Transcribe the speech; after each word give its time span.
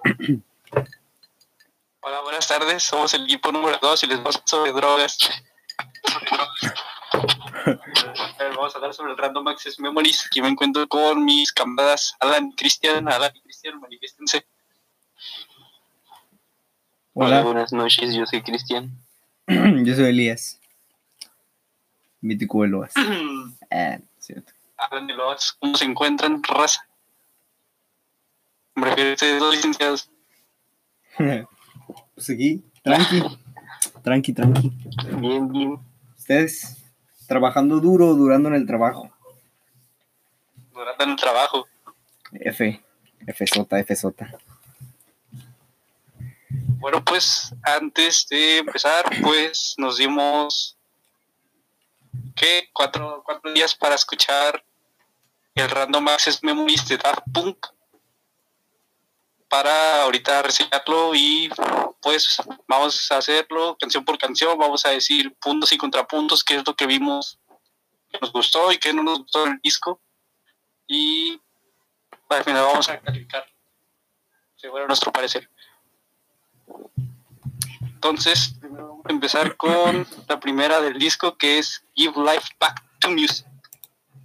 Hola, 2.00 2.20
buenas 2.22 2.48
tardes. 2.48 2.82
Somos 2.82 3.12
el 3.14 3.24
equipo 3.24 3.52
número 3.52 3.78
2 3.80 4.04
y 4.04 4.06
les 4.06 4.18
vamos 4.18 4.36
a 4.36 4.38
hablar 4.38 4.48
sobre 4.48 4.72
drogas. 4.72 5.18
vamos 8.38 8.74
a 8.74 8.78
hablar 8.78 8.94
sobre 8.94 9.12
el 9.12 9.18
Random 9.18 9.46
Access 9.48 9.78
Memories. 9.78 10.26
Aquí 10.26 10.40
me 10.40 10.48
encuentro 10.48 10.88
con 10.88 11.24
mis 11.24 11.52
camaradas 11.52 12.14
Alan 12.20 12.48
y 12.48 12.54
Cristian. 12.54 13.08
Alan 13.08 13.32
y 13.34 13.40
Cristian, 13.42 13.78
manifiestense. 13.80 14.46
Hola. 17.12 17.42
buenas 17.42 17.72
noches. 17.72 18.14
Yo 18.14 18.24
soy 18.26 18.42
Cristian. 18.42 18.90
Yo 19.46 19.94
soy 19.94 20.04
Elías. 20.06 20.60
Mítico 22.22 22.62
de 22.62 22.68
Loas. 22.68 22.92
ah, 23.70 23.98
cierto. 24.18 24.52
Alan 24.78 25.10
y 25.10 25.12
Loas, 25.12 25.52
¿cómo 25.52 25.76
se 25.76 25.84
encuentran, 25.84 26.42
raza? 26.42 26.86
Me 28.74 28.86
refiero 28.86 29.10
a 29.10 29.12
ustedes 29.14 29.40
dos 29.40 29.54
licenciados. 29.54 30.10
pues 32.14 32.30
aquí, 32.30 32.64
tranqui. 32.82 33.22
tranqui, 34.02 34.32
tranqui. 34.32 34.72
Bien, 35.18 35.48
bien. 35.48 35.78
Ustedes 36.16 36.76
trabajando 37.26 37.80
duro, 37.80 38.14
durando 38.14 38.48
en 38.48 38.54
el 38.54 38.66
trabajo. 38.66 39.10
Durando 40.72 41.04
en 41.04 41.10
el 41.10 41.16
trabajo. 41.16 41.66
F, 42.32 42.82
F 43.26 43.46
sota, 43.46 43.78
F 43.80 43.96
sota. 43.96 44.30
Bueno, 46.78 47.04
pues 47.04 47.54
antes 47.62 48.26
de 48.30 48.58
empezar, 48.58 49.04
pues 49.22 49.74
nos 49.76 49.98
dimos 49.98 50.76
¿qué? 52.34 52.70
Cuatro, 52.72 53.22
cuatro 53.24 53.52
días 53.52 53.74
para 53.74 53.94
escuchar 53.94 54.64
el 55.54 55.68
Random 55.68 56.08
Access 56.08 56.42
Memories 56.42 56.88
de 56.88 56.96
Daft 56.96 57.22
Punk 57.32 57.66
para 59.50 60.04
ahorita 60.04 60.42
reseñarlo 60.42 61.12
y 61.12 61.50
pues 62.00 62.36
vamos 62.68 63.10
a 63.10 63.16
hacerlo 63.16 63.76
canción 63.78 64.04
por 64.04 64.16
canción, 64.16 64.56
vamos 64.56 64.86
a 64.86 64.90
decir 64.90 65.34
puntos 65.40 65.72
y 65.72 65.76
contrapuntos, 65.76 66.44
qué 66.44 66.54
es 66.54 66.62
lo 66.64 66.74
que 66.74 66.86
vimos 66.86 67.38
que 68.08 68.18
nos 68.20 68.32
gustó 68.32 68.70
y 68.72 68.78
qué 68.78 68.92
no 68.92 69.02
nos 69.02 69.18
gustó 69.18 69.44
del 69.44 69.60
disco 69.60 70.00
y 70.86 71.40
al 72.28 72.44
final 72.44 72.62
vamos 72.62 72.88
a 72.88 73.00
calificar 73.00 73.44
según 74.54 74.86
nuestro 74.86 75.10
parecer. 75.10 75.50
Entonces, 77.80 78.54
vamos 78.62 79.04
a 79.04 79.12
empezar 79.12 79.56
con 79.56 80.06
la 80.28 80.38
primera 80.38 80.80
del 80.80 80.96
disco 80.96 81.36
que 81.36 81.58
es 81.58 81.82
Give 81.94 82.14
Life 82.18 82.50
Back 82.60 82.84
to 83.00 83.10
Music. 83.10 83.46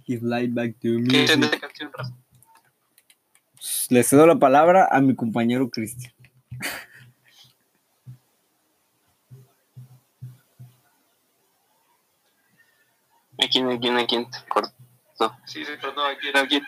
Give 0.04 0.24
Life 0.24 0.52
Back 0.52 0.76
to 0.80 0.88
Music. 0.88 1.10
¿Qué 1.10 1.24
esta 1.24 2.14
le 3.90 4.02
cedo 4.02 4.26
la 4.26 4.36
palabra 4.36 4.88
a 4.90 5.00
mi 5.00 5.14
compañero 5.14 5.70
Cristian. 5.70 6.12
¿A 13.38 13.48
quién, 13.48 13.70
a 13.70 13.78
quién, 13.78 13.98
a 13.98 14.06
quién? 14.06 14.26
cortó? 14.48 15.36
Sí, 15.44 15.64
se 15.64 15.78
cortó. 15.78 16.04
¿A 16.04 16.16
quién, 16.16 16.36
a 16.36 16.46
quién? 16.46 16.62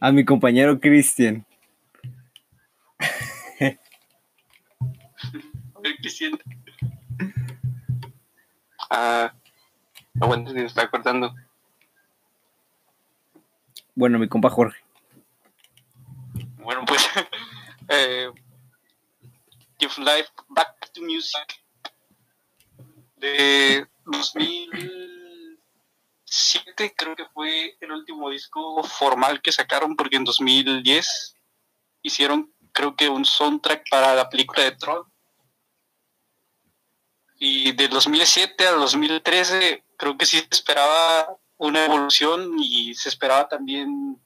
A 0.00 0.12
mi 0.12 0.24
compañero 0.24 0.78
Cristian. 0.78 1.44
a 3.00 3.76
ver, 5.80 5.96
Cristian. 5.96 6.38
Ah, 8.90 9.34
aguanta, 10.20 10.52
se 10.52 10.64
está 10.64 10.88
cortando. 10.88 11.34
Bueno, 13.96 14.18
mi 14.18 14.28
compa 14.28 14.50
Jorge. 14.50 14.83
Bueno, 16.64 16.84
pues 16.86 17.02
eh, 17.88 18.30
Give 19.78 19.94
Life 19.98 20.30
Back 20.48 20.90
to 20.92 21.02
Music 21.02 21.62
de 23.16 23.86
2007 24.06 26.94
creo 26.96 27.14
que 27.14 27.26
fue 27.26 27.76
el 27.80 27.92
último 27.92 28.30
disco 28.30 28.82
formal 28.82 29.42
que 29.42 29.52
sacaron 29.52 29.94
porque 29.94 30.16
en 30.16 30.24
2010 30.24 31.36
hicieron 32.02 32.50
creo 32.72 32.96
que 32.96 33.10
un 33.10 33.26
soundtrack 33.26 33.84
para 33.90 34.14
la 34.14 34.30
película 34.30 34.64
de 34.64 34.72
Tron 34.72 35.04
y 37.38 37.72
de 37.72 37.88
2007 37.88 38.66
a 38.66 38.72
2013 38.72 39.84
creo 39.98 40.16
que 40.16 40.24
sí 40.24 40.38
se 40.38 40.48
esperaba 40.50 41.36
una 41.58 41.84
evolución 41.84 42.58
y 42.58 42.94
se 42.94 43.10
esperaba 43.10 43.48
también 43.48 44.18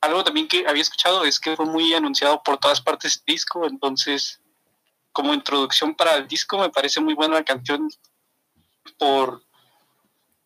algo 0.00 0.24
también 0.24 0.48
que 0.48 0.66
había 0.66 0.82
escuchado 0.82 1.24
es 1.24 1.38
que 1.38 1.56
fue 1.56 1.66
muy 1.66 1.92
anunciado 1.94 2.42
por 2.42 2.58
todas 2.58 2.80
partes 2.80 3.16
el 3.16 3.34
disco, 3.34 3.66
entonces 3.66 4.40
como 5.12 5.34
introducción 5.34 5.94
para 5.94 6.16
el 6.16 6.28
disco 6.28 6.58
me 6.58 6.70
parece 6.70 7.00
muy 7.00 7.14
buena 7.14 7.34
la 7.34 7.44
canción 7.44 7.88
por 8.98 9.42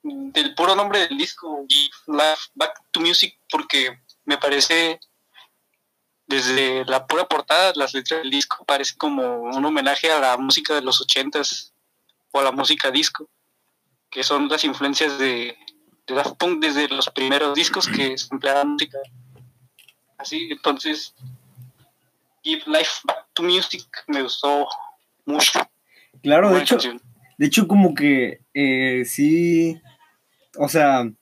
del 0.03 0.54
puro 0.54 0.75
nombre 0.75 1.00
del 1.00 1.16
disco 1.16 1.64
y 1.69 1.91
Back 2.54 2.82
to 2.91 3.00
Music 3.00 3.38
porque 3.50 4.03
me 4.25 4.37
parece 4.37 5.00
desde 6.26 6.84
la 6.87 7.06
pura 7.06 7.26
portada 7.26 7.72
las 7.75 7.94
letras 7.94 8.20
del 8.20 8.31
disco 8.31 8.64
parece 8.64 8.97
como 8.97 9.43
un 9.43 9.64
homenaje 9.64 10.10
a 10.10 10.20
la 10.20 10.37
música 10.37 10.75
de 10.75 10.82
los 10.82 11.00
ochentas 11.00 11.72
o 12.32 12.41
a 12.41 12.44
la 12.44 12.53
música 12.53 12.91
disco 12.91 13.28
que 14.10 14.22
son 14.22 14.48
las 14.48 14.64
influencias 14.64 15.19
de, 15.19 15.56
de 16.06 16.14
Daft 16.14 16.37
Punk 16.37 16.60
desde 16.60 16.88
los 16.88 17.09
primeros 17.10 17.54
discos 17.54 17.88
que 17.88 18.16
se 18.19 18.28
empleaban 18.31 18.72
música 18.72 18.98
Así, 20.24 20.48
entonces, 20.50 21.14
Give 22.42 22.62
Life 22.64 23.02
Back 23.04 23.26
to 23.34 23.42
Music 23.42 23.86
me 24.06 24.22
gustó 24.22 24.66
mucho. 25.26 25.60
Claro, 26.22 26.50
de 26.54 26.62
hecho, 26.62 26.78
de 27.36 27.46
hecho, 27.46 27.68
como 27.68 27.94
que 27.94 28.40
eh, 28.54 29.04
sí, 29.04 29.78
o 30.56 30.66
sea, 30.70 31.12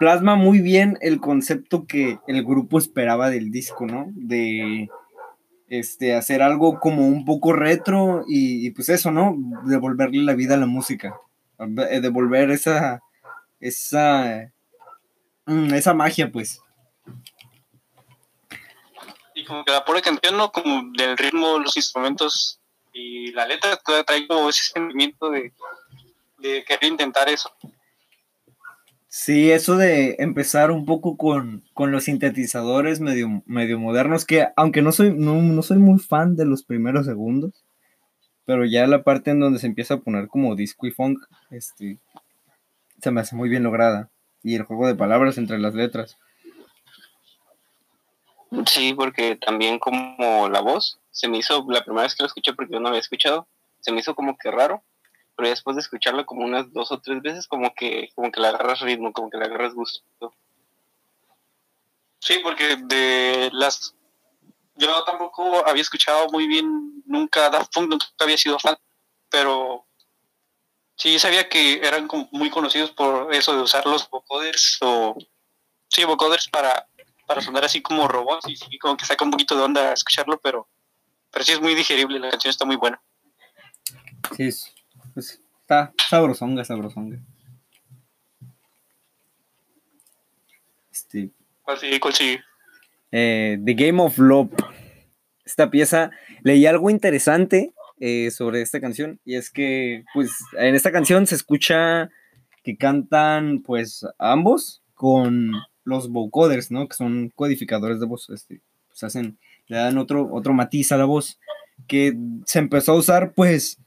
plasma 0.00 0.34
muy 0.34 0.58
bien 0.60 0.98
el 1.00 1.20
concepto 1.20 1.86
que 1.86 2.18
el 2.26 2.42
grupo 2.42 2.76
esperaba 2.76 3.30
del 3.30 3.52
disco, 3.52 3.86
¿no? 3.86 4.08
De 4.16 4.88
este, 5.68 6.16
hacer 6.16 6.42
algo 6.42 6.80
como 6.80 7.06
un 7.06 7.24
poco 7.24 7.52
retro 7.52 8.24
y, 8.26 8.68
pues 8.72 8.88
eso, 8.88 9.12
¿no? 9.12 9.36
Devolverle 9.64 10.24
la 10.24 10.34
vida 10.34 10.54
a 10.54 10.58
la 10.58 10.66
música. 10.66 11.14
Devolver 11.56 12.50
esa, 12.50 13.00
esa, 13.60 14.52
mm, 15.46 15.72
esa 15.74 15.94
magia, 15.94 16.32
pues 16.32 16.63
como 19.44 19.64
que 19.64 19.72
la 19.72 19.84
pura 19.84 20.00
canción, 20.00 20.36
¿no? 20.36 20.50
Como 20.50 20.90
del 20.96 21.16
ritmo, 21.16 21.58
los 21.58 21.76
instrumentos 21.76 22.60
y 22.92 23.32
la 23.32 23.46
letra 23.46 23.78
trae 24.06 24.26
como 24.26 24.48
ese 24.48 24.72
sentimiento 24.72 25.30
de, 25.30 25.52
querer 26.40 26.84
intentar 26.84 27.28
eso. 27.28 27.50
Sí, 29.08 29.50
eso 29.50 29.76
de 29.76 30.16
empezar 30.18 30.70
un 30.70 30.86
poco 30.86 31.16
con, 31.16 31.62
los 31.76 32.04
sintetizadores 32.04 33.00
medio, 33.00 33.42
medio 33.46 33.78
modernos, 33.78 34.24
que 34.24 34.48
aunque 34.56 34.82
no 34.82 34.92
soy, 34.92 35.12
no, 35.14 35.62
soy 35.62 35.78
muy 35.78 35.98
fan 35.98 36.36
de 36.36 36.46
los 36.46 36.64
primeros 36.64 37.06
segundos, 37.06 37.64
pero 38.44 38.64
ya 38.64 38.86
la 38.86 39.02
parte 39.02 39.30
en 39.30 39.40
donde 39.40 39.58
se 39.58 39.66
empieza 39.66 39.94
a 39.94 40.00
poner 40.00 40.28
como 40.28 40.56
disco 40.56 40.86
y 40.86 40.90
funk, 40.90 41.18
este, 41.50 41.98
se 43.00 43.10
me 43.10 43.20
hace 43.20 43.36
muy 43.36 43.48
bien 43.48 43.62
lograda. 43.62 44.10
Y 44.42 44.56
el 44.56 44.64
juego 44.64 44.86
de 44.86 44.94
palabras 44.94 45.38
entre 45.38 45.58
las 45.58 45.74
letras. 45.74 46.18
Sí, 48.66 48.94
porque 48.94 49.36
también 49.36 49.78
como 49.78 50.48
la 50.48 50.60
voz, 50.60 50.98
se 51.10 51.28
me 51.28 51.38
hizo, 51.38 51.64
la 51.68 51.84
primera 51.84 52.04
vez 52.04 52.14
que 52.14 52.22
lo 52.22 52.28
escuché, 52.28 52.52
porque 52.52 52.74
yo 52.74 52.80
no 52.80 52.88
había 52.88 53.00
escuchado, 53.00 53.48
se 53.80 53.92
me 53.92 54.00
hizo 54.00 54.14
como 54.14 54.36
que 54.36 54.50
raro, 54.50 54.82
pero 55.36 55.48
después 55.48 55.76
de 55.76 55.82
escucharlo 55.82 56.24
como 56.26 56.44
unas 56.44 56.72
dos 56.72 56.92
o 56.92 57.00
tres 57.00 57.20
veces, 57.22 57.46
como 57.46 57.74
que, 57.74 58.10
como 58.14 58.30
que 58.30 58.40
le 58.40 58.48
agarras 58.48 58.80
ritmo, 58.80 59.12
como 59.12 59.30
que 59.30 59.38
le 59.38 59.44
agarras 59.44 59.74
gusto. 59.74 60.02
Sí, 62.20 62.40
porque 62.42 62.76
de 62.76 63.50
las... 63.52 63.94
Yo 64.76 65.04
tampoco 65.04 65.66
había 65.66 65.82
escuchado 65.82 66.28
muy 66.30 66.46
bien 66.46 67.02
nunca 67.06 67.50
Daft 67.50 67.72
Punk, 67.72 67.90
nunca 67.90 68.06
había 68.18 68.38
sido 68.38 68.58
fan, 68.58 68.76
pero 69.28 69.86
sí 70.96 71.18
sabía 71.18 71.48
que 71.48 71.74
eran 71.86 72.08
muy 72.32 72.50
conocidos 72.50 72.90
por 72.92 73.32
eso 73.34 73.54
de 73.54 73.62
usar 73.62 73.86
los 73.86 74.08
vocoders 74.08 74.78
o... 74.80 75.16
Sí, 75.88 76.04
vocoders 76.04 76.48
para 76.48 76.88
para 77.26 77.40
sonar 77.40 77.64
así 77.64 77.82
como 77.82 78.08
robots 78.08 78.48
y 78.48 78.56
sí, 78.56 78.78
como 78.78 78.96
que 78.96 79.06
saca 79.06 79.24
un 79.24 79.30
poquito 79.30 79.56
de 79.56 79.62
onda 79.62 79.92
escucharlo, 79.92 80.40
pero, 80.42 80.68
pero 81.30 81.44
sí 81.44 81.52
es 81.52 81.60
muy 81.60 81.74
digerible, 81.74 82.18
la 82.18 82.30
canción 82.30 82.50
está 82.50 82.64
muy 82.64 82.76
buena. 82.76 83.00
Sí, 84.36 84.44
es, 84.44 84.74
pues, 85.12 85.40
está 85.60 85.92
sabrosonga, 86.08 86.64
sabrosonga. 86.64 87.18
Este, 90.92 91.30
¿Cuál 91.62 91.78
sigue? 91.78 92.00
¿Cuál 92.00 92.14
sigue? 92.14 92.44
Eh, 93.10 93.58
The 93.64 93.74
Game 93.74 94.02
of 94.02 94.18
Love. 94.18 94.50
Esta 95.44 95.70
pieza, 95.70 96.10
leí 96.42 96.66
algo 96.66 96.88
interesante 96.90 97.72
eh, 98.00 98.30
sobre 98.30 98.62
esta 98.62 98.80
canción 98.80 99.20
y 99.24 99.36
es 99.36 99.50
que, 99.50 100.04
pues, 100.14 100.32
en 100.58 100.74
esta 100.74 100.90
canción 100.90 101.26
se 101.26 101.34
escucha 101.34 102.10
que 102.62 102.76
cantan, 102.76 103.62
pues, 103.62 104.06
ambos 104.18 104.82
con 104.94 105.52
los 105.84 106.10
vocoders, 106.10 106.70
¿no? 106.70 106.88
Que 106.88 106.96
son 106.96 107.30
codificadores 107.34 108.00
de 108.00 108.06
voz, 108.06 108.30
este, 108.30 108.60
pues 108.88 109.02
hacen 109.04 109.38
le 109.66 109.78
dan 109.78 109.98
otro, 109.98 110.28
otro 110.32 110.52
matiz 110.52 110.92
a 110.92 110.96
la 110.96 111.04
voz, 111.04 111.38
que 111.86 112.16
se 112.44 112.58
empezó 112.58 112.92
a 112.92 112.96
usar 112.96 113.32
pues 113.32 113.78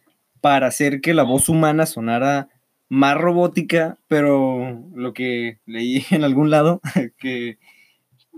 para 0.42 0.68
hacer 0.68 1.02
que 1.02 1.14
la 1.14 1.24
voz 1.24 1.50
humana 1.50 1.86
sonara 1.86 2.50
más 2.90 3.18
robótica, 3.18 3.98
pero 4.08 4.84
lo 4.96 5.14
que 5.14 5.60
leí 5.66 6.06
en 6.12 6.24
algún 6.24 6.50
lado, 6.50 6.82
que 7.20 7.58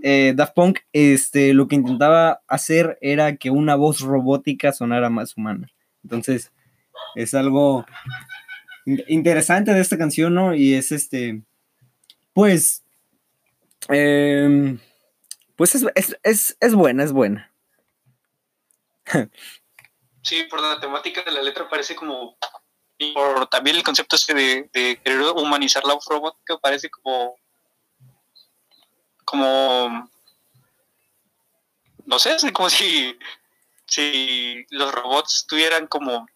eh, 0.02 0.32
Daft 0.34 0.54
Punk 0.54 0.78
este, 0.92 1.52
lo 1.54 1.68
que 1.68 1.76
intentaba 1.76 2.40
hacer 2.48 2.98
era 3.00 3.36
que 3.36 3.50
una 3.50 3.74
voz 3.74 4.00
robótica 4.00 4.72
sonara 4.72 5.10
más 5.10 5.36
humana. 5.36 5.68
Entonces, 6.02 6.52
es 7.14 7.34
algo 7.34 7.84
interesante 9.08 9.74
de 9.74 9.80
esta 9.80 9.98
canción, 9.98 10.34
¿no? 10.34 10.54
Y 10.54 10.74
es 10.74 10.90
este, 10.92 11.42
pues, 12.32 12.82
em, 13.88 14.78
pues 15.56 15.74
es, 15.74 16.74
buena, 16.74 17.04
es 17.04 17.12
buena. 17.12 17.52
Sí, 20.22 20.44
por 20.44 20.60
la 20.60 20.78
temática 20.80 21.22
de 21.22 21.30
la 21.32 21.42
letra 21.42 21.68
parece 21.68 21.94
como, 21.94 22.36
y 22.98 23.12
por 23.12 23.46
también 23.48 23.76
el 23.76 23.82
concepto 23.82 24.16
ese 24.16 24.34
de, 24.34 24.70
de 24.72 25.00
querer 25.02 25.20
humanizar 25.34 25.84
la 25.84 25.98
robótica, 26.08 26.58
parece 26.58 26.90
como, 26.90 27.36
como, 29.24 30.10
no 32.04 32.18
sé, 32.18 32.34
es 32.34 32.44
como 32.52 32.68
si, 32.68 33.18
si 33.86 34.66
los 34.70 34.92
robots 34.92 35.46
tuvieran 35.46 35.86
como 35.86 36.26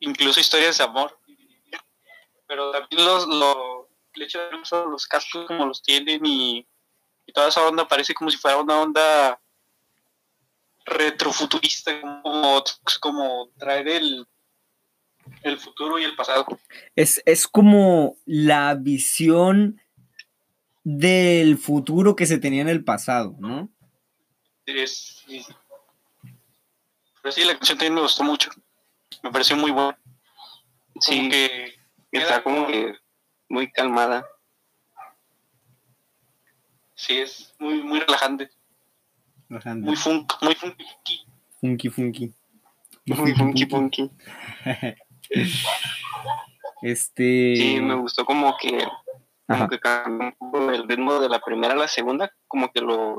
incluso 0.00 0.40
historias 0.40 0.78
de 0.78 0.84
amor. 0.84 1.18
Pero 2.46 2.70
también 2.70 3.04
los, 3.04 3.26
lo, 3.26 3.77
el 4.18 4.24
hecho 4.24 4.40
de 4.40 4.90
los 4.90 5.06
cascos 5.06 5.46
como 5.46 5.66
los 5.66 5.82
tienen 5.82 6.24
y, 6.24 6.66
toda 7.34 7.48
esa 7.48 7.66
onda 7.66 7.86
parece 7.86 8.14
como 8.14 8.30
si 8.30 8.38
fuera 8.38 8.56
una 8.56 8.80
onda 8.80 9.40
retrofuturista, 10.86 12.00
como, 12.00 12.64
como 13.00 13.50
traer 13.58 13.86
el, 13.88 14.26
el 15.42 15.58
futuro 15.58 15.98
y 15.98 16.04
el 16.04 16.16
pasado. 16.16 16.46
Es, 16.96 17.22
es 17.26 17.46
como 17.46 18.16
la 18.24 18.74
visión 18.74 19.78
del 20.84 21.58
futuro 21.58 22.16
que 22.16 22.24
se 22.24 22.38
tenía 22.38 22.62
en 22.62 22.70
el 22.70 22.82
pasado, 22.82 23.36
¿no? 23.38 23.68
Es, 24.64 25.22
Pero 27.22 27.32
sí, 27.32 27.44
la 27.44 27.52
canción 27.52 27.76
también 27.76 27.94
me 27.94 28.00
gustó 28.00 28.24
mucho 28.24 28.50
me 29.22 29.30
pareció 29.30 29.56
muy 29.56 29.70
bueno. 29.70 29.96
Sí, 31.00 31.28
que 31.28 31.74
está 32.12 32.42
como 32.42 32.66
que 32.66 32.94
muy 33.48 33.70
calmada. 33.70 34.26
Sí, 36.94 37.18
es 37.18 37.54
muy, 37.58 37.82
muy 37.82 38.00
relajante. 38.00 38.50
Muy 39.48 39.96
funk, 39.96 40.32
muy 40.42 40.54
funky. 40.54 40.84
Funky, 41.60 41.88
funky. 41.88 42.34
Muy 43.06 43.34
funky, 43.34 43.66
funky. 43.66 44.10
este. 46.82 47.56
Sí, 47.56 47.80
me 47.80 47.94
gustó 47.94 48.24
como 48.24 48.56
que 48.58 48.86
como 49.48 49.68
que 49.68 49.80
cambió 49.80 50.28
un 50.28 50.50
poco 50.50 50.70
el 50.70 50.86
ritmo 50.86 51.18
de 51.20 51.28
la 51.28 51.40
primera 51.40 51.72
a 51.72 51.76
la 51.76 51.88
segunda, 51.88 52.30
como 52.46 52.70
que 52.70 52.82
lo, 52.82 53.16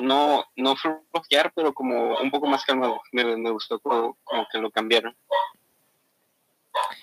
no, 0.00 0.44
no 0.54 0.76
flojear, 0.76 1.50
pero 1.54 1.72
como 1.72 2.18
un 2.18 2.30
poco 2.30 2.46
más 2.46 2.62
calmado, 2.64 3.00
me, 3.12 3.36
me 3.36 3.50
gustó 3.50 3.80
como, 3.80 4.18
como, 4.22 4.46
que 4.52 4.58
lo 4.58 4.70
cambiaron. 4.70 5.16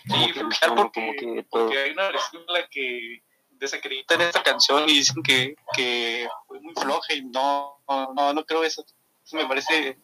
Sí, 0.05 0.33
flojear 0.33 0.75
porque, 0.75 0.99
como 0.99 1.13
que 1.13 1.45
porque 1.49 1.77
hay 1.77 1.91
una 1.91 2.07
versión 2.09 2.43
la 2.47 2.67
que 2.67 3.23
desacreditan 3.51 4.21
esta 4.21 4.43
canción 4.43 4.83
y 4.89 4.93
dicen 4.93 5.23
que, 5.23 5.55
que 5.75 6.27
fue 6.47 6.59
muy 6.59 6.73
floja 6.73 7.13
y 7.13 7.23
no, 7.25 7.79
no, 7.87 8.33
no 8.33 8.45
creo 8.45 8.63
eso. 8.63 8.85
Eso 9.25 9.37
me 9.37 9.45
parece 9.45 9.97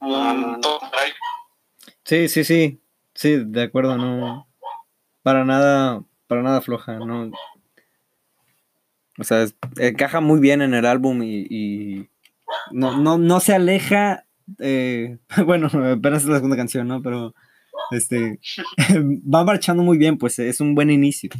un 0.00 0.60
todo 0.60 0.80
Sí, 2.04 2.28
sí, 2.28 2.44
sí, 2.44 2.80
sí, 3.14 3.42
de 3.44 3.62
acuerdo, 3.62 3.96
no, 3.96 4.46
para 5.22 5.44
nada 5.44 6.02
para 6.26 6.42
nada 6.42 6.60
floja, 6.60 6.98
¿no? 6.98 7.30
O 9.18 9.24
sea, 9.24 9.46
encaja 9.78 10.20
muy 10.20 10.40
bien 10.40 10.60
en 10.60 10.74
el 10.74 10.84
álbum 10.84 11.22
y, 11.22 12.08
no, 12.70 12.98
no, 12.98 13.16
no, 13.16 13.40
se 13.40 13.54
aleja. 13.54 14.26
Eh, 14.58 15.18
bueno, 15.46 15.68
apenas 15.68 16.22
es 16.22 16.28
la 16.28 16.36
segunda 16.36 16.56
canción, 16.56 16.86
¿no? 16.86 17.02
Pero 17.02 17.34
este 17.90 18.40
va 19.34 19.44
marchando 19.44 19.82
muy 19.82 19.98
bien, 19.98 20.18
pues 20.18 20.38
es 20.38 20.60
un 20.60 20.74
buen 20.74 20.90
inicio. 20.90 21.30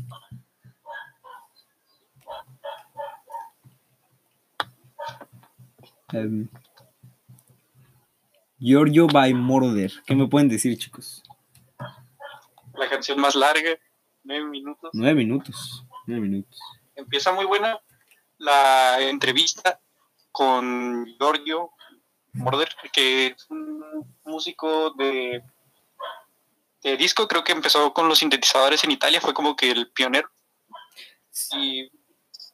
Um, 6.12 6.48
Giorgio 8.58 9.06
by 9.06 9.34
Moroder. 9.34 9.93
¿Qué 10.06 10.14
me 10.14 10.28
pueden 10.28 10.48
decir, 10.48 10.78
chicos? 10.78 11.22
La 12.75 12.88
canción 12.88 13.20
más 13.20 13.34
larga 13.34 13.70
nueve 14.26 14.44
minutos. 14.46 14.90
Nueve 14.93 15.14
minutos, 15.14 15.84
nueve 16.06 16.22
minutos. 16.22 16.60
Empieza 16.94 17.32
muy 17.32 17.44
buena 17.44 17.81
la 18.38 19.00
entrevista 19.00 19.81
con 20.32 21.06
Giorgio 21.19 21.70
Morder, 22.32 22.69
que 22.93 23.28
es 23.28 23.46
un 23.48 23.82
músico 24.25 24.93
de, 24.94 25.43
disco, 26.96 27.26
creo 27.26 27.42
que 27.42 27.52
empezó 27.52 27.92
con 27.92 28.08
los 28.08 28.18
sintetizadores 28.18 28.84
en 28.84 28.92
Italia, 28.92 29.20
fue 29.20 29.34
como 29.34 29.56
que 29.56 29.70
el 29.70 29.90
pionero. 29.90 30.30
Y 31.52 31.90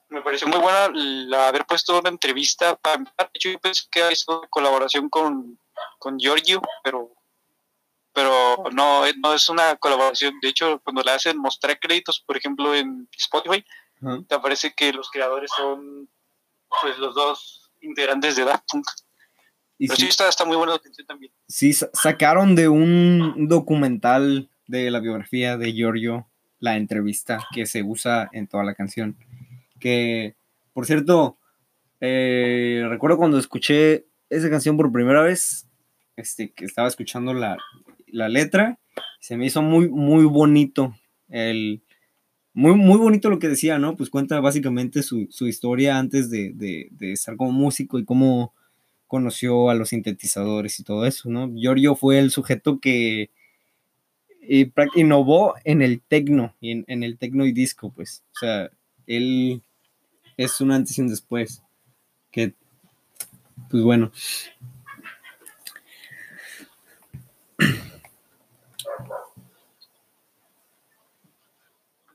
me 0.08 0.22
pareció 0.22 0.46
muy 0.48 0.58
buena 0.58 0.90
la, 0.92 1.48
haber 1.48 1.66
puesto 1.66 1.98
una 1.98 2.08
entrevista. 2.08 2.76
Para 2.76 2.98
de 2.98 3.30
hecho, 3.34 3.50
yo 3.50 3.58
pensé 3.58 3.82
que 3.90 4.12
hizo 4.12 4.42
colaboración 4.48 5.08
con, 5.08 5.58
con 5.98 6.18
Giorgio, 6.18 6.62
pero 6.82 7.12
pero 8.14 8.56
no, 8.72 9.04
no 9.22 9.34
es 9.34 9.48
una 9.48 9.76
colaboración. 9.76 10.34
De 10.42 10.48
hecho, 10.48 10.80
cuando 10.84 11.02
le 11.02 11.12
hacen 11.12 11.38
mostrar 11.38 11.78
créditos, 11.78 12.20
por 12.20 12.36
ejemplo, 12.36 12.74
en 12.74 13.08
Spotify, 13.16 13.64
te 14.28 14.34
aparece 14.34 14.74
que 14.74 14.92
los 14.92 15.10
creadores 15.10 15.50
son 15.56 16.10
pues 16.80 16.98
los 16.98 17.14
dos 17.14 17.70
integrantes 17.80 18.36
de 18.36 18.44
Daft 18.44 18.64
Punk. 18.70 18.84
Pero 19.88 19.96
sí, 19.96 20.06
está, 20.06 20.28
está, 20.28 20.44
muy 20.44 20.56
buena 20.56 20.72
la 20.72 20.78
canción 20.78 21.06
también. 21.06 21.32
Sí, 21.48 21.72
sacaron 21.72 22.54
de 22.54 22.68
un 22.68 23.48
documental 23.48 24.50
de 24.66 24.90
la 24.90 25.00
biografía 25.00 25.56
de 25.56 25.72
Giorgio 25.72 26.28
la 26.58 26.76
entrevista 26.76 27.44
que 27.52 27.66
se 27.66 27.82
usa 27.82 28.28
en 28.32 28.46
toda 28.46 28.62
la 28.62 28.74
canción. 28.74 29.16
Que, 29.80 30.36
por 30.72 30.86
cierto, 30.86 31.38
eh, 32.00 32.84
recuerdo 32.88 33.16
cuando 33.16 33.38
escuché 33.38 34.06
esa 34.30 34.48
canción 34.48 34.76
por 34.76 34.92
primera 34.92 35.22
vez, 35.22 35.66
este, 36.16 36.52
que 36.52 36.64
estaba 36.64 36.88
escuchando 36.88 37.34
la, 37.34 37.56
la 38.06 38.28
letra, 38.28 38.78
se 39.20 39.36
me 39.36 39.46
hizo 39.46 39.60
muy, 39.60 39.88
muy 39.88 40.24
bonito. 40.24 40.94
El, 41.28 41.82
muy, 42.54 42.74
muy 42.74 42.98
bonito 42.98 43.30
lo 43.30 43.38
que 43.38 43.48
decía, 43.48 43.78
¿no? 43.78 43.96
Pues 43.96 44.10
cuenta 44.10 44.40
básicamente 44.40 45.02
su, 45.02 45.26
historia 45.40 45.98
antes 45.98 46.30
de, 46.30 46.52
de, 46.54 47.12
estar 47.12 47.36
como 47.36 47.52
músico 47.52 47.98
y 47.98 48.04
cómo 48.04 48.54
conoció 49.12 49.68
a 49.68 49.74
los 49.74 49.90
sintetizadores 49.90 50.80
y 50.80 50.84
todo 50.84 51.04
eso, 51.04 51.28
¿no? 51.28 51.52
Giorgio 51.54 51.94
fue 51.94 52.18
el 52.18 52.30
sujeto 52.30 52.80
que 52.80 53.30
innovó 54.94 55.54
en 55.64 55.82
el 55.82 56.00
tecno, 56.00 56.56
y 56.62 56.70
en, 56.70 56.86
en, 56.88 57.02
el 57.02 57.18
tecno 57.18 57.44
y 57.44 57.52
disco, 57.52 57.92
pues. 57.92 58.24
O 58.34 58.38
sea, 58.38 58.70
él 59.06 59.62
es 60.38 60.58
un 60.62 60.72
antes 60.72 60.96
y 60.96 61.02
un 61.02 61.08
después. 61.08 61.62
Que, 62.30 62.54
pues 63.68 63.82
bueno, 63.82 64.10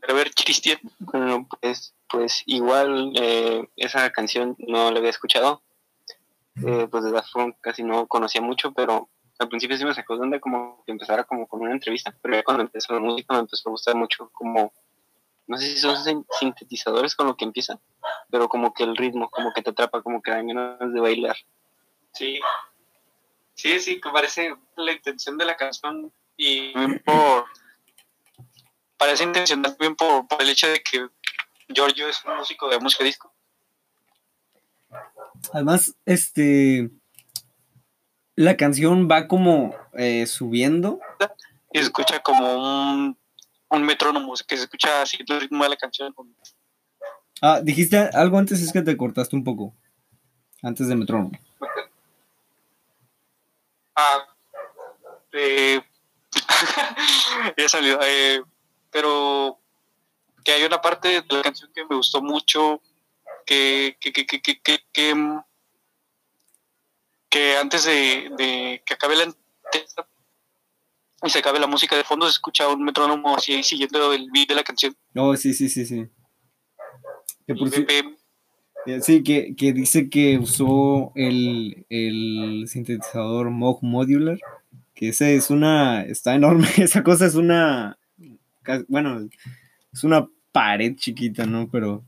A 0.08 0.13
ver, 0.13 0.32
Cristian. 0.34 0.80
Bueno, 1.00 1.48
pues, 1.62 1.94
pues 2.10 2.42
igual 2.48 3.12
eh, 3.22 3.68
esa 3.75 4.10
canción 4.10 4.56
no 4.58 4.89
la 4.89 4.98
había 4.98 5.12
escuchado. 5.12 5.62
Eh, 6.65 6.87
pues 6.89 7.03
de 7.03 7.11
Daft 7.11 7.33
casi 7.61 7.83
no 7.83 8.07
conocía 8.07 8.41
mucho, 8.41 8.73
pero 8.73 9.09
al 9.39 9.49
principio 9.49 9.77
sí 9.77 9.85
me 9.85 9.93
sacó 9.93 10.15
de 10.15 10.23
onda 10.23 10.39
como 10.39 10.83
que 10.85 10.91
empezara 10.91 11.23
como 11.23 11.47
con 11.47 11.61
una 11.61 11.71
entrevista, 11.71 12.15
pero 12.21 12.35
ya 12.35 12.43
cuando 12.43 12.63
empezó 12.63 12.93
la 12.93 12.99
música 12.99 13.33
me 13.33 13.41
empezó 13.41 13.69
a 13.69 13.71
gustar 13.71 13.95
mucho 13.95 14.29
como, 14.33 14.73
no 15.45 15.57
sé 15.57 15.67
si 15.67 15.77
son 15.77 16.25
sintetizadores 16.39 17.15
con 17.15 17.27
lo 17.27 17.37
que 17.37 17.45
empieza, 17.45 17.79
pero 18.31 18.49
como 18.49 18.73
que 18.73 18.83
el 18.83 18.95
ritmo, 18.95 19.29
como 19.29 19.53
que 19.53 19.61
te 19.61 19.69
atrapa, 19.69 20.01
como 20.01 20.21
que 20.21 20.31
dan 20.31 20.47
ganas 20.47 20.93
de 20.93 20.99
bailar. 20.99 21.37
Sí, 22.13 22.39
sí, 23.53 23.79
sí, 23.79 24.01
que 24.01 24.09
parece 24.09 24.55
la 24.75 24.91
intención 24.91 25.37
de 25.37 25.45
la 25.45 25.55
canción 25.55 26.11
y 26.35 26.73
por 26.99 27.45
parece 28.97 29.23
intencional 29.23 29.71
también 29.71 29.95
por, 29.95 30.25
el 30.39 30.49
hecho 30.49 30.67
de 30.67 30.81
que 30.81 31.07
Giorgio 31.69 32.07
es 32.07 32.23
un 32.25 32.37
músico 32.37 32.67
de 32.69 32.79
música 32.79 33.03
disco. 33.03 33.26
Además, 35.53 35.96
este 36.06 36.91
la 38.38 38.56
canción 38.56 39.10
va 39.10 39.27
como 39.27 39.75
eh, 39.94 40.25
subiendo. 40.27 41.00
Y 41.74 41.79
se 41.79 41.86
escucha 41.86 42.20
como 42.22 42.94
un, 42.94 43.17
un 43.70 43.84
metrónomo, 43.84 44.34
que 44.48 44.56
se 44.56 44.63
escucha 44.63 45.01
así 45.01 45.17
el 45.27 45.41
ritmo 45.41 45.63
de 45.63 45.72
la 45.72 45.75
canción. 45.75 46.13
Ah, 47.41 47.60
dijiste 47.62 47.98
algo 47.98 48.38
antes, 48.38 48.62
es 48.62 48.72
que 48.72 48.82
te 48.82 48.96
cortaste 48.96 49.36
un 49.36 49.44
poco. 49.44 49.74
Antes 50.62 50.88
de 50.88 50.96
Metrónomo. 50.96 51.32
Ah, 53.96 54.27
eh, 55.34 55.82
ya 57.58 57.70
salió. 57.70 58.00
Eh, 58.01 58.41
pero 58.91 59.60
que 60.44 60.51
hay 60.51 60.63
una 60.63 60.79
parte 60.79 61.22
de 61.22 61.36
la 61.36 61.41
canción 61.41 61.72
que 61.74 61.86
me 61.86 61.96
gustó 61.96 62.22
mucho, 62.22 62.82
que, 63.48 63.98
que, 64.00 64.12
que, 64.12 64.27
que, 64.27 64.62
que, 64.62 64.80
que, 67.30 67.58
antes 67.58 67.86
de, 67.86 68.84
que 68.86 68.94
acabe 68.94 69.16
la 69.16 69.24
entrevista 69.24 70.08
y 71.24 71.30
se 71.30 71.39
acabe 71.39 71.60
la 71.60 71.68
música 71.68 71.96
de 71.96 72.04
fondo, 72.04 72.27
se 72.27 72.34
escucha 72.34 72.68
un 72.68 72.84
metrónomo 72.84 73.36
así 73.36 73.63
siguiendo 73.63 74.13
el 74.13 74.30
beat 74.32 74.50
de 74.50 74.56
la 74.56 74.63
canción. 74.63 74.96
Oh, 75.16 75.36
sí, 75.36 75.54
sí, 75.54 75.70
sí, 75.70 75.86
sí. 75.86 76.08
Que 77.48 77.56
por 77.56 77.70
Sí, 79.01 79.22
que, 79.22 79.54
que, 79.56 79.74
dice 79.74 80.10
que 80.10 80.38
usó 80.38 81.12
el, 81.16 81.86
el 81.89 82.66
sintetizador 82.68 83.50
Moog 83.50 83.84
Modular, 83.84 84.39
que 84.94 85.10
ese 85.10 85.36
es 85.36 85.50
una, 85.50 86.04
está 86.04 86.36
enorme, 86.36 86.68
esa 86.77 87.04
cosa 87.04 87.25
es 87.25 87.36
una, 87.36 87.98
bueno, 88.88 89.27
es 89.92 90.04
una 90.04 90.27
pared 90.54 90.96
chiquita, 90.96 91.46
¿no? 91.46 91.70
Pero 91.70 92.04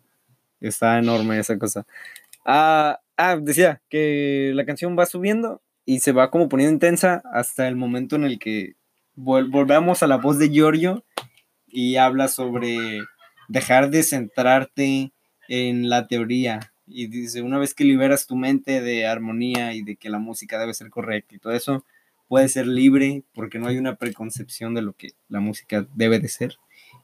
está 0.61 0.97
enorme 0.99 1.39
esa 1.39 1.57
cosa. 1.57 1.85
Ah, 2.45 2.99
ah, 3.17 3.37
decía 3.37 3.81
que 3.89 4.51
la 4.55 4.65
canción 4.65 4.97
va 4.97 5.05
subiendo 5.05 5.61
y 5.85 5.99
se 5.99 6.11
va 6.11 6.31
como 6.31 6.49
poniendo 6.49 6.73
intensa 6.73 7.21
hasta 7.33 7.67
el 7.67 7.75
momento 7.75 8.15
en 8.15 8.23
el 8.23 8.39
que 8.39 8.75
volvemos 9.15 10.01
a 10.01 10.07
la 10.07 10.17
voz 10.17 10.39
de 10.39 10.49
Giorgio 10.49 11.03
y 11.67 11.97
habla 11.97 12.27
sobre 12.27 13.01
dejar 13.47 13.89
de 13.89 14.03
centrarte 14.03 15.11
en 15.47 15.89
la 15.89 16.07
teoría. 16.07 16.73
Y 16.87 17.07
dice, 17.07 17.41
una 17.41 17.59
vez 17.59 17.73
que 17.73 17.83
liberas 17.83 18.25
tu 18.25 18.35
mente 18.35 18.81
de 18.81 19.05
armonía 19.05 19.73
y 19.73 19.83
de 19.83 19.95
que 19.95 20.09
la 20.09 20.19
música 20.19 20.57
debe 20.57 20.73
ser 20.73 20.89
correcta 20.89 21.35
y 21.35 21.39
todo 21.39 21.53
eso, 21.53 21.85
puede 22.27 22.47
ser 22.47 22.67
libre 22.67 23.23
porque 23.33 23.59
no 23.59 23.67
hay 23.67 23.77
una 23.77 23.95
preconcepción 23.95 24.73
de 24.73 24.81
lo 24.81 24.93
que 24.93 25.11
la 25.27 25.39
música 25.39 25.85
debe 25.93 26.19
de 26.19 26.29
ser. 26.29 26.57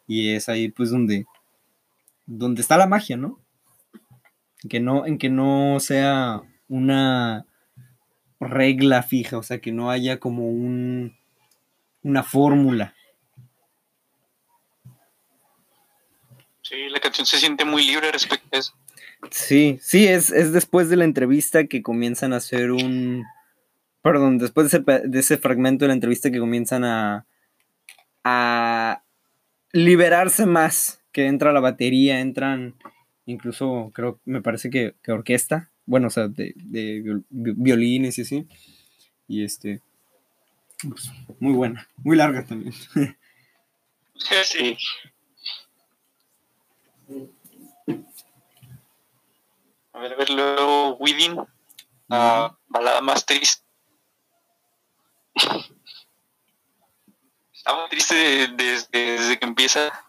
Y 0.08 0.30
es 0.30 0.50
ahí 0.50 0.70
pues 0.70 0.90
donde, 0.92 1.26
donde 2.26 2.62
está 2.62 2.78
la 2.78 2.88
magia, 2.88 3.18
¿no? 3.18 3.40
En 4.66 4.70
que 4.70 4.80
no, 4.80 5.06
en 5.06 5.18
que 5.20 5.30
no 5.30 5.80
sea 5.80 6.42
una 6.68 7.46
regla 8.40 9.04
fija, 9.04 9.38
o 9.38 9.44
sea, 9.44 9.60
que 9.60 9.72
no 9.72 9.92
haya 9.92 10.20
como 10.20 10.50
un, 10.50 11.16
una 12.02 12.24
fórmula 12.24 12.96
Sí, 16.68 16.90
la 16.90 17.00
canción 17.00 17.28
se 17.28 17.38
siente 17.38 17.64
muy 17.64 17.86
libre 17.86 18.12
respecto 18.12 18.48
a 18.52 18.58
eso. 18.58 18.74
Sí, 19.30 19.78
sí, 19.84 20.08
es, 20.08 20.32
después 20.52 20.90
de 20.90 20.96
la 20.96 21.06
entrevista 21.06 21.68
que 21.68 21.84
comienzan 21.84 22.34
a 22.34 22.38
hacer 22.38 22.72
un... 22.72 23.24
Perdón, 24.02 24.40
después 24.40 24.72
de 24.72 24.80
ese, 24.80 25.08
de 25.08 25.20
ese 25.20 25.38
fragmento 25.38 25.86
de 25.86 25.90
la 25.90 25.94
entrevista 25.94 26.32
que 26.32 26.40
comienzan 26.40 26.84
a, 26.84 27.28
a 28.24 29.04
liberarse 29.74 30.48
más, 30.48 31.02
que 31.12 31.28
entra 31.28 31.54
la 31.54 31.60
batería, 31.60 32.20
entran 32.20 32.74
incluso, 33.26 33.92
creo, 33.94 34.20
me 34.26 34.42
parece 34.42 34.70
que, 34.70 34.96
orquesta, 35.08 35.70
bueno, 35.86 36.08
o 36.08 36.10
sea, 36.10 36.28
de, 36.28 36.54
de, 36.56 37.22
violines 37.30 38.18
y 38.18 38.22
así. 38.22 38.48
Y 39.28 39.44
este, 39.44 39.82
pues, 40.88 41.12
muy 41.40 41.54
buena, 41.54 41.88
muy 41.98 42.16
larga 42.16 42.46
también. 42.46 42.74
Sí. 44.18 44.78
A 49.92 50.00
ver, 50.00 50.14
a 50.14 50.16
ver, 50.16 50.30
luego 50.30 50.96
Within, 50.98 51.36
la 52.08 52.58
balada 52.70 53.02
más 53.02 53.26
triste. 53.26 53.62
Estaba 57.54 57.90
triste 57.90 58.16
desde, 58.56 59.40
que 59.40 59.46
empieza. 59.46 60.05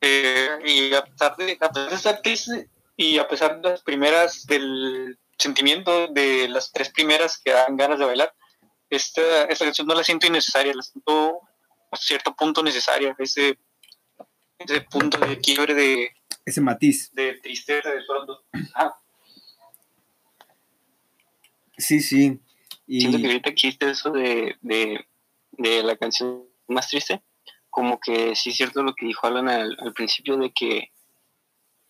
Eh, 0.00 0.48
y 0.64 0.94
a 0.94 1.04
pesar, 1.04 1.36
de, 1.36 1.58
a 1.60 1.68
pesar 1.70 1.90
de 1.90 1.96
estar 1.96 2.22
triste 2.22 2.68
y 2.96 3.18
a 3.18 3.26
pesar 3.26 3.60
de 3.60 3.70
las 3.70 3.82
primeras 3.82 4.46
del 4.46 5.18
sentimiento 5.38 6.08
de 6.08 6.48
las 6.48 6.72
tres 6.72 6.90
primeras 6.90 7.38
que 7.38 7.52
dan 7.52 7.76
ganas 7.76 7.98
de 7.98 8.04
bailar, 8.04 8.34
esta, 8.90 9.44
esta 9.44 9.64
canción 9.64 9.86
no 9.86 9.94
la 9.94 10.04
siento 10.04 10.26
innecesaria, 10.26 10.72
la 10.74 10.82
siento 10.82 11.40
a 11.90 11.96
cierto 11.96 12.34
punto 12.34 12.62
necesaria, 12.62 13.14
ese, 13.18 13.58
ese 14.58 14.80
punto 14.82 15.18
de 15.18 15.38
quiebre 15.40 15.74
de, 15.74 16.10
ese 16.46 16.60
matiz. 16.60 17.10
De 17.12 17.34
tristeza 17.40 17.90
de 17.90 18.02
pronto. 18.06 18.44
Ah. 18.74 18.96
Sí, 21.76 22.00
sí. 22.00 22.40
Y... 22.86 23.00
Siento 23.00 23.18
que 23.18 23.26
ahorita 23.26 23.50
existe 23.50 23.90
eso 23.90 24.10
de, 24.12 24.56
de, 24.60 25.04
de, 25.50 25.82
la 25.82 25.96
canción 25.96 26.44
más 26.68 26.88
triste. 26.88 27.20
Como 27.76 28.00
que 28.00 28.34
sí 28.34 28.48
es 28.48 28.56
cierto 28.56 28.82
lo 28.82 28.94
que 28.94 29.04
dijo 29.04 29.26
Alan 29.26 29.50
al, 29.50 29.92
principio 29.94 30.38
de 30.38 30.50
que 30.50 30.92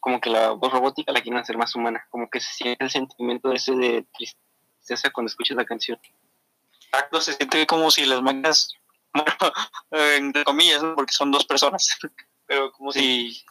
como 0.00 0.20
que 0.20 0.30
la 0.30 0.50
voz 0.50 0.72
robótica 0.72 1.12
la 1.12 1.20
quieren 1.20 1.38
hacer 1.38 1.56
más 1.56 1.76
humana. 1.76 2.04
Como 2.10 2.28
que 2.28 2.40
se 2.40 2.52
siente 2.52 2.82
el 2.82 2.90
sentimiento 2.90 3.52
ese 3.52 3.70
de 3.76 4.04
tristeza 4.12 5.10
cuando 5.10 5.28
escuchas 5.28 5.56
la 5.56 5.64
canción. 5.64 5.96
Exacto, 6.86 7.20
se 7.20 7.34
siente 7.34 7.64
como 7.68 7.88
si 7.92 8.04
las 8.04 8.20
máquinas, 8.20 8.74
bueno, 9.14 9.32
entre 10.16 10.42
comillas, 10.42 10.82
porque 10.96 11.12
son 11.12 11.30
dos 11.30 11.44
personas, 11.44 11.86
pero 12.46 12.72
como 12.72 12.90
si 12.90 13.44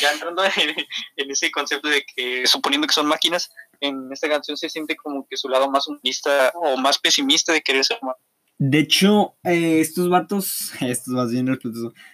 ya 0.00 0.12
entrando 0.12 0.44
en, 0.44 1.30
ese 1.32 1.50
concepto 1.50 1.88
de 1.88 2.06
que, 2.14 2.46
suponiendo 2.46 2.86
que 2.86 2.94
son 2.94 3.06
máquinas, 3.06 3.50
en 3.80 4.08
esta 4.12 4.28
canción 4.28 4.56
se 4.56 4.68
siente 4.68 4.94
como 4.94 5.26
que 5.26 5.36
su 5.36 5.48
lado 5.48 5.68
más 5.68 5.88
humanista 5.88 6.52
o 6.54 6.76
más 6.76 6.96
pesimista 7.00 7.52
de 7.52 7.62
querer 7.62 7.84
ser 7.84 7.98
humano. 8.00 8.18
De 8.58 8.78
hecho, 8.78 9.36
eh, 9.44 9.80
estos 9.80 10.08
vatos, 10.08 10.72
estos 10.80 11.14
más 11.14 11.30
bien 11.30 11.48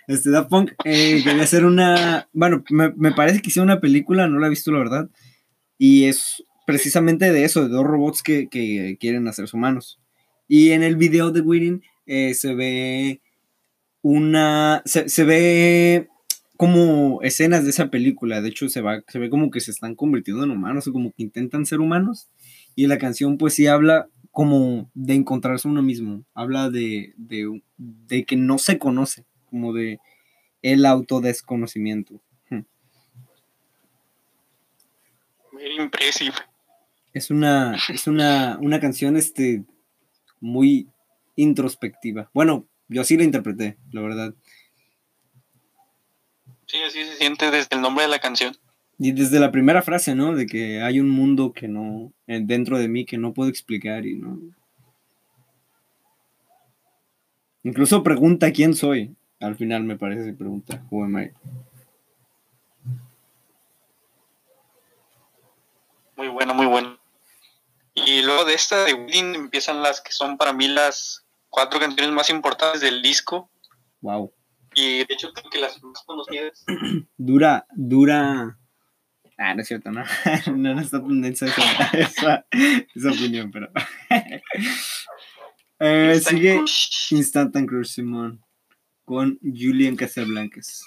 este 0.09 0.31
Da 0.31 0.49
Punk, 0.49 0.73
eh, 0.85 1.21
quería 1.23 1.45
hacer 1.45 1.65
una, 1.65 2.29
bueno, 2.33 2.65
me, 2.71 3.13
parece 3.13 3.41
que 3.41 3.49
hicieron 3.49 3.71
una 3.71 3.81
película, 3.81 4.27
no 4.27 4.39
la 4.39 4.49
he 4.49 4.51
visto 4.51 4.73
la 4.73 4.79
verdad, 4.79 5.11
y 5.79 6.05
es 6.05 6.45
precisamente 6.67 7.31
de 7.31 7.45
eso, 7.45 7.63
de 7.63 7.69
dos 7.69 7.85
robots 7.85 8.23
que, 8.23 8.49
quieren 8.99 9.29
hacerse 9.29 9.57
humanos. 9.57 10.01
Y 10.49 10.71
en 10.71 10.83
el 10.83 10.97
video 10.97 11.31
de 11.31 11.41
Within 11.41 11.83
eh, 12.07 12.35
se 12.35 12.55
ve 12.55 13.23
una, 14.03 14.83
se, 14.85 15.09
se 15.09 15.25
ve 15.25 16.09
como 16.57 17.21
escenas 17.23 17.65
de 17.65 17.71
esa 17.71 17.91
película. 17.91 18.41
De 18.41 18.49
hecho, 18.49 18.69
se, 18.69 18.81
va, 18.81 19.03
se 19.09 19.19
ve 19.19 19.31
como 19.31 19.51
que 19.51 19.61
se 19.61 19.73
están 19.73 19.97
convirtiendo 19.97 20.45
en 20.45 20.51
humanos 20.53 20.87
o 20.87 20.93
como 20.93 21.11
que 21.13 21.25
intentan 21.25 21.67
ser 21.67 21.81
humanos. 21.81 22.29
Y 22.77 22.87
la 22.87 22.99
canción, 22.99 23.37
pues 23.37 23.55
sí 23.55 23.67
habla 23.67 24.09
como 24.33 24.91
de 24.95 25.15
encontrarse 25.15 25.69
uno 25.69 25.83
mismo. 25.83 26.25
Habla 26.35 26.71
de, 26.71 27.15
de, 27.17 28.25
que 28.25 28.37
no 28.37 28.59
se 28.59 28.79
conoce, 28.79 29.25
como 29.49 29.73
de 29.73 30.01
el 30.63 30.87
autodesconocimiento. 30.87 32.21
Muy 35.53 35.77
impresivo. 35.79 36.35
Es 37.13 37.31
una, 37.31 37.77
es 37.91 38.07
una, 38.07 38.59
una 38.61 38.81
canción 38.81 39.17
este, 39.17 39.65
muy 40.41 40.89
introspectiva. 41.37 42.31
Bueno, 42.33 42.67
yo 42.89 43.03
así 43.03 43.19
la 43.19 43.25
interpreté, 43.25 43.77
la 43.91 44.01
verdad. 44.01 44.35
Sí, 46.67 46.79
así 46.83 47.05
se 47.05 47.17
siente 47.17 47.51
desde 47.51 47.77
el 47.77 47.83
nombre 47.83 48.05
de 48.05 48.11
la 48.11 48.19
canción. 48.19 48.57
Y 48.99 49.13
desde 49.13 49.41
la 49.41 49.51
primera 49.51 49.83
frase, 49.83 50.15
¿no? 50.15 50.35
De 50.35 50.47
que 50.47 50.83
hay 50.83 51.01
un 51.01 51.09
mundo 51.09 51.53
que 51.53 51.69
no, 51.69 52.13
eh, 52.27 52.41
dentro 52.43 52.79
de 52.79 52.89
mí 52.89 53.05
que 53.05 53.19
no 53.19 53.33
puedo 53.33 53.51
explicar 53.51 54.07
y 54.07 54.15
no. 54.15 54.39
Incluso 57.65 58.03
pregunta 58.03 58.53
quién 58.53 58.75
soy. 58.75 59.17
Al 59.41 59.57
final 59.57 59.85
me 59.85 59.97
parece 59.97 60.33
pregunta, 60.33 60.85
who 60.91 61.05
am 61.05 61.19
I? 61.19 61.31
Muy 66.17 66.29
bueno, 66.29 66.55
muy 66.55 66.67
bueno. 66.67 66.99
Y 67.95 68.23
luego 68.23 68.45
de 68.45 68.55
esta 68.55 68.85
de 68.85 68.95
Willing 68.95 69.35
empiezan 69.35 69.83
las 69.83 70.01
que 70.01 70.13
son 70.13 70.39
para 70.39 70.53
mí 70.53 70.69
las 70.69 71.25
cuatro 71.49 71.79
canciones 71.79 72.13
más 72.13 72.31
importantes 72.31 72.81
del 72.81 73.03
disco. 73.03 73.51
Wow. 74.01 74.33
Y 74.75 74.99
de 74.99 75.07
hecho 75.09 75.33
creo 75.33 75.51
que 75.51 75.61
las 75.61 75.83
más 75.83 76.03
conocidas. 76.05 76.65
Dura, 77.17 77.67
dura. 77.75 78.59
Ah, 79.39 79.55
no 79.55 79.63
es 79.63 79.69
cierto, 79.69 79.91
¿no? 79.91 80.05
no, 80.57 80.75
no 80.75 80.81
está 80.81 81.01
tan 81.01 81.21
densa 81.23 81.47
esa, 81.93 82.47
esa, 82.95 83.11
opinión, 83.11 83.51
pero. 83.51 83.71
eh, 85.81 86.21
sigue 86.25 86.61
Instant 87.11 87.57
and 87.57 87.69
Crush 87.69 87.95
Simón 87.95 88.43
con 89.05 89.39
Julian 89.43 89.97
Casablancas. 89.97 90.85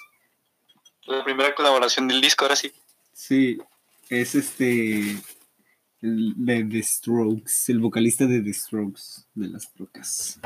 La 1.06 1.24
primera 1.24 1.54
colaboración 1.54 2.08
del 2.08 2.20
disco, 2.20 2.44
ahora 2.44 2.56
sí. 2.56 2.72
Sí, 3.12 3.58
es 4.08 4.34
este. 4.34 5.16
El 6.02 6.34
de 6.36 6.64
The 6.64 6.82
Strokes, 6.82 7.52
el 7.68 7.80
vocalista 7.80 8.26
de 8.26 8.42
The 8.42 8.52
Strokes, 8.52 9.26
de 9.34 9.48
las 9.48 9.72
rocas. 9.76 10.38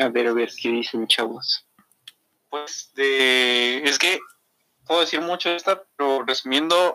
A 0.00 0.08
ver, 0.08 0.28
a 0.28 0.32
ver, 0.32 0.50
¿qué 0.60 0.70
dicen 0.70 1.06
chavos? 1.06 1.66
Pues 2.48 2.92
de... 2.94 3.82
Es 3.82 3.98
que 3.98 4.18
puedo 4.92 5.04
decir 5.04 5.22
mucho 5.22 5.48
de 5.48 5.56
esta, 5.56 5.82
pero 5.96 6.22
resumiendo, 6.22 6.94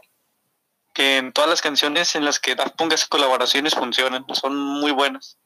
que 0.94 1.18
en 1.18 1.34
todas 1.34 1.50
las 1.50 1.64
canciones 1.64 2.14
en 2.14 2.26
las 2.26 2.40
que 2.40 2.54
Daft 2.54 2.76
Punk 2.76 2.94
hace 2.94 3.08
colaboraciones 3.08 3.74
funcionan, 3.74 4.24
son 4.36 4.56
muy 4.56 4.92
buenas. 4.92 5.40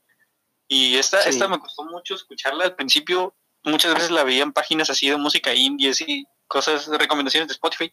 Y 0.67 0.97
esta, 0.97 1.21
esta 1.21 1.47
me 1.47 1.59
costó 1.59 1.85
mucho 1.85 2.13
escucharla. 2.13 2.65
Al 2.65 2.75
principio, 2.75 3.33
muchas 3.63 3.93
veces 3.93 4.11
la 4.11 4.25
veía 4.25 4.43
en 4.43 4.51
páginas 4.51 4.89
así 4.89 5.09
de 5.09 5.15
música 5.15 5.53
indie, 5.53 5.93
y 6.05 6.25
cosas, 6.49 6.87
recomendaciones 6.87 7.47
de 7.47 7.53
Spotify, 7.53 7.89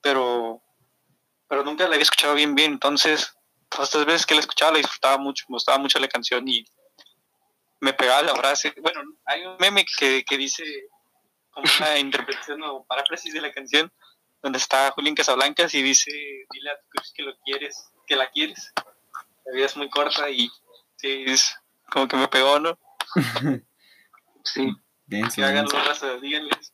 pero, 0.00 0.62
pero 1.48 1.64
nunca 1.64 1.88
la 1.88 1.94
había 1.94 2.04
escuchado 2.04 2.34
bien 2.34 2.54
bien, 2.54 2.74
entonces 2.74 3.34
todas 3.68 3.88
estas 3.88 4.06
veces 4.06 4.24
que 4.24 4.34
la 4.34 4.40
escuchaba 4.40 4.70
la 4.70 4.78
disfrutaba 4.78 5.18
mucho, 5.18 5.46
me 5.48 5.54
gustaba 5.54 5.78
mucho 5.78 5.98
la 5.98 6.06
canción 6.06 6.46
y 6.46 6.64
me 7.80 7.92
pegaba 7.92 8.22
la 8.22 8.36
frase, 8.36 8.72
bueno, 8.80 9.02
hay 9.24 9.44
un 9.44 9.56
meme 9.58 9.84
que, 9.98 10.24
que 10.24 10.36
dice 10.36 10.62
como 11.50 11.66
una 11.78 11.98
interpretación 11.98 12.62
o 12.62 12.84
paráfrasis 12.84 13.32
de 13.34 13.40
la 13.40 13.52
canción, 13.52 13.92
donde 14.42 14.58
está 14.58 14.90
Julián 14.92 15.14
Casablancas 15.14 15.74
y 15.74 15.82
dice, 15.82 16.10
dile 16.50 16.70
a 16.70 16.78
tu 16.78 16.88
cruz 16.88 17.12
que 17.14 17.22
lo 17.22 17.36
quieres, 17.44 17.90
que 18.06 18.16
la 18.16 18.30
quieres. 18.30 18.72
La 19.44 19.52
vida 19.52 19.66
es 19.66 19.76
muy 19.76 19.88
corta 19.90 20.30
y 20.30 20.50
sí, 20.96 21.24
es 21.26 21.56
como 21.90 22.08
que 22.08 22.16
me 22.16 22.28
pegó, 22.28 22.58
¿no? 22.58 22.78
sí. 24.44 24.72
que 25.08 25.44
hagan 25.44 25.64
los 25.64 25.86
raza, 25.86 26.16
díganles, 26.18 26.72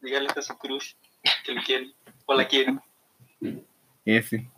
díganles 0.00 0.36
a 0.36 0.42
su 0.42 0.56
cruz 0.58 0.96
que 1.44 1.52
lo 1.52 1.62
quieren 1.62 1.94
o 2.26 2.34
la 2.34 2.46
quieren. 2.46 2.80
F. 4.04 4.50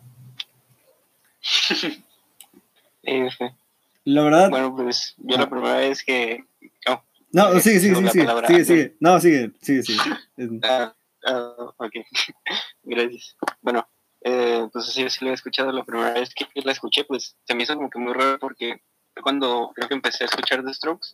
F. 3.03 3.55
La 4.03 4.23
verdad. 4.23 4.49
Bueno, 4.49 4.75
pues 4.75 5.13
yo 5.17 5.37
la 5.37 5.43
ah. 5.43 5.49
primera 5.49 5.77
vez 5.77 6.03
que. 6.03 6.43
No, 7.33 7.59
sigue, 7.59 7.79
sigue, 7.79 7.95
sigue, 7.95 8.09
sigue, 8.09 8.47
sigue, 8.47 8.65
sigue. 8.65 8.95
No, 8.99 9.19
sigue, 9.19 9.51
sigue, 9.61 9.83
sigue. 9.83 9.99
Ah, 10.63 10.93
Ah, 11.23 11.53
ok, 11.77 11.93
gracias. 12.83 13.35
Bueno, 13.61 13.87
eh, 14.21 14.67
pues 14.71 14.85
sí, 14.87 15.07
sí 15.09 15.25
lo 15.25 15.31
he 15.31 15.33
escuchado 15.33 15.71
la 15.71 15.83
primera 15.83 16.13
vez 16.13 16.33
que 16.33 16.47
la 16.63 16.71
escuché, 16.71 17.03
pues 17.03 17.35
se 17.43 17.55
me 17.55 17.63
hizo 17.63 17.75
como 17.75 17.89
que 17.89 17.99
muy 17.99 18.13
raro 18.13 18.39
porque 18.39 18.81
cuando 19.21 19.71
creo 19.75 19.87
que 19.87 19.93
empecé 19.95 20.23
a 20.23 20.27
escuchar 20.27 20.63
The 20.63 20.73
Strokes 20.73 21.09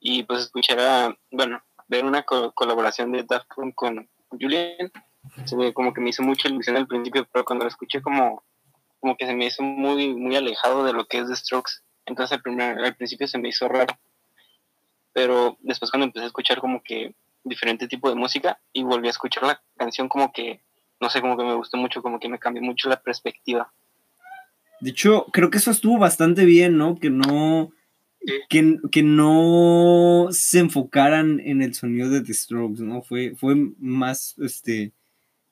y 0.00 0.22
pues 0.24 0.42
escuchar 0.42 0.80
a, 0.80 1.18
bueno, 1.30 1.62
ver 1.88 2.04
una 2.04 2.22
colaboración 2.22 3.12
de 3.12 3.24
Daft 3.24 3.48
Punk 3.54 3.74
con 3.74 4.08
Julian, 4.30 4.92
se 5.44 5.72
como 5.72 5.92
que 5.92 6.00
me 6.00 6.10
hizo 6.10 6.22
mucha 6.22 6.48
ilusión 6.48 6.76
al 6.76 6.86
principio, 6.86 7.26
pero 7.32 7.44
cuando 7.44 7.64
la 7.64 7.70
escuché 7.70 8.00
como, 8.00 8.44
como 9.00 9.16
que 9.16 9.26
se 9.26 9.34
me 9.34 9.46
hizo 9.46 9.62
muy, 9.62 10.14
muy 10.14 10.36
alejado 10.36 10.84
de 10.84 10.92
lo 10.92 11.06
que 11.06 11.18
es 11.18 11.28
The 11.28 11.36
Strokes, 11.36 11.72
entonces 12.06 12.36
al, 12.36 12.42
primer, 12.42 12.78
al 12.78 12.96
principio 12.96 13.26
se 13.26 13.38
me 13.38 13.48
hizo 13.48 13.68
raro, 13.68 13.94
pero 15.12 15.56
después 15.60 15.90
cuando 15.90 16.06
empecé 16.06 16.24
a 16.24 16.28
escuchar 16.28 16.60
como 16.60 16.82
que 16.82 17.14
diferente 17.44 17.88
tipo 17.88 18.08
de 18.08 18.14
música 18.14 18.60
y 18.72 18.82
volví 18.82 19.08
a 19.08 19.10
escuchar 19.10 19.44
la 19.44 19.62
canción 19.76 20.08
como 20.08 20.32
que, 20.32 20.62
no 21.00 21.10
sé, 21.10 21.20
como 21.20 21.36
que 21.36 21.44
me 21.44 21.54
gustó 21.54 21.76
mucho, 21.76 22.02
como 22.02 22.20
que 22.20 22.28
me 22.28 22.38
cambió 22.38 22.62
mucho 22.62 22.88
la 22.88 23.00
perspectiva. 23.00 23.72
De 24.80 24.90
hecho, 24.90 25.26
creo 25.32 25.50
que 25.50 25.58
eso 25.58 25.70
estuvo 25.70 25.98
bastante 25.98 26.44
bien, 26.44 26.76
¿no? 26.76 26.96
Que 26.98 27.10
no, 27.10 27.70
que, 28.48 28.78
que, 28.90 29.02
no 29.02 30.28
se 30.30 30.58
enfocaran 30.58 31.40
en 31.40 31.62
el 31.62 31.74
sonido 31.74 32.08
de 32.08 32.20
The 32.20 32.34
Strokes, 32.34 32.82
¿no? 32.82 33.02
Fue, 33.02 33.34
fue 33.36 33.54
más, 33.78 34.36
este, 34.38 34.92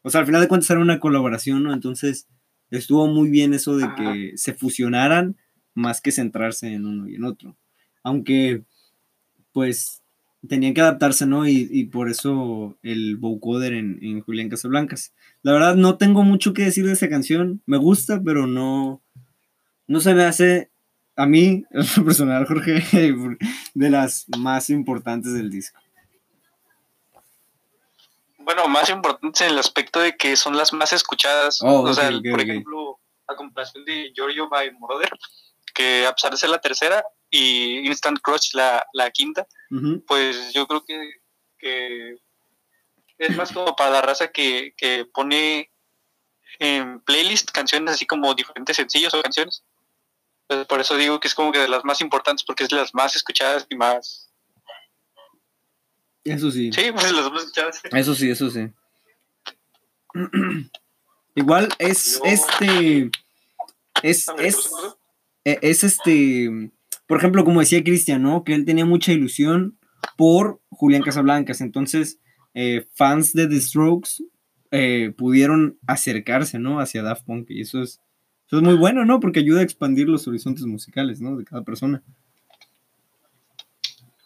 o 0.03 0.11
sea, 0.11 0.21
al 0.21 0.27
final 0.27 0.41
de 0.41 0.49
cuentas 0.49 0.71
era 0.71 0.81
una 0.81 1.01
colaboración, 1.01 1.63
¿no? 1.63 1.73
Entonces 1.73 2.27
estuvo 2.71 3.07
muy 3.07 3.31
bien 3.31 3.55
eso 3.55 3.77
de 3.77 3.89
que 3.97 4.33
se 4.37 4.55
fusionaran 4.55 5.37
más 5.75 6.01
que 6.01 6.13
centrarse 6.13 6.73
en 6.73 6.87
uno 6.87 7.09
y 7.09 7.17
en 7.17 7.25
otro. 7.25 7.57
Aunque, 8.03 8.65
pues, 9.53 10.03
tenían 10.49 10.75
que 10.75 10.81
adaptarse, 10.81 11.27
¿no? 11.27 11.47
Y, 11.47 11.85
por 11.87 12.09
eso 12.09 12.79
el 12.83 13.17
vocoder 13.17 13.75
en, 13.75 13.99
en, 14.03 14.21
Julián 14.21 14.49
Casablancas. 14.49 15.13
La 15.43 15.53
verdad, 15.53 15.75
no 15.75 15.99
tengo 15.99 16.23
mucho 16.23 16.55
que 16.55 16.65
decir 16.65 16.87
de 16.87 16.93
esa 16.93 17.09
canción. 17.09 17.63
Me 17.67 17.77
gusta, 17.77 18.21
pero 18.25 18.47
no, 18.47 19.03
no 19.87 20.01
se 20.01 20.15
me 20.15 20.25
hace, 20.25 20.71
a 21.17 21.27
mí, 21.27 21.65
el 21.71 22.05
personal, 22.05 22.47
Jorge, 22.47 22.83
de 23.75 23.91
las 23.91 24.27
más 24.39 24.71
importantes 24.71 25.35
del 25.35 25.51
disco. 25.51 25.81
Bueno, 28.39 28.67
más 28.69 28.89
importantes 28.89 29.41
en 29.43 29.51
el 29.51 29.59
aspecto 29.59 30.01
de 30.01 30.17
que 30.17 30.35
son 30.37 30.57
las 30.57 30.73
más 30.73 30.93
escuchadas. 30.93 31.61
Oh, 31.63 31.83
o 31.83 31.95
sea, 31.95 32.11
por 32.31 32.41
ejemplo, 32.41 32.99
a 33.29 33.37
comparación 33.37 33.85
de 33.85 34.13
Giorgio 34.15 34.49
by 34.49 34.73
Mother, 34.73 35.11
que 35.75 36.07
a 36.07 36.13
pesar 36.13 36.33
de 36.33 36.37
ser 36.37 36.51
la 36.51 36.61
tercera, 36.61 37.05
y 37.31 37.87
Instant 37.87 38.21
Crush 38.21 38.55
la, 38.55 38.85
la 38.93 39.11
quinta, 39.11 39.47
pues 40.07 40.53
yo 40.53 40.67
creo 40.67 40.85
que, 40.85 42.19
es 43.19 43.37
más 43.37 43.53
como 43.53 43.77
para 43.77 43.91
la 43.91 44.03
raza 44.03 44.29
que, 44.29 44.75
pone 45.15 45.71
en 46.59 47.01
playlist 47.01 47.53
canciones 47.53 47.95
así 47.95 48.07
como 48.07 48.35
diferentes 48.35 48.77
sencillos 48.77 49.15
o 49.15 49.23
canciones. 49.23 49.63
Pues 50.47 50.67
por 50.67 50.81
eso 50.81 50.97
digo 50.97 51.21
que 51.21 51.29
es 51.29 51.35
como 51.35 51.53
que 51.53 51.61
de 51.61 51.69
las 51.69 51.85
más 51.85 52.01
importantes 52.01 52.45
porque 52.45 52.65
es 52.65 52.69
de 52.69 52.77
las 52.77 52.93
más 52.93 53.15
escuchadas 53.15 53.67
y 53.71 53.77
más... 53.77 54.29
Eso 56.25 56.51
sí. 56.51 56.73
Sí, 56.73 56.91
pues 56.93 57.13
las 57.13 57.31
más 57.31 57.45
escuchadas. 57.45 57.81
Eso 57.85 58.15
sí, 58.15 58.31
eso 58.31 58.51
sí. 58.51 58.69
Igual 61.37 61.69
es 61.79 62.21
este... 62.25 63.11
Es, 64.03 64.27
es, 64.39 64.71
e, 65.45 65.59
es 65.63 65.85
este 65.85 66.73
por 67.11 67.19
ejemplo, 67.19 67.45
como 67.45 67.59
decía 67.59 67.83
Cristian, 67.83 68.23
¿no? 68.23 68.45
Que 68.45 68.55
él 68.55 68.65
tenía 68.65 68.85
mucha 68.85 69.11
ilusión 69.11 69.77
por 70.17 70.61
Julián 70.71 71.03
Casablancas. 71.03 71.61
Entonces, 71.61 72.21
eh, 72.55 72.87
fans 72.95 73.33
de 73.33 73.49
The 73.49 73.61
Strokes 73.61 74.23
eh, 74.71 75.13
pudieron 75.19 75.77
acercarse, 75.89 76.61
¿no? 76.61 76.79
Hacia 76.79 77.03
Daft 77.03 77.25
Punk. 77.25 77.51
Y 77.51 77.63
eso 77.63 77.83
es, 77.83 78.01
eso 78.47 78.59
es 78.59 78.63
muy 78.63 78.77
bueno, 78.77 79.05
¿no? 79.05 79.19
Porque 79.19 79.41
ayuda 79.41 79.59
a 79.59 79.65
expandir 79.65 80.09
los 80.09 80.29
horizontes 80.29 80.65
musicales, 80.67 81.21
¿no? 81.21 81.37
De 81.37 81.43
cada 81.43 81.65
persona. 81.65 82.01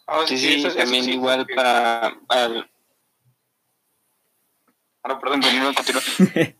Ah, 0.05 0.19
sí, 0.27 0.37
sí, 0.37 0.63
también 0.77 1.09
igual 1.09 1.47
para... 1.55 2.15
para... 2.27 2.69
Ahora, 5.01 5.19
perdón, 5.19 5.41
continuar. 5.41 5.73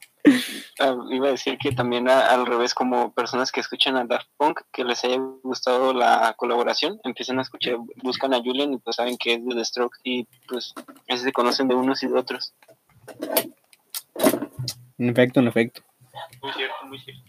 Ah, 0.79 0.95
iba 1.11 1.27
a 1.27 1.31
decir 1.31 1.57
que 1.57 1.71
también 1.71 2.09
al 2.09 2.45
revés, 2.45 2.73
como 2.73 3.13
personas 3.13 3.51
que 3.51 3.61
escuchan 3.61 3.95
a 3.95 4.05
Daft 4.05 4.27
Punk, 4.37 4.61
que 4.71 4.83
les 4.83 5.03
haya 5.03 5.17
gustado 5.43 5.93
la 5.93 6.33
colaboración, 6.35 6.99
empiezan 7.03 7.39
a 7.39 7.43
escuchar, 7.43 7.77
buscan 8.03 8.33
a 8.33 8.41
Julian 8.41 8.73
y 8.73 8.77
pues 8.79 8.97
saben 8.97 9.17
que 9.17 9.35
es 9.35 9.45
de 9.45 9.55
The 9.55 9.65
Stroke 9.65 9.97
y 10.03 10.27
pues 10.47 10.73
así 11.07 11.23
se 11.23 11.31
conocen 11.31 11.67
de 11.67 11.75
unos 11.75 12.03
y 12.03 12.07
de 12.07 12.19
otros. 12.19 12.53
En 14.97 15.09
efecto, 15.09 15.39
en 15.39 15.47
efecto. 15.47 15.81
Muy 16.41 16.53
cierto, 16.53 16.85
muy 16.85 16.99
cierto. 16.99 17.23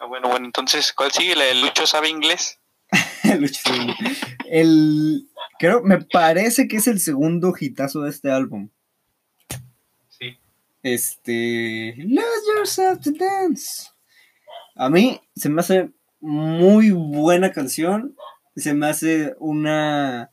ah, 0.00 0.06
bueno, 0.06 0.28
bueno, 0.28 0.46
entonces, 0.46 0.92
¿cuál 0.92 1.12
sigue? 1.12 1.34
¿La 1.34 1.44
de 1.44 1.54
Lucho 1.56 1.86
sabe 1.86 2.08
inglés? 2.08 2.58
Lucho 3.38 3.60
sabe 3.62 3.78
inglés. 3.78 4.20
El, 4.46 5.27
Creo, 5.58 5.82
me 5.82 6.00
parece 6.00 6.68
que 6.68 6.76
es 6.76 6.86
el 6.86 7.00
segundo 7.00 7.52
hitazo 7.58 8.02
de 8.02 8.10
este 8.10 8.30
álbum. 8.30 8.70
Sí. 10.08 10.38
Este. 10.82 11.94
Lose 11.96 12.46
yourself 12.56 13.00
to 13.00 13.10
dance. 13.12 13.90
A 14.76 14.88
mí 14.88 15.20
se 15.34 15.48
me 15.48 15.60
hace 15.60 15.90
muy 16.20 16.92
buena 16.92 17.52
canción. 17.52 18.16
Se 18.54 18.74
me 18.74 18.86
hace 18.86 19.34
una. 19.38 20.30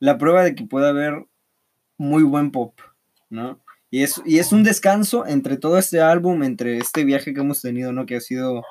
La 0.00 0.18
prueba 0.18 0.42
de 0.42 0.54
que 0.54 0.64
puede 0.64 0.88
haber 0.88 1.24
muy 1.96 2.24
buen 2.24 2.50
pop, 2.50 2.78
¿no? 3.30 3.62
Y 3.90 4.02
es, 4.02 4.20
y 4.26 4.40
es 4.40 4.52
un 4.52 4.64
descanso 4.64 5.24
entre 5.24 5.56
todo 5.56 5.78
este 5.78 6.00
álbum, 6.00 6.42
entre 6.42 6.78
este 6.78 7.04
viaje 7.04 7.32
que 7.32 7.40
hemos 7.40 7.62
tenido, 7.62 7.92
¿no? 7.92 8.06
Que 8.06 8.16
ha 8.16 8.20
sido 8.20 8.64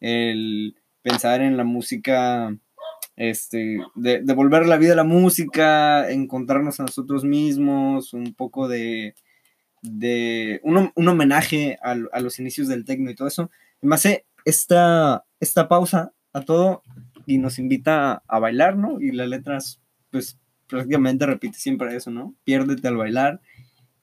el 0.00 0.76
pensar 1.02 1.40
en 1.40 1.56
la 1.56 1.62
música 1.62 2.52
este, 3.16 3.78
de, 3.94 4.20
devolver 4.22 4.66
la 4.66 4.76
vida 4.76 4.92
a 4.92 4.96
la 4.96 5.04
música, 5.04 6.10
encontrarnos 6.10 6.78
a 6.78 6.84
nosotros 6.84 7.24
mismos, 7.24 8.12
un 8.12 8.34
poco 8.34 8.68
de, 8.68 9.14
de 9.82 10.60
un, 10.62 11.08
homenaje 11.08 11.78
a, 11.82 11.94
los 12.20 12.38
inicios 12.38 12.68
del 12.68 12.84
techno 12.84 13.10
y 13.10 13.14
todo 13.14 13.28
eso. 13.28 13.50
hace 13.90 14.26
esta, 14.44 15.24
esta 15.40 15.68
pausa 15.68 16.12
a 16.32 16.42
todo 16.42 16.82
y 17.26 17.38
nos 17.38 17.58
invita 17.58 18.22
a, 18.28 18.38
bailar, 18.38 18.76
¿no? 18.76 19.00
Y 19.00 19.12
las 19.12 19.28
letras, 19.28 19.80
pues 20.10 20.38
prácticamente 20.68 21.26
repite 21.26 21.58
siempre 21.58 21.96
eso, 21.96 22.10
¿no? 22.10 22.34
Piérdete 22.44 22.86
al 22.86 22.96
bailar 22.96 23.40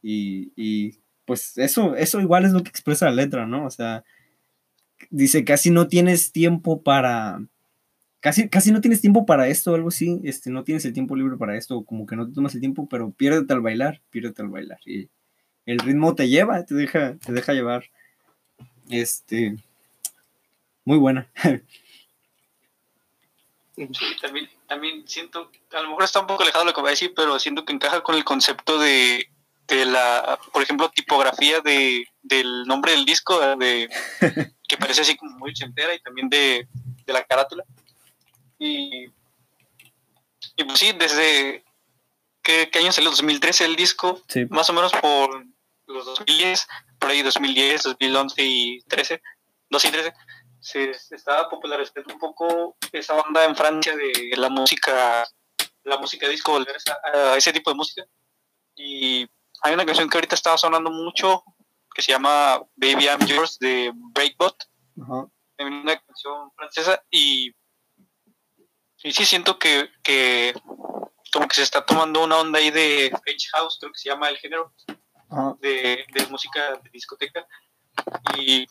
y, 0.02 0.52
y 0.56 1.00
pues 1.26 1.58
eso, 1.58 1.96
eso 1.96 2.20
igual 2.20 2.46
es 2.46 2.52
lo 2.52 2.64
que 2.64 2.70
expresa 2.70 3.06
la 3.06 3.12
letra, 3.12 3.46
¿no? 3.46 3.66
O 3.66 3.70
sea, 3.70 4.04
dice, 5.10 5.46
casi 5.46 5.70
no 5.70 5.88
tienes 5.88 6.32
tiempo 6.32 6.84
para 6.84 7.40
casi, 8.24 8.72
no 8.72 8.80
tienes 8.80 9.02
tiempo 9.02 9.26
para 9.26 9.48
esto 9.48 9.72
o 9.72 9.76
algo 9.76 9.90
así, 9.90 10.22
este, 10.24 10.50
no 10.50 10.64
tienes 10.64 10.86
el 10.86 10.94
tiempo 10.94 11.16
libre 11.16 11.38
para 11.38 11.58
esto, 11.58 11.84
como 11.84 12.06
que 12.06 12.16
no 12.16 12.26
te 12.26 12.34
tomas 12.34 12.56
el 12.56 12.62
tiempo, 12.62 12.88
pero 12.90 13.12
piérdete 13.12 13.54
al 13.54 13.62
bailar, 13.62 14.02
piérdete 14.10 14.42
al 14.42 14.48
bailar. 14.48 14.80
Y 14.86 15.10
el 15.66 15.80
ritmo 15.80 16.16
te 16.16 16.30
lleva, 16.30 16.66
te 16.66 16.74
deja, 16.74 17.16
te 17.18 17.34
deja 17.34 17.54
llevar. 17.54 17.86
Este, 18.90 19.58
muy 20.86 20.98
buena. 20.98 21.28
Sí, 23.76 23.88
también, 24.22 24.48
también 24.68 25.08
siento, 25.08 25.50
a 25.72 25.82
lo 25.82 25.90
mejor 25.90 26.04
está 26.04 26.20
un 26.20 26.28
poco 26.28 26.44
alejado 26.44 26.64
de 26.64 26.70
lo 26.70 26.76
que 26.76 26.82
voy 26.82 26.90
a 26.90 26.92
decir, 26.92 27.12
pero 27.16 27.40
siento 27.40 27.66
que 27.66 27.74
encaja 27.74 28.02
con 28.02 28.14
el 28.14 28.24
concepto 28.24 28.78
de, 28.78 29.28
de 29.68 29.86
la, 29.86 30.40
por 30.52 30.62
ejemplo, 30.62 30.90
tipografía 30.90 31.60
de, 31.62 32.06
del 32.22 32.66
nombre 32.66 32.92
del 32.92 33.04
disco, 33.04 33.40
de, 33.58 33.90
que 34.68 34.78
parece 34.78 35.02
así 35.02 35.16
como 35.16 35.38
muy 35.40 35.50
ochentera 35.50 35.94
y 35.96 36.00
también 36.02 36.30
de, 36.30 36.68
la 37.08 37.24
carátula. 37.24 37.64
Y, 38.60 39.06
y 40.56 40.64
pues 40.64 40.80
sí, 40.80 40.92
desde, 40.94 41.64
¿qué, 42.42 42.70
año 42.76 42.92
salió? 42.92 43.10
2013 43.10 43.66
el 43.66 43.76
disco, 43.76 44.22
más 44.50 44.70
o 44.70 44.74
menos 44.74 44.92
por 44.94 45.46
los 45.88 46.06
2010, 46.06 46.68
por 47.00 47.10
ahí 47.10 47.22
2010, 47.22 47.84
2011 47.84 48.44
y 48.44 48.82
13, 48.82 49.22
12 49.70 49.88
y 49.88 49.92
13, 49.92 50.14
se, 50.60 50.92
estaba 51.16 51.50
popularizando 51.50 52.14
un 52.14 52.20
poco 52.20 52.78
esa 52.92 53.16
onda 53.16 53.46
en 53.46 53.56
Francia 53.56 53.96
de 53.96 54.32
la 54.38 54.50
música, 54.50 55.28
la 55.84 55.98
música 55.98 56.28
disco, 56.28 56.54
volver 56.54 56.78
a, 57.04 57.34
a 57.34 57.38
ese 57.38 57.52
tipo 57.52 57.70
de 57.70 57.76
música. 57.76 58.06
Y 58.76 59.28
hay 59.62 59.74
una 59.74 59.86
canción 59.86 60.10
que 60.10 60.18
ahorita 60.18 60.36
estaba 60.36 60.58
sonando 60.58 60.90
mucho 60.90 61.44
que 61.94 62.02
se 62.02 62.12
llama 62.12 62.62
Baby 62.76 63.06
I'm 63.06 63.26
Yours 63.26 63.60
de 63.60 63.92
Breakbot. 63.94 64.56
Una 64.96 65.98
canción 65.98 66.52
francesa 66.56 67.02
y, 67.10 67.54
y 69.04 69.12
sí 69.12 69.26
siento 69.26 69.60
que, 69.60 69.90
que 70.02 70.54
como 71.32 71.48
que 71.48 71.56
se 71.56 71.64
está 71.64 71.86
tomando 71.86 72.24
una 72.24 72.38
onda 72.38 72.60
ahí 72.60 72.72
de 72.72 73.12
French 73.24 73.50
House, 73.52 73.78
creo 73.80 73.92
que 73.92 74.00
se 74.00 74.10
llama 74.10 74.30
el 74.30 74.38
género, 74.38 74.74
de, 75.60 76.06
de, 76.14 76.26
música 76.28 76.80
de 76.84 76.90
discoteca. 76.92 77.46
Y, 78.38 78.68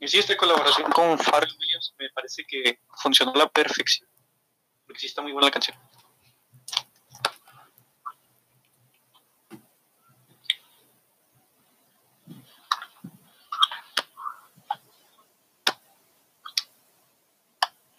y 0.00 0.08
sí, 0.08 0.18
esta 0.18 0.36
colaboración 0.36 0.90
con 0.92 1.18
Pharrell 1.18 1.56
Williams 1.58 1.94
me 1.98 2.10
parece 2.10 2.44
que 2.46 2.80
funcionó 3.02 3.32
a 3.34 3.38
la 3.38 3.48
perfección, 3.48 4.08
porque 4.86 5.00
sí 5.00 5.06
está 5.06 5.22
muy 5.22 5.32
buena 5.32 5.48
la 5.48 5.52
canción. 5.52 5.76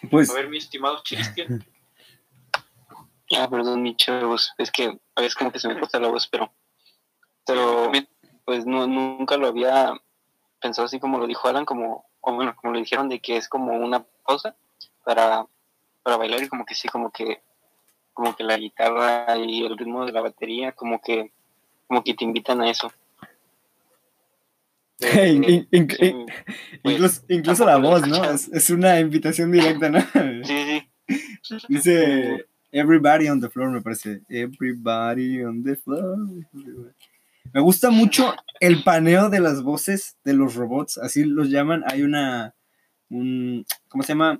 Pues... 0.09 0.29
A 0.29 0.33
ver, 0.33 0.49
mi 0.49 0.57
estimado 0.57 1.01
Cristian. 1.03 1.65
Ah, 3.37 3.47
perdón, 3.47 3.83
mi 3.83 3.95
chavos. 3.95 4.53
Es 4.57 4.71
que 4.71 4.85
a 4.85 5.21
veces 5.21 5.35
como 5.35 5.51
que 5.51 5.59
se 5.59 5.67
me 5.67 5.79
corta 5.79 5.99
la 5.99 6.07
voz, 6.07 6.27
pero. 6.27 6.51
Pero, 7.45 7.91
pues 8.43 8.65
no, 8.65 8.87
nunca 8.87 9.37
lo 9.37 9.45
había 9.45 9.93
pensado 10.59 10.87
así 10.87 10.99
como 10.99 11.19
lo 11.19 11.27
dijo 11.27 11.47
Alan, 11.47 11.63
como, 11.63 12.09
o 12.21 12.33
bueno, 12.33 12.55
como 12.55 12.73
le 12.73 12.79
dijeron, 12.79 13.07
de 13.07 13.19
que 13.19 13.37
es 13.37 13.47
como 13.47 13.73
una 13.77 14.03
pausa 14.25 14.55
para, 15.05 15.45
para 16.01 16.17
bailar 16.17 16.41
y 16.41 16.49
como 16.49 16.65
que 16.65 16.73
sí, 16.73 16.87
como 16.87 17.11
que 17.11 17.43
como 18.13 18.35
que 18.35 18.43
la 18.43 18.57
guitarra 18.57 19.37
y 19.37 19.63
el 19.63 19.77
ritmo 19.77 20.05
de 20.05 20.11
la 20.11 20.21
batería, 20.21 20.73
como 20.73 20.99
que 20.99 21.31
como 21.87 22.03
que 22.03 22.13
te 22.13 22.25
invitan 22.25 22.61
a 22.61 22.69
eso. 22.69 22.91
incluso, 26.83 27.21
incluso 27.29 27.65
la 27.65 27.77
voz, 27.77 28.05
¿no? 28.07 28.21
Es, 28.29 28.69
una 28.69 28.99
invitación 28.99 29.51
directa, 29.51 29.89
¿no? 29.89 29.99
Sí, 30.43 30.83
sí. 31.07 31.57
Dice 31.69 32.45
Everybody 32.71 33.29
on 33.29 33.41
the 33.41 33.49
floor, 33.49 33.71
me 33.71 33.81
parece. 33.81 34.21
Everybody 34.29 35.43
on 35.43 35.63
the 35.63 35.75
floor. 35.75 36.17
Me 37.51 37.61
gusta 37.61 37.89
mucho 37.89 38.35
el 38.59 38.83
paneo 38.83 39.29
de 39.29 39.39
las 39.39 39.63
voces 39.63 40.17
de 40.23 40.33
los 40.33 40.53
robots, 40.53 40.99
así 40.99 41.23
los 41.23 41.49
llaman. 41.49 41.83
Hay 41.87 42.03
una. 42.03 42.53
Un, 43.09 43.65
¿Cómo 43.87 44.03
se 44.03 44.09
llama? 44.09 44.39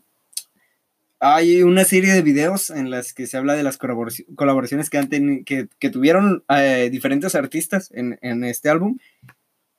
Hay 1.20 1.64
una 1.64 1.84
serie 1.86 2.14
de 2.14 2.22
videos 2.22 2.70
en 2.70 2.92
las 2.92 3.14
que 3.14 3.26
se 3.28 3.36
habla 3.36 3.56
de 3.56 3.64
las 3.64 3.78
colaboraciones 3.78 4.90
que, 4.90 4.98
han 5.00 5.10
que, 5.44 5.68
que 5.80 5.90
tuvieron 5.90 6.44
eh, 6.50 6.90
diferentes 6.92 7.36
artistas 7.36 7.90
en, 7.94 8.18
en 8.22 8.44
este 8.44 8.70
álbum 8.70 8.98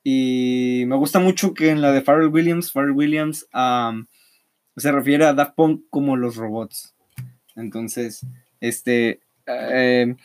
y 0.03 0.83
me 0.87 0.95
gusta 0.95 1.19
mucho 1.19 1.53
que 1.53 1.69
en 1.69 1.81
la 1.81 1.91
de 1.91 2.01
Pharrell 2.01 2.29
Williams, 2.29 2.71
Pharrell 2.71 2.91
Williams 2.91 3.47
se 4.77 4.91
refiere 4.91 5.25
a 5.25 5.33
Daft 5.33 5.55
Punk 5.55 5.83
como 5.89 6.17
los 6.17 6.35
robots. 6.35 6.95
Entonces, 7.55 8.25
este, 8.59 9.19
eh, 9.45 10.15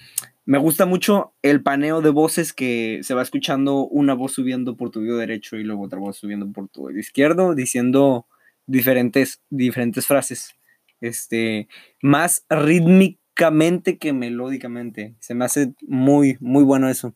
me 0.45 0.59
gusta 0.59 0.87
mucho 0.87 1.35
el 1.43 1.63
paneo 1.63 2.01
de 2.01 2.11
voces 2.11 2.53
que 2.53 3.01
se 3.03 3.15
va 3.15 3.23
escuchando 3.23 3.87
una 3.87 4.15
voz 4.15 4.33
subiendo 4.33 4.77
por 4.77 4.91
tu 4.91 5.01
oído 5.01 5.19
derecho 5.19 5.57
y 5.57 5.65
luego 5.65 5.83
otra 5.83 5.99
voz 5.99 6.19
subiendo 6.19 6.51
por 6.53 6.69
tu 6.69 6.87
oído 6.87 7.01
izquierdo, 7.01 7.55
diciendo 7.55 8.27
diferentes, 8.67 9.43
diferentes 9.51 10.07
frases. 10.07 10.55
Este, 11.01 11.69
más 12.01 12.47
rítmicamente 12.49 13.99
que 13.99 14.13
melódicamente. 14.13 15.17
Se 15.21 15.35
me 15.35 15.45
hace 15.45 15.75
muy, 15.83 16.37
muy 16.41 16.65
bueno 16.65 16.89
eso. 16.89 17.15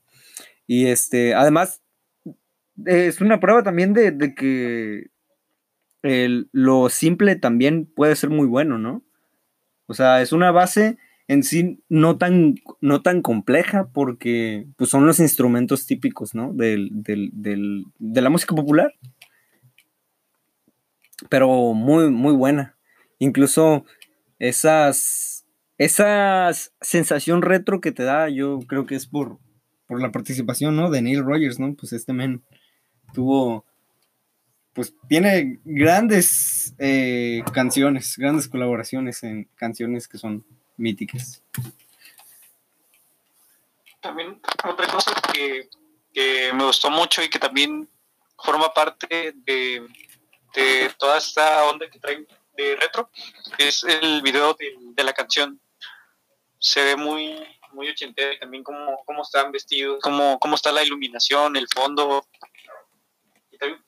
Y 0.66 0.87
este, 0.87 1.35
además, 1.35 1.80
es 2.87 3.21
una 3.21 3.40
prueba 3.40 3.62
también 3.62 3.93
de, 3.93 4.35
que 4.35 5.11
lo 6.53 6.88
simple 6.88 7.37
también 7.37 7.87
puede 7.87 8.16
ser 8.16 8.31
muy 8.31 8.47
bueno, 8.47 8.79
¿no? 8.79 9.03
O 9.87 9.95
sea, 9.95 10.23
es 10.23 10.33
una 10.33 10.51
base 10.51 10.99
en 11.29 11.43
sí 11.43 11.83
no 11.88 12.16
tan, 12.16 12.57
no 12.81 13.03
tan 13.03 13.23
compleja 13.23 13.88
porque 13.93 14.66
pues, 14.77 14.90
son 14.90 15.07
los 15.07 15.21
instrumentos 15.21 15.87
típicos, 15.87 16.35
¿no? 16.35 16.53
Del, 16.53 16.90
de 16.93 18.21
la 18.21 18.31
música 18.31 18.55
popular. 18.55 18.95
Pero 21.29 21.75
muy, 21.75 22.11
muy 22.11 22.35
buena. 22.35 22.77
Incluso 23.19 23.85
esas, 24.38 25.45
esa 25.77 26.51
sensación 26.81 27.43
retro 27.43 27.81
que 27.81 27.93
te 27.93 28.03
da, 28.03 28.29
yo 28.29 28.61
creo 28.66 28.87
que 28.87 28.95
es 28.95 29.07
por, 29.07 29.38
por 29.87 30.01
la 30.01 30.12
participación, 30.12 30.77
¿no? 30.77 30.90
De 30.90 31.03
Neil 31.03 31.23
Rogers, 31.23 31.59
¿no? 31.61 31.75
Pues 31.75 31.93
este 31.93 32.12
men 32.12 32.43
tuvo, 33.12 33.64
pues 34.73 34.94
tiene 35.09 35.61
grandes 35.64 36.75
eh, 36.79 37.42
canciones, 37.53 38.16
grandes 38.16 38.49
colaboraciones 38.49 39.23
en 39.23 39.44
canciones 39.57 40.09
que 40.09 40.18
son 40.18 40.44
míticas. 40.77 41.42
También 44.01 44.40
otra 44.64 44.87
cosa 44.87 45.12
que, 45.33 45.68
me 46.55 46.64
gustó 46.64 46.90
mucho 46.90 47.23
y 47.23 47.29
que 47.29 47.38
también 47.38 47.88
forma 48.37 48.73
parte 48.73 49.33
de, 49.35 49.87
toda 50.99 51.18
esta 51.18 51.64
onda 51.64 51.88
que 51.88 51.99
traen 51.99 52.27
de 52.57 52.77
retro 52.77 53.11
es 53.59 53.85
el 53.85 54.20
video 54.23 54.57
de, 54.94 55.05
la 55.05 55.12
canción. 55.12 55.61
Se 56.59 56.83
ve 56.83 56.96
muy 56.96 57.42
muy 57.73 57.88
ochentero 57.88 58.37
también 58.38 58.64
cómo, 58.64 59.03
cómo 59.07 59.23
están 59.23 59.53
vestidos, 59.53 60.01
cómo, 60.03 60.38
cómo 60.38 60.57
está 60.57 60.73
la 60.73 60.83
iluminación, 60.83 61.57
el 61.57 61.68
fondo, 61.68 62.25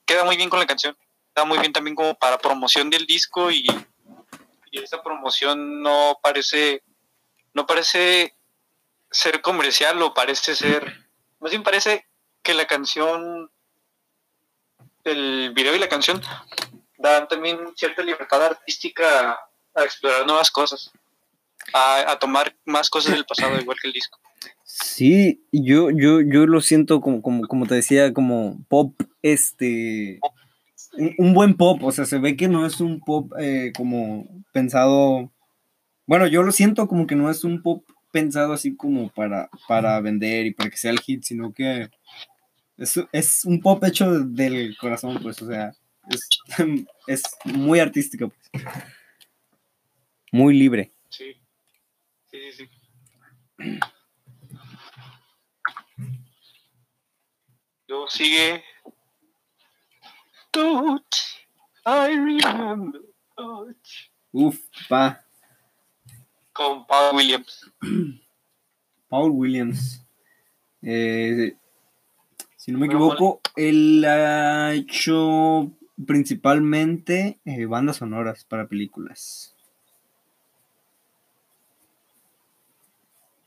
queda 0.04 0.24
muy 0.24 0.36
bien 0.36 0.48
con 0.48 0.58
la 0.58 0.66
canción. 0.66 0.96
Queda 1.34 1.44
muy 1.44 1.58
bien 1.58 1.72
también 1.72 1.96
como 1.96 2.14
para 2.14 2.38
promoción 2.38 2.90
del 2.90 3.06
disco 3.06 3.50
y, 3.50 3.66
y 4.70 4.78
esta 4.78 5.02
promoción 5.02 5.82
no 5.82 6.18
parece, 6.22 6.82
no 7.54 7.66
parece 7.66 8.34
ser 9.10 9.40
comercial 9.40 10.00
o 10.02 10.14
parece 10.14 10.54
ser, 10.54 11.06
más 11.40 11.50
bien 11.50 11.62
parece 11.62 12.06
que 12.42 12.54
la 12.54 12.66
canción, 12.66 13.50
el 15.04 15.52
video 15.54 15.76
y 15.76 15.78
la 15.78 15.88
canción 15.88 16.20
dan 16.98 17.28
también 17.28 17.58
cierta 17.76 18.02
libertad 18.02 18.44
artística 18.44 19.38
a, 19.74 19.84
explorar 19.84 20.26
nuevas 20.26 20.50
cosas, 20.50 20.90
a, 21.72 22.12
a, 22.12 22.18
tomar 22.18 22.54
más 22.64 22.88
cosas 22.88 23.12
del 23.12 23.26
pasado, 23.26 23.60
igual 23.60 23.76
que 23.80 23.88
el 23.88 23.94
disco. 23.94 24.18
Sí, 24.64 25.44
yo, 25.52 25.90
yo, 25.90 26.20
yo 26.20 26.46
lo 26.46 26.60
siento 26.60 27.00
como, 27.00 27.20
como, 27.20 27.46
como 27.46 27.66
te 27.66 27.74
decía, 27.74 28.12
como 28.14 28.58
pop 28.68 28.94
este, 29.22 30.20
un, 31.18 31.32
buen 31.34 31.56
pop, 31.56 31.82
o 31.82 31.92
sea, 31.92 32.04
se 32.04 32.18
ve 32.18 32.36
que 32.36 32.48
no 32.48 32.66
es 32.66 32.80
un 32.80 33.00
pop 33.00 33.32
eh, 33.38 33.72
como 33.76 34.26
pensado, 34.52 35.32
bueno, 36.06 36.26
yo 36.26 36.42
lo 36.42 36.52
siento 36.52 36.88
como 36.88 37.06
que 37.06 37.16
no 37.16 37.30
es 37.30 37.44
un 37.44 37.62
pop 37.62 37.84
pensado 38.10 38.52
así 38.52 38.76
como 38.76 39.08
para, 39.10 39.48
para 39.66 40.00
vender 40.00 40.46
y 40.46 40.52
para 40.52 40.70
que 40.70 40.76
sea 40.76 40.90
el 40.90 41.00
hit, 41.00 41.22
sino 41.24 41.52
que 41.52 41.88
es, 42.76 43.00
es 43.12 43.44
un 43.44 43.60
pop 43.60 43.82
hecho 43.84 44.20
del 44.20 44.76
corazón, 44.76 45.18
pues, 45.22 45.40
o 45.40 45.46
sea, 45.46 45.72
es, 46.10 46.28
es 47.06 47.22
muy 47.44 47.80
artístico, 47.80 48.28
pues. 48.30 48.64
Muy 50.32 50.58
libre. 50.58 50.90
Sí, 51.10 51.36
sí, 52.30 52.38
sí. 52.52 52.68
Luego 57.86 58.08
sigue 58.08 58.64
Touch, 60.52 61.46
I 61.86 62.14
remember 62.14 63.00
touch. 63.36 64.10
Uf, 64.32 64.58
pa. 64.88 65.24
Con 66.52 66.86
Paul 66.86 67.16
Williams. 67.16 67.70
Paul 69.08 69.30
Williams. 69.30 70.02
Eh, 70.82 71.56
si 72.56 72.72
no 72.72 72.78
me 72.78 72.86
equivoco, 72.86 73.40
él 73.56 74.04
ha 74.04 74.72
hecho 74.74 75.70
principalmente 76.06 77.38
eh, 77.44 77.66
bandas 77.66 77.96
sonoras 77.96 78.44
para 78.44 78.68
películas. 78.68 79.54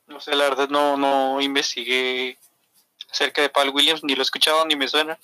No 0.07 0.19
sé, 0.19 0.35
la 0.35 0.45
verdad 0.45 0.69
no, 0.69 0.97
no 0.97 1.41
investigué 1.41 2.37
acerca 3.11 3.41
de 3.41 3.49
Paul 3.49 3.69
Williams, 3.69 4.03
ni 4.03 4.15
lo 4.15 4.21
he 4.21 4.23
escuchado 4.23 4.65
ni 4.65 4.75
me 4.75 4.87
suena. 4.87 5.17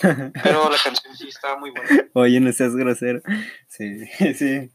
Pero 0.00 0.70
la 0.70 0.78
canción 0.84 1.16
sí 1.16 1.28
está 1.28 1.56
muy 1.58 1.70
buena. 1.70 2.08
Oye, 2.14 2.40
no 2.40 2.52
seas 2.52 2.74
grosero. 2.74 3.20
Sí, 3.68 4.06
sí. 4.34 4.70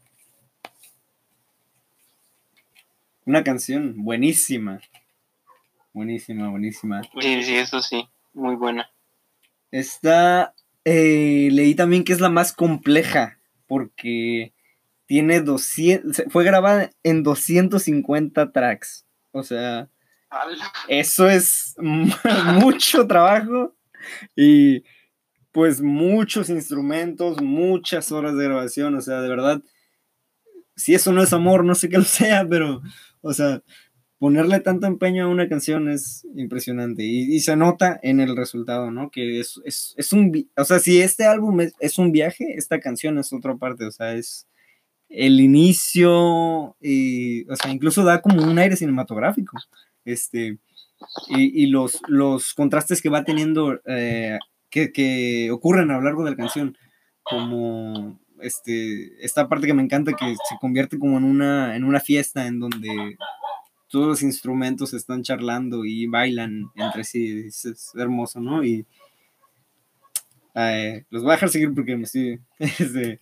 Una 3.24 3.42
canción 3.42 3.94
buenísima. 4.04 4.80
Buenísima, 5.92 6.48
buenísima. 6.48 7.02
Sí, 7.20 7.42
sí, 7.42 7.56
eso 7.56 7.80
sí. 7.82 8.08
Muy 8.34 8.54
buena. 8.54 8.90
Esta 9.70 10.54
eh, 10.84 11.48
leí 11.50 11.74
también 11.74 12.04
que 12.04 12.12
es 12.12 12.20
la 12.20 12.28
más 12.28 12.52
compleja 12.52 13.40
porque 13.66 14.52
tiene 15.06 15.40
200, 15.40 16.24
fue 16.30 16.44
grabada 16.44 16.90
en 17.02 17.22
250 17.22 18.52
tracks. 18.52 19.06
O 19.32 19.42
sea, 19.42 19.88
eso 20.88 21.28
es 21.28 21.74
mucho 21.80 23.06
trabajo 23.06 23.74
y 24.36 24.84
pues 25.56 25.80
muchos 25.80 26.50
instrumentos, 26.50 27.40
muchas 27.40 28.12
horas 28.12 28.36
de 28.36 28.44
grabación, 28.44 28.94
o 28.94 29.00
sea, 29.00 29.22
de 29.22 29.28
verdad, 29.30 29.62
si 30.76 30.92
eso 30.94 31.14
no 31.14 31.22
es 31.22 31.32
amor, 31.32 31.64
no 31.64 31.74
sé 31.74 31.88
qué 31.88 31.96
lo 31.96 32.04
sea, 32.04 32.46
pero, 32.46 32.82
o 33.22 33.32
sea, 33.32 33.62
ponerle 34.18 34.60
tanto 34.60 34.86
empeño 34.86 35.24
a 35.24 35.28
una 35.28 35.48
canción 35.48 35.88
es 35.88 36.26
impresionante 36.36 37.04
y, 37.04 37.40
se 37.40 37.56
nota 37.56 37.98
en 38.02 38.20
el 38.20 38.36
resultado, 38.36 38.90
¿no? 38.90 39.08
Que 39.10 39.40
es, 39.40 39.58
es, 39.64 40.12
un, 40.12 40.46
o 40.58 40.64
sea, 40.66 40.78
si 40.78 41.00
este 41.00 41.24
álbum 41.24 41.58
es, 41.80 41.98
un 41.98 42.12
viaje, 42.12 42.52
esta 42.58 42.78
canción 42.78 43.16
es 43.16 43.32
otra 43.32 43.56
parte, 43.56 43.86
o 43.86 43.90
sea, 43.90 44.12
es 44.12 44.46
el 45.08 45.40
inicio, 45.40 46.76
y, 46.82 47.48
o 47.48 47.56
sea, 47.56 47.70
incluso 47.70 48.04
da 48.04 48.20
como 48.20 48.42
un 48.42 48.58
aire 48.58 48.76
cinematográfico, 48.76 49.56
este, 50.04 50.58
y, 51.28 51.68
los, 51.68 52.02
los 52.08 52.52
contrastes 52.52 53.00
que 53.00 53.08
va 53.08 53.24
teniendo 53.24 53.80
eh, 53.86 54.38
que, 54.92 55.50
ocurren 55.50 55.90
a 55.90 55.94
lo 55.94 56.02
largo 56.02 56.24
de 56.24 56.30
la 56.30 56.36
canción, 56.36 56.76
como 57.22 58.20
este, 58.40 59.24
esta 59.24 59.48
parte 59.48 59.66
que 59.66 59.74
me 59.74 59.82
encanta 59.82 60.12
que 60.12 60.34
se 60.48 60.56
convierte 60.60 60.98
como 60.98 61.18
en 61.18 61.24
una, 61.24 61.76
en 61.76 61.84
una 61.84 62.00
fiesta 62.00 62.46
en 62.46 62.60
donde 62.60 63.16
todos 63.88 64.06
los 64.06 64.22
instrumentos 64.22 64.92
están 64.94 65.22
charlando 65.22 65.84
y 65.84 66.06
bailan 66.06 66.70
entre 66.74 67.04
sí, 67.04 67.46
es, 67.46 67.92
hermoso, 67.94 68.40
¿no? 68.40 68.64
Y 68.64 68.86
los 71.10 71.22
voy 71.22 71.32
a 71.32 71.34
dejar 71.34 71.48
seguir 71.48 71.74
porque 71.74 71.96
me 71.96 72.04
estoy, 72.04 72.40
este, 72.58 73.20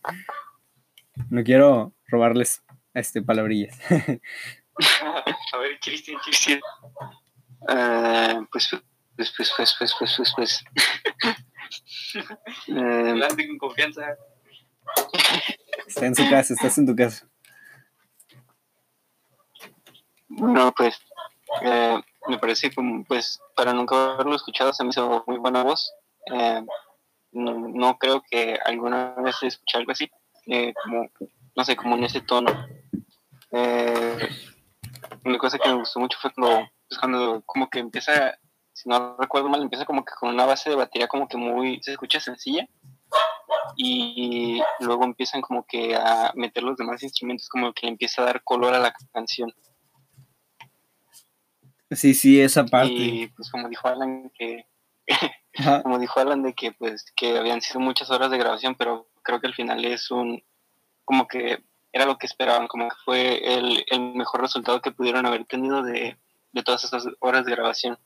no 1.31 1.43
quiero 1.45 1.95
robarles 2.09 2.63
este, 2.93 3.23
palabrillas. 3.23 3.79
a 3.91 5.59
ver, 5.59 5.79
Cristian, 5.81 6.19
Cristian. 6.25 6.61
Eh, 7.69 8.41
pues 8.51 8.71
pues, 9.17 9.33
pues, 9.37 9.53
pues, 9.57 9.75
pues, 9.79 9.95
pues, 9.99 10.15
pues, 10.17 10.33
pues. 10.37 10.65
eh, 12.69 13.49
con 13.49 13.59
confianza. 13.59 14.17
Está 15.87 16.07
en 16.07 16.15
su 16.15 16.29
casa, 16.29 16.55
estás 16.55 16.79
en 16.79 16.87
tu 16.87 16.97
casa. 16.97 17.29
Bueno, 20.29 20.73
pues, 20.77 20.99
eh, 21.63 22.01
me 22.29 22.39
parece 22.39 22.75
como, 22.75 23.05
pues, 23.05 23.41
para 23.55 23.73
nunca 23.73 24.15
haberlo 24.15 24.35
escuchado, 24.35 24.73
se 24.73 24.83
me 24.83 24.91
hizo 24.91 25.23
muy 25.27 25.39
buena 25.39 25.63
voz. 25.63 25.93
Eh, 26.33 26.63
no, 27.33 27.99
creo 27.99 28.23
que 28.29 28.59
alguna 28.65 29.15
vez 29.17 29.37
escuché 29.43 29.79
algo 29.79 29.93
así, 29.93 30.11
eh, 30.47 30.73
como, 30.83 31.09
no 31.57 31.65
sé, 31.65 31.77
como 31.77 31.97
en 31.97 32.05
ese 32.05 32.21
tono. 32.21 32.51
una 35.25 35.39
cosa 35.39 35.59
que 35.59 35.69
me 35.69 35.77
gustó 35.77 36.01
mucho 36.01 36.19
fue 36.21 36.33
cuando, 36.33 36.69
pues, 36.89 36.99
cuando 36.99 37.43
como 37.47 37.71
que 37.71 37.79
empieza 37.79 38.37
si 38.75 38.89
no 38.89 39.17
recuerdo 39.19 39.49
mal, 39.49 39.63
empieza 39.63 39.87
como 39.87 40.05
que 40.05 40.13
con 40.21 40.29
una 40.29 40.45
base 40.45 40.69
de 40.69 40.77
batería 40.77 41.09
como 41.09 41.27
que 41.29 41.39
muy, 41.39 41.81
se 41.83 41.93
escucha 41.93 42.21
sencilla, 42.21 42.69
y 43.77 44.61
luego 44.81 45.05
empiezan 45.05 45.41
como 45.41 45.65
que 45.67 45.97
a 45.97 46.33
meter 46.35 46.63
los 46.63 46.77
demás 46.77 47.03
instrumentos, 47.03 47.49
como 47.49 47.73
que 47.73 47.87
empieza 47.87 48.23
a 48.23 48.27
dar 48.27 48.43
color 48.43 48.75
a 48.75 48.79
la 48.79 48.95
canción. 49.13 49.53
Sí, 51.91 52.15
sí, 52.15 52.41
esa 52.41 52.65
parte. 52.65 52.93
Y 52.93 53.29
pues 53.29 53.51
como 53.51 53.69
dijo 53.69 53.89
Alan 53.89 54.31
que 54.35 54.67
como 55.83 55.99
dijo 55.99 56.21
Alan 56.21 56.43
de 56.43 56.55
que 56.55 56.73
pues 56.73 57.05
que 57.17 57.39
habían 57.39 57.61
sido 57.63 57.81
muchas 57.81 58.11
horas 58.11 58.31
de 58.31 58.39
grabación, 58.39 58.75
pero 58.75 59.09
creo 59.23 59.41
que 59.41 59.47
al 59.47 59.55
final 59.55 59.85
es 59.85 60.11
un 60.11 60.43
como 61.05 61.29
que 61.29 61.63
era 61.93 62.07
lo 62.07 62.19
que 62.19 62.27
esperaban, 62.27 62.67
como 62.67 62.89
que 62.89 62.97
fue 63.05 63.55
el, 63.55 63.85
el 63.89 64.15
mejor 64.15 64.41
resultado 64.41 64.81
que 64.83 64.91
pudieron 64.91 65.27
haber 65.27 65.45
tenido 65.45 65.83
de, 65.83 66.17
de 66.53 66.63
todas 66.63 66.83
esas 66.85 67.07
horas 67.21 67.45
de 67.45 67.53
grabación. 67.53 67.99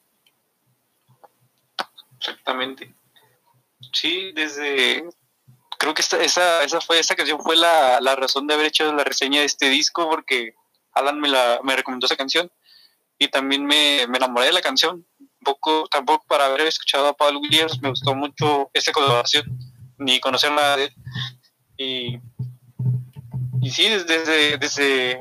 Exactamente. 2.19 2.95
Sí, 3.93 4.33
desde 4.33 5.05
creo 5.79 5.95
que 5.95 6.03
esta, 6.03 6.23
esa, 6.23 6.65
esa 6.65 6.81
fue 6.81 6.99
esa 6.99 7.15
canción 7.15 7.41
fue 7.41 7.57
la, 7.57 8.01
la, 8.01 8.17
razón 8.17 8.47
de 8.47 8.55
haber 8.55 8.67
hecho 8.67 8.93
la 8.93 9.05
reseña 9.05 9.41
de 9.41 9.47
este 9.47 9.69
disco 9.69 10.11
porque 10.11 10.55
Alan 10.93 11.21
me 11.21 11.29
la 11.29 11.61
me 11.63 11.77
recomendó 11.77 12.07
esa 12.07 12.17
canción 12.17 12.51
y 13.19 13.29
también 13.29 13.65
me, 13.65 14.07
me 14.09 14.19
enamoré 14.19 14.47
de 14.47 14.53
la 14.53 14.61
canción 14.61 15.07
poco 15.45 15.87
tampoco 15.89 16.25
para 16.27 16.47
haber 16.47 16.63
escuchado 16.63 17.07
a 17.07 17.17
Paul 17.17 17.37
Williams 17.37 17.81
me 17.81 17.91
gustó 17.91 18.15
mucho 18.15 18.71
esta 18.75 18.93
colaboración 18.93 19.45
ni 19.99 20.19
conocer 20.19 20.51
nada 20.51 20.77
de 20.77 20.85
él 20.87 20.95
y, 21.77 22.19
y 23.63 23.71
sí 23.71 23.89
desde 23.89 24.59
desde 24.59 25.19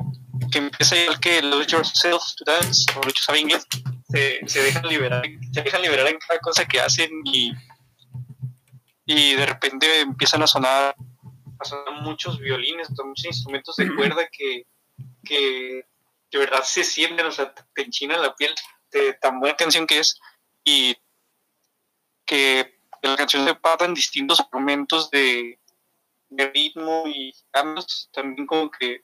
que 0.50 0.58
empieza 0.58 0.96
igual 0.96 1.20
que 1.20 1.40
Lose 1.40 1.68
Yourself 1.68 2.22
to 2.36 2.44
Dance 2.44 2.86
o 2.96 3.00
muchos 3.04 3.24
saben 3.24 3.42
inglés 3.42 3.64
se, 4.08 4.40
se, 4.46 4.62
dejan 4.62 4.86
liberar, 4.88 5.22
se 5.52 5.62
dejan 5.62 5.82
liberar 5.82 6.06
en 6.06 6.18
cada 6.18 6.40
cosa 6.40 6.64
que 6.64 6.80
hacen 6.80 7.10
y, 7.24 7.52
y 9.04 9.34
de 9.34 9.46
repente 9.46 10.00
empiezan 10.00 10.42
a 10.42 10.46
sonar, 10.46 10.94
a 11.58 11.64
sonar 11.64 12.02
muchos 12.02 12.38
violines, 12.38 12.90
muchos 13.04 13.26
instrumentos 13.26 13.76
de 13.76 13.94
cuerda 13.94 14.28
que, 14.30 14.66
que 15.24 15.84
de 16.30 16.38
verdad 16.38 16.62
se 16.62 16.84
sienten, 16.84 17.26
o 17.26 17.32
sea, 17.32 17.52
te 17.52 17.82
enchina 17.82 18.16
la 18.16 18.34
piel 18.34 18.54
de 18.90 19.14
tan 19.14 19.40
buena 19.40 19.56
canción 19.56 19.86
que 19.86 19.98
es 19.98 20.18
y 20.64 20.96
que 22.24 22.78
la 23.02 23.16
canción 23.16 23.46
se 23.46 23.54
pasa 23.54 23.84
en 23.84 23.94
distintos 23.94 24.42
momentos 24.52 25.10
de, 25.10 25.58
de 26.28 26.50
ritmo 26.50 27.04
y 27.06 27.32
cambios, 27.50 28.08
también 28.12 28.46
como 28.46 28.70
que 28.70 29.02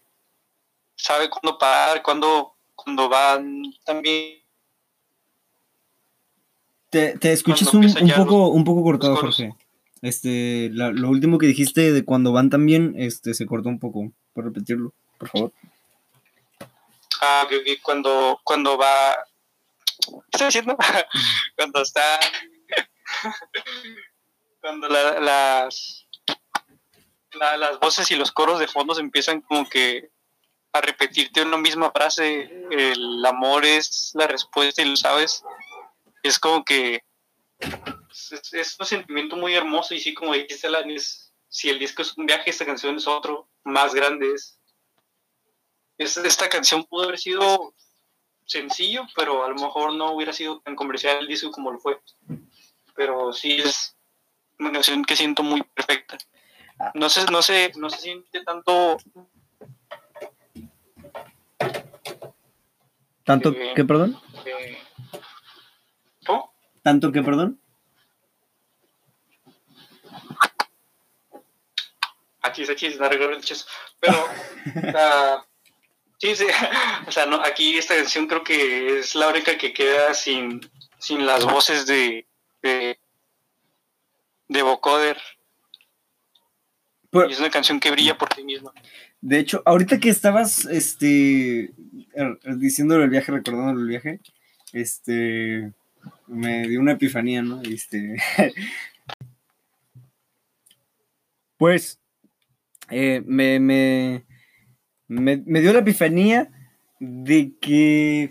sabe 0.97 1.31
cuándo 1.31 1.59
parar, 1.59 2.03
cuándo, 2.03 2.57
cuando 2.75 3.09
van 3.09 3.62
también 3.85 4.44
te, 6.95 7.33
escuchas 7.33 7.73
un, 7.75 7.93
poco, 8.17 8.49
un 8.49 8.65
poco 8.65 8.83
cortado, 8.83 9.17
Jorge. 9.17 9.55
Este, 10.03 10.71
lo 10.73 11.09
último 11.09 11.39
que 11.39 11.47
dijiste 11.47 11.93
de 11.93 12.05
cuando 12.05 12.33
van 12.33 12.51
también, 12.51 12.95
este, 12.97 13.35
se 13.35 13.47
cortó 13.47 13.69
un 13.69 13.81
poco. 13.81 14.13
¿Puedes 14.33 14.53
repetirlo, 14.53 14.93
por 15.19 15.29
favor? 15.29 15.53
Ah, 17.21 17.47
que, 17.49 17.81
cuando, 17.83 18.41
cuando 18.45 18.77
va. 18.77 19.17
¿Qué 20.07 20.31
está 20.33 20.47
diciendo? 20.47 20.77
cuando 21.57 21.83
está. 21.83 22.21
cuando 24.61 24.89
las. 24.89 26.07
las 27.33 27.81
voces 27.81 28.11
y 28.11 28.17
los 28.17 28.31
coros 28.31 28.59
de 28.59 28.69
fondo 28.69 28.95
se 28.95 29.01
empiezan 29.01 29.41
como 29.41 29.69
que 29.69 30.11
a 30.73 30.81
repetirte 30.81 31.43
una 31.43 31.57
misma 31.57 31.91
frase. 31.91 32.67
El 32.71 33.25
amor 33.25 33.65
es 33.65 34.11
la 34.15 34.27
respuesta 34.27 34.83
y 34.83 34.87
lo 34.87 34.97
sabes 34.97 35.43
es 36.25 36.39
como 36.39 36.65
que 36.65 37.03
es, 38.53 38.77
un 38.81 38.87
sentimiento 38.87 39.37
muy 39.37 39.55
hermoso 39.55 39.95
y 39.95 40.01
sí, 40.01 40.15
como 40.15 40.33
dijiste, 40.33 40.67
Alanis, 40.67 41.33
si 41.49 41.69
el 41.69 41.79
disco 41.79 42.03
es 42.03 42.17
un 42.17 42.27
viaje, 42.27 42.51
esta 42.51 42.65
canción 42.65 42.97
es 42.97 43.07
otro, 43.07 43.49
más 43.63 43.95
grande 43.95 44.33
es. 44.33 44.59
esta 45.99 46.49
canción 46.49 46.85
pudo 46.85 47.05
haber 47.05 47.19
sido 47.19 47.75
sencillo, 48.47 49.07
pero 49.15 49.45
a 49.45 49.49
lo 49.49 49.55
mejor 49.55 49.95
no 49.95 50.13
hubiera 50.13 50.33
sido 50.33 50.61
tan 50.61 50.75
comercial 50.75 51.19
el 51.21 51.29
disco 51.29 51.51
como 51.51 51.71
lo 51.71 51.79
fue. 51.79 52.01
Pero 52.97 53.33
sí 53.33 53.57
es 53.57 53.97
una 54.59 54.73
canción 54.73 55.05
que 55.05 55.17
siento 55.17 55.43
muy 55.43 55.63
perfecta. 55.63 56.17
No 56.95 57.09
sé, 57.09 57.25
no 57.31 57.43
sé, 57.43 57.73
no 57.77 57.91
se 57.91 57.99
siente 57.99 58.43
tanto. 58.45 58.97
¿Tanto 63.25 63.53
que 63.53 63.73
qué, 63.75 63.85
perdón? 63.85 64.21
¿Tanto 66.83 67.11
que, 67.13 67.23
perdón? 67.23 67.59
Aquí, 72.43 72.63
aquí, 72.71 72.89
no 73.01 73.09
recuerdo 73.09 73.39
el 73.39 73.43
Pero, 74.01 74.29
uh, 74.77 75.43
sí, 76.19 76.37
sí, 76.37 76.47
o 77.07 77.11
sea, 77.11 77.25
no, 77.25 77.41
aquí 77.41 77.79
esta 77.79 77.97
canción 77.97 78.27
creo 78.27 78.45
que 78.45 78.99
es 78.99 79.15
la 79.15 79.29
única 79.29 79.57
que 79.57 79.73
queda 79.73 80.13
sin, 80.13 80.61
sin 80.99 81.25
las 81.25 81.47
voces 81.47 81.87
de, 81.87 82.27
de, 82.63 82.99
de 84.49 84.63
Vocoder. 84.63 85.17
y 87.13 87.33
es 87.33 87.39
una 87.39 87.51
canción 87.51 87.81
que 87.81 87.91
brilla 87.91 88.19
por 88.19 88.35
sí 88.35 88.45
misma. 88.45 88.73
De 89.23 89.39
hecho, 89.39 89.63
ahorita 89.65 89.99
que 89.99 90.11
estabas 90.11 90.67
este, 90.67 91.73
er, 92.13 92.39
diciéndole 92.59 93.05
el 93.05 93.11
viaje, 93.11 93.33
recordándole 93.33 93.81
el 93.81 93.89
viaje, 93.89 94.21
este 94.75 95.73
me 96.27 96.69
dio 96.69 96.81
una 96.81 96.93
epifanía, 96.93 97.43
¿no? 97.43 97.62
Este, 97.62 98.17
pues 101.57 102.01
eh, 102.90 103.23
me, 103.27 103.61
me, 103.61 104.25
me, 105.09 105.43
me 105.45 105.61
dio 105.61 105.73
la 105.73 105.81
epifanía 105.81 106.51
de 107.01 107.53
que 107.61 108.31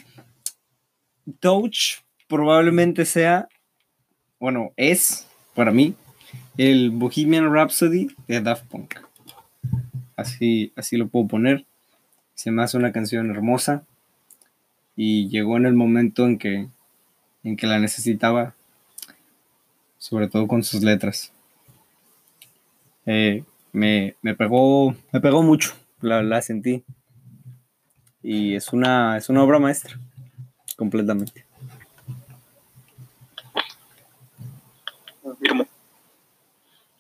Touch 1.40 2.04
probablemente 2.28 3.06
sea, 3.06 3.48
bueno, 4.40 4.72
es 4.76 5.28
para 5.54 5.72
mí 5.72 5.96
el 6.58 6.92
Bohemian 6.92 7.52
Rhapsody 7.52 8.08
de 8.28 8.42
Daft 8.42 8.66
Punk. 8.66 8.96
Así, 10.16 10.72
así 10.76 10.98
lo 10.98 11.08
puedo 11.08 11.28
poner. 11.28 11.66
Se 12.36 12.52
me 12.52 12.64
hace 12.64 12.78
una 12.78 12.92
canción 12.92 13.30
hermosa 13.32 13.86
y 14.96 15.30
llegó 15.30 15.58
en 15.58 15.66
el 15.66 15.74
momento 15.74 16.26
en 16.26 16.38
que, 16.38 16.68
en 17.44 17.58
que 17.58 17.68
la 17.68 17.80
necesitaba, 17.80 18.56
sobre 19.98 20.28
todo 20.28 20.48
con 20.48 20.64
sus 20.64 20.82
letras. 20.84 21.32
Eh, 23.06 23.44
me, 23.72 24.16
pegó, 24.38 24.96
me 25.12 25.20
pegó 25.20 25.44
mucho, 25.44 25.74
la, 26.02 26.24
la 26.24 26.42
sentí. 26.42 26.84
Y 28.22 28.56
es 28.56 28.72
una, 28.72 29.18
es 29.18 29.30
una 29.30 29.44
obra 29.44 29.60
maestra, 29.60 30.00
completamente. 30.78 31.46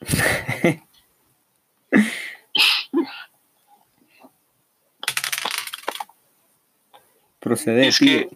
Procede. 7.39 7.88
Es 7.88 7.99
que 7.99 8.29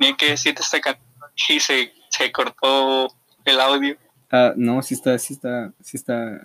tenía 0.00 0.16
que 0.16 0.30
decirte 0.30 0.62
esta 0.62 0.80
canción 0.80 1.06
y 1.48 1.60
se, 1.60 1.92
se 2.08 2.32
cortó 2.32 3.14
el 3.44 3.60
audio. 3.60 3.98
Ah, 4.32 4.54
no, 4.56 4.80
sí 4.82 4.94
está, 4.94 5.18
sí 5.18 5.34
está, 5.34 5.72
sí 5.82 5.98
está 5.98 6.40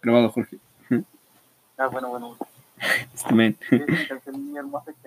grabado, 0.00 0.30
Jorge. 0.30 0.56
Ah, 1.76 1.86
bueno, 1.88 2.08
bueno. 2.08 2.38
Este 3.12 3.34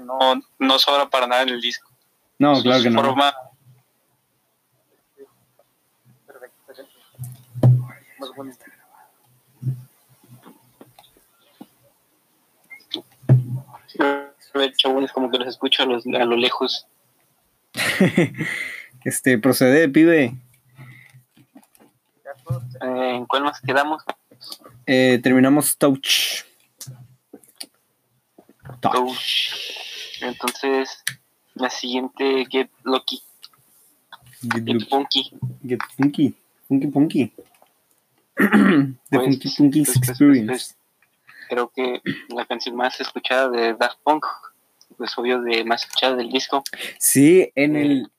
no, 0.03 0.41
no 0.59 0.79
sobra 0.79 1.09
para 1.09 1.25
nada 1.25 1.41
en 1.41 1.49
el 1.49 1.61
disco. 1.61 1.89
No, 2.37 2.61
claro 2.61 2.83
que 2.83 2.89
no. 2.91 3.03
Forma... 3.03 3.33
es 15.01 15.11
como 15.11 15.31
que 15.31 15.37
los 15.39 15.47
escucho 15.47 15.83
a, 15.83 15.85
los, 15.87 16.05
a 16.05 16.25
lo 16.25 16.35
lejos. 16.35 16.85
este, 19.03 19.37
procede, 19.37 19.89
pibe. 19.89 20.35
Eh, 22.81 23.15
¿En 23.15 23.25
cuál 23.25 23.43
más 23.43 23.61
quedamos? 23.61 24.03
Eh, 24.85 25.19
terminamos 25.23 25.77
Touch. 25.77 26.43
Touch. 28.81 29.53
Entonces, 30.21 31.03
la 31.55 31.69
siguiente, 31.69 32.45
Get 32.49 32.69
Lucky. 32.83 33.21
Get, 34.41 34.89
Funky. 34.89 35.31
Get 35.65 35.79
Funky. 35.97 36.35
Funky 36.67 36.91
Funky. 36.91 37.33
The 38.35 38.45
pues, 39.09 39.25
Funky 39.25 39.49
Funky 39.49 39.83
pues, 39.85 39.97
pues, 39.99 40.09
Experience. 40.09 40.75
creo 41.49 41.69
que 41.69 42.01
la 42.29 42.45
canción 42.45 42.75
más 42.75 42.99
escuchada 42.99 43.49
de 43.49 43.73
Daft 43.75 43.99
Punk, 44.03 44.25
pues 45.03 45.17
obvio 45.17 45.41
de 45.41 45.65
más 45.65 45.83
escuchada 45.83 46.15
del 46.15 46.29
disco. 46.29 46.63
Sí, 46.97 47.51
en 47.55 47.75
el 47.75 48.09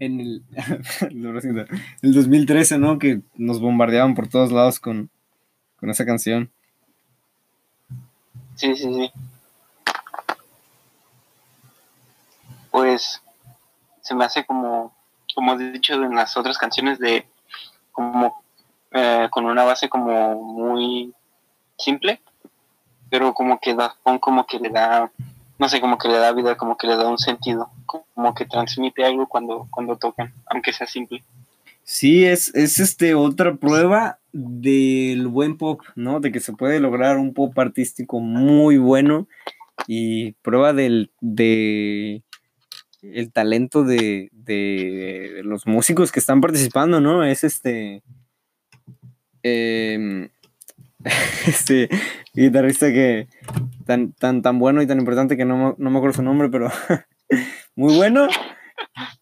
en 0.00 0.20
el, 0.20 0.42
el 2.02 2.12
2013, 2.12 2.76
¿no? 2.76 2.98
Que 2.98 3.22
nos 3.36 3.58
bombardeaban 3.58 4.14
por 4.14 4.28
todos 4.28 4.52
lados 4.52 4.78
con, 4.78 5.08
con 5.80 5.88
esa 5.88 6.04
canción. 6.04 6.50
Sí, 8.54 8.76
sí, 8.76 8.82
sí. 8.82 9.10
Pues 12.70 13.22
se 14.02 14.14
me 14.14 14.26
hace 14.26 14.44
como, 14.44 14.94
como 15.34 15.54
he 15.54 15.72
dicho 15.72 15.94
en 15.94 16.14
las 16.14 16.36
otras 16.36 16.58
canciones 16.58 16.98
de 16.98 17.26
como 17.92 18.44
eh, 18.90 19.28
con 19.30 19.46
una 19.46 19.64
base 19.64 19.88
como 19.88 20.34
muy 20.34 21.14
simple, 21.78 22.20
pero 23.08 23.32
como 23.32 23.58
que 23.58 23.74
da, 23.74 23.96
como 24.20 24.44
que 24.44 24.58
le 24.58 24.68
da 24.68 25.10
no 25.58 25.68
sé, 25.68 25.80
como 25.80 25.98
que 25.98 26.08
le 26.08 26.18
da 26.18 26.32
vida, 26.32 26.56
como 26.56 26.76
que 26.76 26.86
le 26.86 26.96
da 26.96 27.08
un 27.08 27.18
sentido, 27.18 27.70
como 27.86 28.34
que 28.34 28.46
transmite 28.46 29.04
algo 29.04 29.26
cuando, 29.26 29.68
cuando 29.70 29.96
tocan, 29.96 30.32
aunque 30.46 30.72
sea 30.72 30.86
simple. 30.86 31.22
Sí, 31.82 32.24
es, 32.24 32.52
es 32.54 32.80
este 32.80 33.14
otra 33.14 33.54
prueba 33.54 34.18
del 34.32 35.28
buen 35.28 35.56
pop, 35.56 35.82
¿no? 35.94 36.18
De 36.20 36.32
que 36.32 36.40
se 36.40 36.52
puede 36.52 36.80
lograr 36.80 37.16
un 37.16 37.32
pop 37.32 37.56
artístico 37.58 38.18
muy 38.18 38.76
bueno 38.76 39.28
y 39.86 40.32
prueba 40.42 40.72
del 40.72 41.10
de 41.20 42.22
el 43.02 43.32
talento 43.32 43.84
de, 43.84 44.30
de, 44.32 45.42
los 45.44 45.66
músicos 45.66 46.10
que 46.10 46.18
están 46.18 46.40
participando, 46.40 47.00
¿no? 47.00 47.24
Es 47.24 47.44
este 47.44 48.02
em, 49.44 50.28
este 51.46 51.88
guitarrista 52.34 52.88
que 52.88 53.28
tan, 53.86 54.12
tan, 54.12 54.42
tan 54.42 54.58
bueno 54.58 54.82
y 54.82 54.86
tan 54.86 54.98
importante 54.98 55.36
que 55.36 55.44
no, 55.44 55.74
no 55.78 55.90
me 55.90 55.96
acuerdo 55.96 56.16
su 56.16 56.22
nombre, 56.22 56.48
pero 56.50 56.68
muy 57.76 57.96
bueno. 57.96 58.28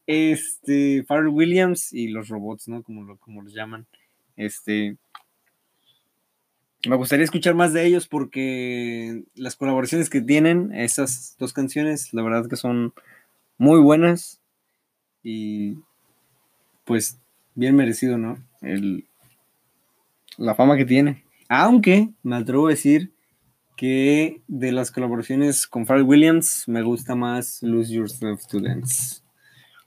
Este, 0.06 1.04
Pharrell 1.04 1.28
Williams 1.28 1.92
y 1.92 2.08
los 2.08 2.28
robots, 2.28 2.68
¿no? 2.68 2.82
Como, 2.82 3.04
lo, 3.04 3.18
como 3.18 3.42
los 3.42 3.54
llaman. 3.54 3.86
Este, 4.36 4.96
me 6.88 6.96
gustaría 6.96 7.24
escuchar 7.24 7.54
más 7.54 7.72
de 7.72 7.86
ellos 7.86 8.08
porque 8.08 9.24
las 9.34 9.56
colaboraciones 9.56 10.10
que 10.10 10.20
tienen, 10.20 10.72
esas 10.74 11.36
dos 11.38 11.52
canciones, 11.52 12.12
la 12.12 12.22
verdad 12.22 12.48
que 12.48 12.56
son 12.56 12.92
muy 13.56 13.80
buenas 13.80 14.40
y 15.22 15.78
pues 16.84 17.18
bien 17.54 17.76
merecido, 17.76 18.18
¿no? 18.18 18.38
El, 18.60 19.06
la 20.36 20.54
fama 20.54 20.76
que 20.76 20.84
tiene. 20.84 21.24
Aunque 21.48 22.10
me 22.22 22.36
atrevo 22.36 22.66
a 22.66 22.70
decir 22.70 23.13
que 23.76 24.42
de 24.46 24.72
las 24.72 24.90
colaboraciones 24.90 25.66
con 25.66 25.86
Pharrell 25.86 26.04
Williams 26.04 26.64
me 26.68 26.82
gusta 26.82 27.14
más 27.14 27.62
Lose 27.62 27.92
Yourself 27.92 28.46
to 28.46 28.60
Dance. 28.60 29.22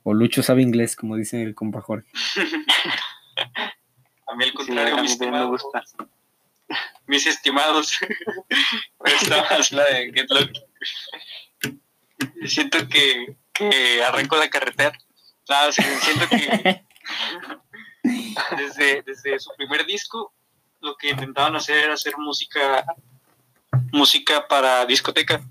O 0.04 0.14
Lucho 0.14 0.44
sabe 0.44 0.62
inglés, 0.62 0.96
como 0.96 1.16
dice 1.16 1.42
el 1.42 1.56
compa 1.56 1.82
Jorge. 1.82 2.10
a 4.28 4.36
mí 4.36 4.44
al 4.44 4.54
contrario, 4.54 5.02
mis, 5.02 5.20
me 5.20 5.46
gusta. 5.46 5.84
mis 7.08 7.26
estimados. 7.28 7.98
Esta 9.06 9.44
más 9.44 9.72
la 9.72 9.84
de 9.86 10.12
Get 10.14 10.30
Lucky. 10.30 10.62
Siento 12.46 12.88
que, 12.88 13.36
que 13.54 14.04
arranco 14.04 14.38
la 14.38 14.50
carretera. 14.50 14.98
Nada, 15.50 15.72
siento 15.72 16.28
que 16.30 16.86
desde, 18.58 19.02
desde 19.04 19.40
su 19.40 19.50
primer 19.58 19.86
disco 19.86 20.34
lo 20.82 20.96
que 20.96 21.10
intentaban 21.10 21.56
hacer 21.56 21.86
era 21.86 21.94
hacer 21.94 22.14
música 22.18 22.86
música 23.92 24.48
para 24.48 24.86
discoteca, 24.86 25.42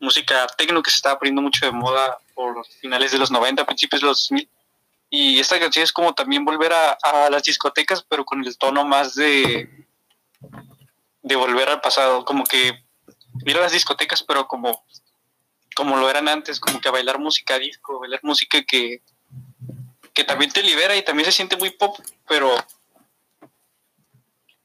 música 0.00 0.46
tecno 0.56 0.82
que 0.82 0.90
se 0.90 0.96
estaba 0.96 1.18
poniendo 1.18 1.42
mucho 1.42 1.64
de 1.64 1.72
moda 1.72 2.18
por 2.34 2.64
finales 2.80 3.12
de 3.12 3.18
los 3.18 3.30
90, 3.30 3.64
principios 3.64 4.02
de 4.02 4.06
los 4.08 4.22
2000. 4.28 4.48
Y 5.08 5.38
esta 5.38 5.58
canción 5.58 5.84
es 5.84 5.92
como 5.92 6.14
también 6.14 6.44
volver 6.44 6.72
a, 6.72 7.30
las 7.30 7.42
discotecas, 7.44 8.04
pero 8.08 8.24
con 8.24 8.44
el 8.44 8.58
tono 8.58 8.84
más 8.84 9.14
de, 9.14 9.86
de 11.22 11.36
volver 11.36 11.68
al 11.68 11.80
pasado, 11.80 12.24
como 12.24 12.44
que 12.44 12.84
ir 13.44 13.56
a 13.56 13.60
las 13.60 13.72
discotecas, 13.72 14.22
pero 14.22 14.48
como, 14.48 14.84
como 15.74 15.96
lo 15.96 16.10
eran 16.10 16.28
antes, 16.28 16.58
como 16.58 16.80
que 16.80 16.88
a 16.88 16.92
bailar 16.92 17.18
música 17.18 17.58
disco, 17.58 18.00
bailar 18.00 18.20
música 18.22 18.62
que, 18.64 19.02
que 20.12 20.24
también 20.24 20.50
te 20.50 20.62
libera 20.62 20.96
y 20.96 21.04
también 21.04 21.26
se 21.26 21.32
siente 21.32 21.56
muy 21.56 21.70
pop, 21.70 21.96
pero, 22.26 22.52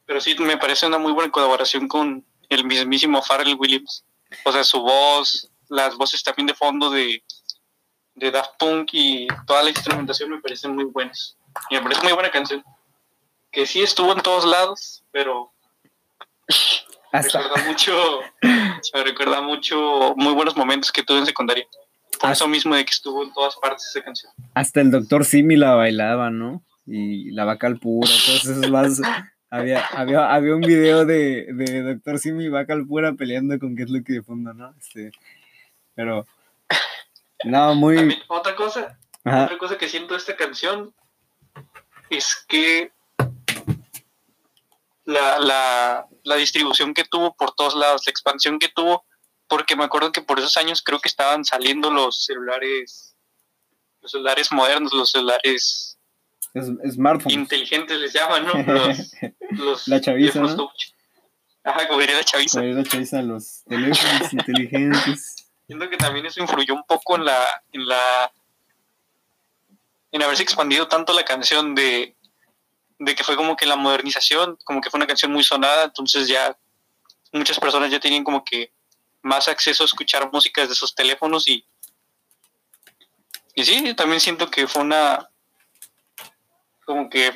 pero 0.06 0.22
sí 0.22 0.36
me 0.40 0.58
parece 0.58 0.88
una 0.88 0.98
muy 0.98 1.12
buena 1.12 1.32
colaboración 1.32 1.88
con, 1.88 2.26
el 2.56 2.66
mismísimo 2.66 3.22
Pharrell 3.22 3.56
Williams. 3.58 4.04
O 4.44 4.52
sea, 4.52 4.64
su 4.64 4.82
voz, 4.82 5.50
las 5.70 5.96
voces 5.96 6.24
también 6.24 6.48
de 6.48 6.54
fondo 6.54 6.90
de, 6.90 7.24
de 8.16 8.32
Daft 8.32 8.52
Punk 8.60 8.90
y 8.94 9.28
toda 9.48 9.64
la 9.64 9.70
instrumentación 9.70 10.30
me 10.30 10.42
parecen 10.42 10.76
muy 10.76 10.86
buenas. 10.86 11.38
Y 11.70 11.76
me 11.76 11.82
parece 11.82 12.04
muy 12.04 12.14
buena 12.14 12.32
canción. 12.32 12.64
Que 13.52 13.66
sí 13.66 13.82
estuvo 13.82 14.14
en 14.14 14.22
todos 14.22 14.46
lados, 14.46 15.04
pero 15.12 15.52
me 17.14 17.22
recuerda 17.22 17.64
mucho, 17.68 18.20
me 18.42 19.04
recuerda 19.04 19.42
mucho 19.42 20.14
muy 20.16 20.34
buenos 20.34 20.56
momentos 20.56 20.92
que 20.92 21.04
tuve 21.04 21.20
en 21.20 21.26
secundaria. 21.26 21.68
Por 22.20 22.32
eso 22.32 22.48
mismo 22.48 22.76
de 22.76 22.86
que 22.86 22.92
estuvo 22.92 23.24
en 23.24 23.34
todas 23.34 23.56
partes 23.56 23.88
esa 23.88 24.04
canción. 24.04 24.32
Hasta 24.54 24.82
el 24.82 24.92
doctor 24.92 25.26
Simi 25.26 25.56
la 25.56 25.76
bailaba, 25.76 26.30
¿no? 26.30 26.64
Y 26.86 27.32
la 27.32 27.46
vaca 27.46 27.68
al 27.68 27.80
puro, 27.80 28.08
todos 28.08 28.46
esos 28.46 28.70
más 28.70 29.02
había, 29.52 29.86
había, 29.88 30.34
había 30.34 30.56
un 30.56 30.62
video 30.62 31.06
de, 31.06 31.48
de 31.52 31.84
Doctor 31.84 32.20
Simi 32.20 32.46
y 32.46 32.50
Vaca 32.50 32.76
pura 32.88 33.14
peleando 33.14 33.60
con 33.60 33.76
Get 33.76 33.90
Lucky 33.90 34.14
de 34.14 34.24
fondo, 34.24 34.54
¿no? 34.54 34.74
Este, 34.80 35.12
pero. 35.94 36.26
No, 37.44 37.76
muy. 37.76 38.18
otra 38.28 38.56
cosa, 38.56 38.98
Otra 39.26 39.58
cosa 39.58 39.78
que 39.78 39.90
siento 39.90 40.14
de 40.14 40.20
esta 40.20 40.38
canción 40.38 40.94
es 42.10 42.46
que 42.48 42.92
la, 45.06 45.40
la, 45.40 46.08
la, 46.24 46.36
distribución 46.36 46.94
que 46.94 47.04
tuvo 47.04 47.36
por 47.36 47.54
todos 47.56 47.76
lados, 47.76 48.04
la 48.06 48.12
expansión 48.12 48.60
que 48.60 48.70
tuvo, 48.70 49.06
porque 49.48 49.76
me 49.76 49.84
acuerdo 49.84 50.12
que 50.12 50.22
por 50.22 50.40
esos 50.40 50.56
años 50.56 50.82
creo 50.82 51.00
que 51.00 51.10
estaban 51.10 51.44
saliendo 51.44 51.90
los 51.92 52.24
celulares, 52.24 53.18
los 54.02 54.12
celulares 54.12 54.52
modernos, 54.52 54.94
los 54.94 55.12
celulares 55.12 55.91
smartphones 56.54 57.38
inteligentes 57.38 58.00
les 58.00 58.14
llaman, 58.14 58.46
¿no? 58.46 58.54
Los, 58.74 59.14
los 59.52 59.88
la 59.88 60.02
chaviza, 60.02 60.42
¿no? 60.42 60.72
Ajá, 61.64 61.88
como 61.88 62.00
diría 62.00 62.18
la 62.18 62.24
chaviza. 62.24 62.60
Como 62.60 62.74
la 62.74 62.84
chaviza, 62.84 63.22
los 63.22 63.64
teléfonos 63.66 64.34
inteligentes. 64.34 65.48
Siento 65.68 65.90
que 65.90 65.98
también 65.98 66.26
eso 66.26 66.42
influyó 66.42 66.74
un 66.74 66.84
poco 66.86 67.16
en 67.16 67.26
la, 67.26 67.64
en 67.72 67.88
la, 67.88 68.32
en 70.12 70.24
haberse 70.24 70.44
expandido 70.44 70.88
tanto 70.88 71.14
la 71.14 71.24
canción 71.24 71.76
de, 71.76 72.16
de 73.00 73.16
que 73.16 73.24
fue 73.24 73.36
como 73.36 73.56
que 73.56 73.66
la 73.66 73.76
modernización, 73.76 74.58
como 74.66 74.82
que 74.82 74.90
fue 74.90 74.98
una 74.98 75.08
canción 75.08 75.32
muy 75.32 75.44
sonada, 75.44 75.86
entonces 75.86 76.28
ya 76.28 76.58
muchas 77.32 77.60
personas 77.60 77.90
ya 77.92 78.00
tenían 78.00 78.24
como 78.24 78.44
que 78.44 78.74
más 79.22 79.48
acceso 79.48 79.84
a 79.84 79.86
escuchar 79.86 80.30
música 80.32 80.62
desde 80.62 80.76
sus 80.76 80.94
teléfonos 80.94 81.48
y 81.48 81.66
y 83.54 83.66
sí, 83.66 83.94
también 83.94 84.20
siento 84.20 84.50
que 84.50 84.68
fue 84.68 84.82
una 84.82 85.30
como 86.86 87.10
que 87.10 87.32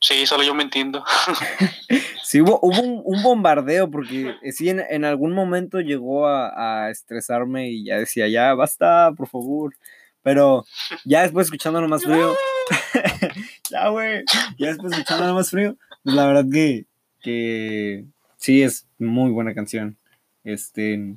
sí, 0.00 0.26
solo 0.26 0.42
yo 0.42 0.54
me 0.54 0.62
entiendo. 0.62 1.04
sí, 2.24 2.40
hubo, 2.40 2.58
hubo 2.62 2.80
un, 2.80 3.22
bombardeo 3.22 3.90
porque 3.90 4.34
eh, 4.42 4.52
sí, 4.52 4.68
en, 4.68 5.04
algún 5.04 5.32
momento 5.32 5.80
llegó 5.80 6.26
a, 6.26 6.86
a, 6.86 6.90
estresarme 6.90 7.70
y 7.70 7.86
ya 7.86 7.98
decía, 7.98 8.28
ya, 8.28 8.54
basta, 8.54 9.12
por 9.16 9.28
favor. 9.28 9.74
Pero 10.22 10.64
ya 11.04 11.22
después 11.22 11.46
escuchándolo 11.46 11.86
más 11.86 12.02
frío, 12.04 12.34
ya, 13.70 13.88
güey. 13.88 14.24
Ya 14.58 14.68
después 14.68 14.92
escuchando 14.92 15.22
nada 15.24 15.34
más 15.34 15.50
frío. 15.50 15.76
Pues 16.02 16.16
la 16.16 16.26
verdad 16.26 16.44
que, 16.50 16.86
que 17.20 18.04
sí 18.36 18.62
es 18.62 18.86
muy 18.98 19.30
buena 19.30 19.54
canción. 19.54 19.96
Este. 20.42 21.16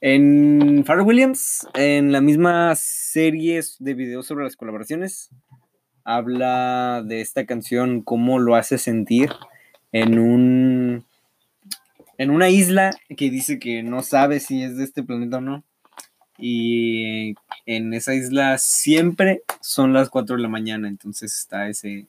En 0.00 0.84
Farrell 0.84 1.06
Williams, 1.06 1.66
en 1.74 2.12
la 2.12 2.20
misma 2.20 2.72
serie 2.76 3.60
de 3.80 3.94
videos 3.94 4.26
sobre 4.26 4.44
las 4.44 4.54
colaboraciones, 4.54 5.30
habla 6.04 7.02
de 7.04 7.20
esta 7.20 7.46
canción, 7.46 8.02
cómo 8.02 8.38
lo 8.38 8.54
hace 8.54 8.78
sentir 8.78 9.30
en 9.90 10.18
un. 10.20 11.04
En 12.16 12.30
una 12.30 12.48
isla 12.48 12.96
que 13.16 13.30
dice 13.30 13.58
que 13.58 13.82
no 13.82 14.02
sabe 14.02 14.38
si 14.38 14.62
es 14.62 14.76
de 14.76 14.84
este 14.84 15.02
planeta 15.02 15.38
o 15.38 15.40
no. 15.40 15.64
Y 16.38 17.34
en 17.66 17.92
esa 17.92 18.14
isla 18.14 18.56
siempre 18.58 19.42
son 19.60 19.92
las 19.92 20.10
4 20.10 20.36
de 20.36 20.42
la 20.42 20.48
mañana, 20.48 20.86
entonces 20.86 21.36
está 21.36 21.68
ese... 21.68 22.06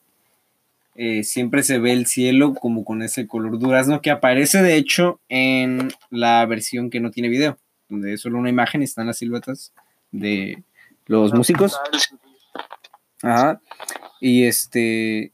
Eh, 0.96 1.24
siempre 1.24 1.64
se 1.64 1.80
ve 1.80 1.94
el 1.94 2.06
cielo 2.06 2.54
como 2.54 2.84
con 2.84 3.02
ese 3.02 3.26
color 3.26 3.58
durazno 3.58 4.02
que 4.02 4.12
aparece 4.12 4.62
de 4.62 4.76
hecho 4.76 5.22
en 5.30 5.90
la 6.10 6.46
versión 6.46 6.90
que 6.90 7.00
no 7.00 7.10
tiene 7.10 7.30
video, 7.30 7.58
donde 7.90 8.14
es 8.14 8.22
solo 8.22 8.38
una 8.38 8.50
imagen 8.50 8.82
y 8.82 8.86
están 8.86 9.08
las 9.08 9.18
siluetas 9.18 9.74
de 10.12 10.64
los 11.06 11.34
músicos. 11.34 11.80
Ajá. 13.22 13.62
Y 14.22 14.46
este... 14.46 15.32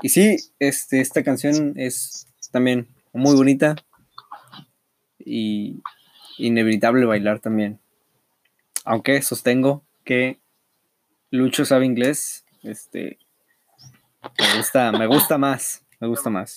Y 0.00 0.08
sí, 0.10 0.36
este, 0.58 1.00
esta 1.00 1.22
canción 1.22 1.74
es 1.76 2.28
también 2.52 2.86
muy 3.12 3.34
bonita 3.34 3.74
y 5.18 5.82
inevitable 6.38 7.04
bailar 7.04 7.40
también 7.40 7.80
aunque 8.88 9.20
sostengo 9.20 9.84
que 10.02 10.38
Lucho 11.30 11.66
sabe 11.66 11.84
inglés, 11.84 12.46
este, 12.62 13.18
me 14.38 14.56
gusta, 14.56 14.92
me 14.92 15.06
gusta 15.06 15.36
más, 15.36 15.84
me 16.00 16.08
gusta 16.08 16.30
más. 16.30 16.56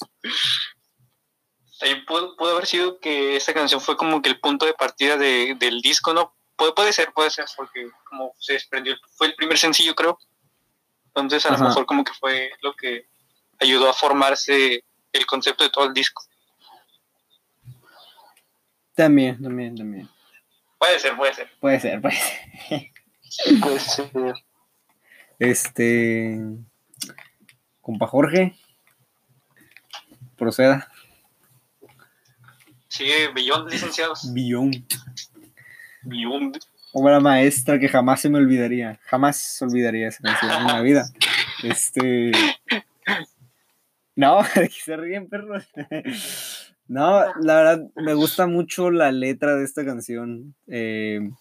También 1.81 2.05
pudo, 2.05 2.51
haber 2.51 2.67
sido 2.67 2.99
que 2.99 3.35
esta 3.35 3.55
canción 3.55 3.81
fue 3.81 3.97
como 3.97 4.21
que 4.21 4.29
el 4.29 4.39
punto 4.39 4.67
de 4.67 4.75
partida 4.75 5.17
del 5.17 5.81
disco, 5.81 6.13
¿no? 6.13 6.35
Puede, 6.55 6.73
puede 6.73 6.93
ser, 6.93 7.11
puede 7.11 7.31
ser, 7.31 7.45
porque 7.57 7.89
como 8.07 8.35
se 8.37 8.53
desprendió, 8.53 8.95
fue 9.15 9.25
el 9.25 9.35
primer 9.35 9.57
sencillo, 9.57 9.95
creo. 9.95 10.19
Entonces 11.07 11.43
a 11.47 11.51
lo 11.51 11.57
mejor 11.57 11.87
como 11.87 12.03
que 12.03 12.13
fue 12.13 12.51
lo 12.61 12.75
que 12.75 13.07
ayudó 13.59 13.89
a 13.89 13.95
formarse 13.95 14.85
el 15.11 15.25
concepto 15.25 15.63
de 15.63 15.71
todo 15.71 15.85
el 15.85 15.93
disco. 15.95 16.23
También, 18.93 19.41
también, 19.41 19.75
también. 19.75 20.07
Puede 20.77 20.99
ser, 20.99 21.15
puede 21.17 21.33
ser. 21.33 21.49
Puede 21.59 21.79
ser, 21.79 21.99
puede 21.99 22.15
ser. 22.15 22.91
puede 23.59 23.79
ser. 23.79 24.35
Este. 25.39 26.37
Compa 27.81 28.05
Jorge. 28.05 28.55
Proceda. 30.37 30.87
Sigue 32.91 33.31
Billón, 33.33 33.69
licenciados. 33.69 34.33
Billón. 34.33 34.71
Billón. 36.03 36.51
Obra 36.91 37.21
maestra 37.21 37.79
que 37.79 37.87
jamás 37.87 38.19
se 38.19 38.29
me 38.29 38.37
olvidaría. 38.37 38.99
Jamás 39.05 39.37
se 39.37 39.63
olvidaría 39.63 40.09
esa 40.09 40.21
canción 40.21 40.51
en 40.51 40.67
la 40.67 40.81
vida. 40.81 41.05
Este. 41.63 42.31
No, 44.13 44.39
se 44.83 44.97
ríen, 44.97 45.29
perros. 45.29 45.69
No, 46.89 47.33
la 47.39 47.55
verdad, 47.55 47.89
me 47.95 48.13
gusta 48.13 48.45
mucho 48.45 48.91
la 48.91 49.13
letra 49.13 49.55
de 49.55 49.63
esta 49.63 49.85
canción. 49.85 50.53
Eh, 50.67 51.31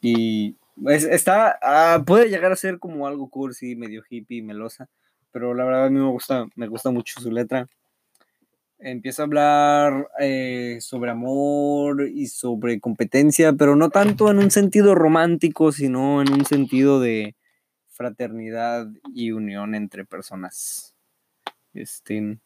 y 0.00 0.56
está, 0.86 1.58
ah, 1.60 2.02
puede 2.06 2.30
llegar 2.30 2.50
a 2.50 2.56
ser 2.56 2.78
como 2.78 3.06
algo 3.06 3.28
cursi, 3.28 3.76
medio 3.76 4.02
hippie, 4.08 4.42
melosa, 4.42 4.88
pero 5.32 5.52
la 5.52 5.66
verdad 5.66 5.84
a 5.84 5.90
mí 5.90 5.98
me 5.98 6.10
gusta, 6.10 6.46
me 6.54 6.66
gusta 6.66 6.90
mucho 6.90 7.20
su 7.20 7.30
letra. 7.30 7.68
Empieza 8.80 9.22
a 9.22 9.24
hablar 9.24 10.08
eh, 10.20 10.78
sobre 10.80 11.10
amor 11.10 12.08
y 12.08 12.28
sobre 12.28 12.78
competencia, 12.78 13.52
pero 13.52 13.74
no 13.74 13.90
tanto 13.90 14.30
en 14.30 14.38
un 14.38 14.52
sentido 14.52 14.94
romántico, 14.94 15.72
sino 15.72 16.22
en 16.22 16.32
un 16.32 16.44
sentido 16.44 17.00
de 17.00 17.34
fraternidad 17.88 18.86
y 19.12 19.32
unión 19.32 19.74
entre 19.74 20.04
personas. 20.04 20.94
Este, 21.74 22.38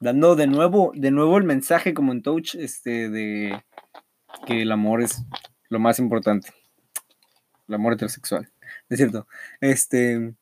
dando 0.00 0.34
de 0.34 0.48
nuevo, 0.48 0.92
de 0.94 1.12
nuevo 1.12 1.38
el 1.38 1.44
mensaje 1.44 1.94
como 1.94 2.12
en 2.12 2.22
Touch, 2.22 2.56
este, 2.56 3.08
de 3.08 3.62
que 4.46 4.62
el 4.62 4.72
amor 4.72 5.02
es 5.02 5.22
lo 5.68 5.78
más 5.78 6.00
importante. 6.00 6.50
El 7.68 7.74
amor 7.76 7.94
heterosexual. 7.94 8.50
Es 8.88 8.98
cierto. 8.98 9.26
Este. 9.60 10.34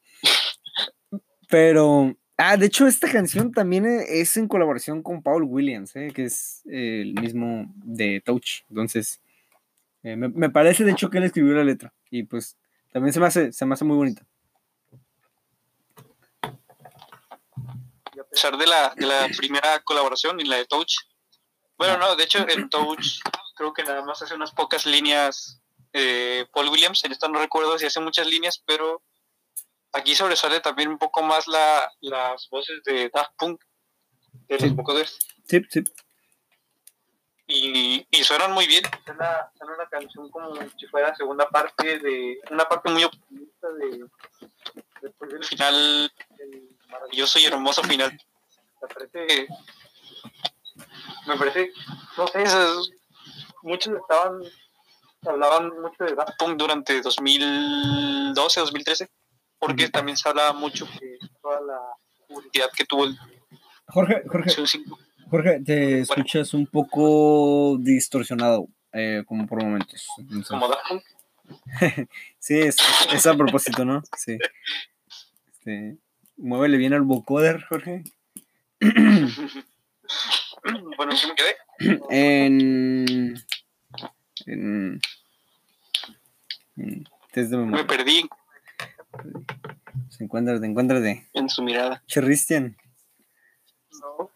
Pero. 1.49 2.17
Ah, 2.37 2.57
de 2.57 2.67
hecho, 2.67 2.87
esta 2.87 3.11
canción 3.11 3.53
también 3.53 3.87
es 3.87 4.37
en 4.37 4.49
colaboración 4.49 5.03
con 5.03 5.23
Paul 5.23 5.45
Williams, 5.45 5.95
¿eh? 5.95 6.11
que 6.13 6.25
es 6.25 6.63
el 6.67 7.15
mismo 7.15 7.73
de 7.77 8.21
Touch. 8.25 8.63
Entonces, 8.69 9.21
eh, 10.03 10.17
me, 10.17 10.51
parece 10.51 10.85
de 10.85 10.93
hecho 10.93 11.11
que 11.11 11.19
él 11.19 11.25
escribió 11.25 11.55
la 11.55 11.65
letra. 11.65 11.93
Y 12.11 12.25
pues 12.25 12.57
también 12.93 13.13
se 13.13 13.21
me 13.21 13.27
hace, 13.27 13.53
se 13.53 13.65
me 13.67 13.75
hace 13.75 13.85
muy 13.85 13.97
bonita. 13.97 14.27
a 18.21 18.25
pesar 18.35 18.59
de 18.59 18.67
la, 18.67 18.93
de 18.97 19.07
la 19.07 19.29
primera 19.37 19.81
colaboración 19.85 20.41
y 20.41 20.45
la 20.45 20.57
de 20.57 20.67
Touch. 20.67 20.93
Bueno, 21.79 21.99
no, 21.99 22.17
de 22.17 22.25
hecho 22.25 22.45
en 22.49 22.69
Touch 22.69 23.21
creo 23.55 23.73
que 23.73 23.85
nada 23.85 24.05
más 24.05 24.21
hace 24.23 24.35
unas 24.35 24.51
pocas 24.51 24.87
líneas 24.87 25.63
eh, 25.97 26.47
Paul 26.53 26.71
Williams, 26.71 27.05
en 27.05 27.13
esto 27.13 27.29
no 27.29 27.39
recuerdo 27.39 27.79
si 27.79 27.87
hace 27.87 28.01
muchas 28.01 28.27
líneas, 28.27 28.61
pero 28.67 29.01
aquí 29.95 30.15
sobresale 30.15 30.61
también 30.61 30.89
un 30.89 30.99
poco 30.99 31.23
más 31.23 31.47
la, 31.47 31.91
las 32.01 32.49
voces 32.51 32.83
de 32.85 33.09
Daft 33.09 33.33
Punk, 33.39 33.63
de 34.49 34.59
los 34.59 34.75
vocoders. 34.75 35.19
Sí, 35.47 35.61
sí. 35.71 35.83
Y, 37.47 38.07
y 38.11 38.25
suenan 38.25 38.53
muy 38.53 38.67
bien, 38.67 38.83
suena, 39.05 39.51
suena, 39.57 39.75
una 39.75 39.89
canción 39.89 40.31
como 40.31 40.55
si 40.79 40.87
fuera 40.87 41.15
segunda 41.15 41.47
parte 41.49 41.99
de, 41.99 42.41
una 42.51 42.65
parte 42.65 42.91
muy 42.91 43.05
optimista 43.05 43.69
de, 43.69 44.07
después 45.03 45.31
del 45.31 45.45
final 45.45 46.11
maravilloso 46.89 47.39
y 47.39 47.45
hermoso 47.45 47.83
final. 47.83 48.19
Me 48.81 48.89
parece, 48.89 49.47
me 51.27 51.37
parece, 51.37 51.73
no 52.17 52.27
sé, 52.29 52.45
muchos 53.63 53.95
estaban, 53.95 54.43
hablaban 55.27 55.69
mucho 55.81 56.05
de 56.05 56.15
Daft 56.15 56.39
Punk 56.39 56.57
durante 56.57 57.03
2012, 57.03 58.61
2013, 58.61 59.11
porque 59.67 59.89
también 59.89 60.17
se 60.17 60.29
hablaba 60.29 60.53
mucho 60.53 60.87
de 61.01 61.19
toda 61.41 61.61
la 61.61 61.79
publicidad 62.29 62.67
que 62.77 62.85
tuvo 62.85 63.05
el... 63.05 63.17
Jorge, 63.87 64.23
Jorge, 64.27 64.51
Jorge, 65.31 65.61
te 65.61 66.01
escuchas 66.01 66.53
un 66.55 66.67
poco 66.67 67.77
distorsionado, 67.79 68.67
eh, 68.93 69.23
como 69.27 69.47
por 69.47 69.63
momentos. 69.63 70.09
¿Como 70.49 70.67
Daft 70.69 70.89
Punk? 70.89 71.03
sí, 72.39 72.61
es, 72.61 72.77
es 73.13 73.27
a 73.27 73.37
propósito, 73.37 73.85
¿no? 73.85 74.03
Sí. 74.17 74.39
Este, 75.53 75.99
Muévele 76.37 76.79
bien 76.79 76.95
al 76.95 77.03
vocoder, 77.03 77.65
Jorge. 77.69 78.03
bueno, 78.81 79.29
¿qué 81.21 81.27
me 81.29 81.35
quedé? 81.35 81.57
En, 82.11 83.35
en, 84.47 85.01
Mm, 86.77 87.71
me 87.71 87.85
perdí. 87.85 88.29
Se 90.11 90.25
encuentra, 90.25 90.61
te 90.61 90.67
encuentras 90.67 91.03
de. 91.03 91.27
En 91.33 91.49
su 91.49 91.63
mirada. 91.63 92.03
Chirristian. 92.07 92.77
No. 94.01 94.31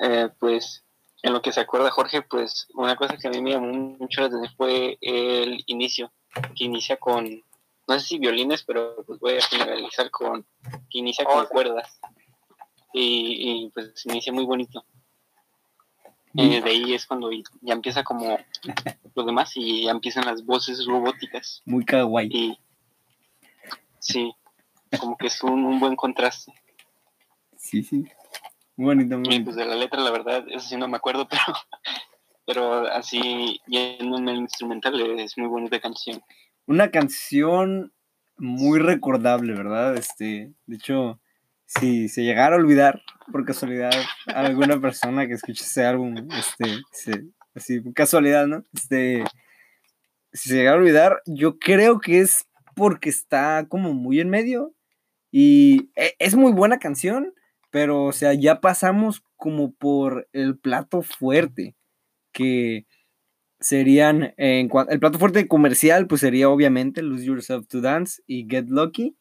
Eh, 0.00 0.28
pues, 0.38 0.84
en 1.22 1.32
lo 1.32 1.42
que 1.42 1.52
se 1.52 1.60
acuerda 1.60 1.90
Jorge, 1.90 2.22
pues, 2.22 2.68
una 2.74 2.96
cosa 2.96 3.16
que 3.16 3.28
a 3.28 3.30
mí 3.30 3.40
me 3.40 3.50
llamó 3.50 3.72
mucho 3.72 4.20
la 4.20 4.28
atención 4.28 4.54
fue 4.56 4.98
el 5.00 5.62
inicio, 5.66 6.12
que 6.56 6.64
inicia 6.64 6.96
con, 6.96 7.44
no 7.86 7.98
sé 7.98 8.06
si 8.06 8.18
violines, 8.18 8.62
pero 8.62 9.02
pues 9.06 9.18
voy 9.20 9.36
a 9.36 9.42
generalizar 9.42 10.10
con, 10.10 10.46
que 10.88 10.98
inicia 10.98 11.24
con 11.24 11.46
cuerdas. 11.46 12.00
Y, 12.92 13.66
y 13.66 13.70
pues 13.70 14.04
inicia 14.06 14.32
muy 14.32 14.44
bonito. 14.44 14.84
Eh, 16.36 16.60
de 16.62 16.70
ahí 16.70 16.94
es 16.94 17.06
cuando 17.06 17.30
ya 17.32 17.74
empieza 17.74 18.04
como 18.04 18.38
lo 19.14 19.24
demás 19.24 19.52
y 19.56 19.84
ya 19.84 19.90
empiezan 19.90 20.26
las 20.26 20.44
voces 20.44 20.86
robóticas. 20.86 21.62
Muy 21.64 21.84
kawaii. 21.84 22.56
Sí, 24.00 24.32
como 24.98 25.16
que 25.16 25.28
es 25.28 25.42
un, 25.42 25.78
buen 25.78 25.96
contraste. 25.96 26.52
Sí, 27.56 27.82
sí. 27.82 28.04
Muy 28.76 28.96
bonito, 28.96 29.18
muy 29.18 29.40
pues 29.40 29.56
de 29.56 29.66
la 29.66 29.74
letra, 29.74 30.00
la 30.00 30.10
verdad, 30.10 30.44
eso 30.48 30.66
sí 30.66 30.76
no 30.76 30.88
me 30.88 30.96
acuerdo, 30.96 31.28
pero, 31.30 31.42
pero 32.46 32.86
así, 32.88 33.60
yendo 33.66 34.18
en 34.18 34.28
el 34.28 34.38
instrumental, 34.38 35.00
es 35.20 35.36
muy 35.36 35.48
bonita 35.48 35.78
canción. 35.80 36.22
Una 36.66 36.90
canción 36.90 37.92
muy 38.38 38.78
recordable, 38.78 39.52
¿verdad? 39.52 39.96
Este, 39.96 40.52
de 40.66 40.76
hecho, 40.76 41.20
si 41.66 42.08
se 42.08 42.22
llegara 42.22 42.56
a 42.56 42.58
olvidar 42.58 43.02
por 43.30 43.44
casualidad 43.44 43.92
a 44.26 44.40
alguna 44.40 44.80
persona 44.80 45.26
que 45.26 45.34
escuche 45.34 45.62
ese 45.62 45.84
álbum, 45.84 46.14
este, 46.32 47.28
así, 47.54 47.80
casualidad, 47.92 48.46
¿no? 48.46 48.64
Este, 48.72 49.24
si 50.32 50.48
se 50.48 50.56
llegara 50.56 50.76
a 50.76 50.80
olvidar, 50.80 51.22
yo 51.26 51.58
creo 51.58 52.00
que 52.00 52.20
es 52.20 52.46
porque 52.74 53.10
está 53.10 53.66
como 53.68 53.94
muy 53.94 54.20
en 54.20 54.30
medio 54.30 54.74
y 55.30 55.90
e, 55.96 56.14
es 56.18 56.34
muy 56.34 56.52
buena 56.52 56.78
canción, 56.78 57.34
pero 57.70 58.04
o 58.04 58.12
sea, 58.12 58.34
ya 58.34 58.60
pasamos 58.60 59.22
como 59.36 59.72
por 59.72 60.28
el 60.32 60.58
plato 60.58 61.02
fuerte, 61.02 61.76
que 62.32 62.86
serían, 63.60 64.34
en 64.36 64.70
el 64.88 65.00
plato 65.00 65.18
fuerte 65.18 65.46
comercial, 65.46 66.06
pues 66.06 66.22
sería 66.22 66.48
obviamente 66.48 67.02
Lose 67.02 67.24
Yourself 67.24 67.66
to 67.68 67.80
Dance 67.80 68.22
y 68.26 68.46
Get 68.48 68.66
Lucky 68.68 69.16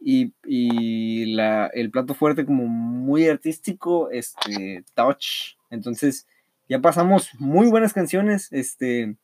y, 0.00 1.34
la, 1.34 1.66
el 1.68 1.90
plato 1.90 2.14
fuerte 2.14 2.44
como 2.44 2.66
muy 2.66 3.26
artístico, 3.26 4.10
este, 4.10 4.84
Touch. 4.94 5.56
Entonces, 5.70 6.26
ya 6.68 6.80
pasamos 6.80 7.30
muy 7.38 7.68
buenas 7.68 7.92
canciones, 7.92 8.52
este, 8.52 9.16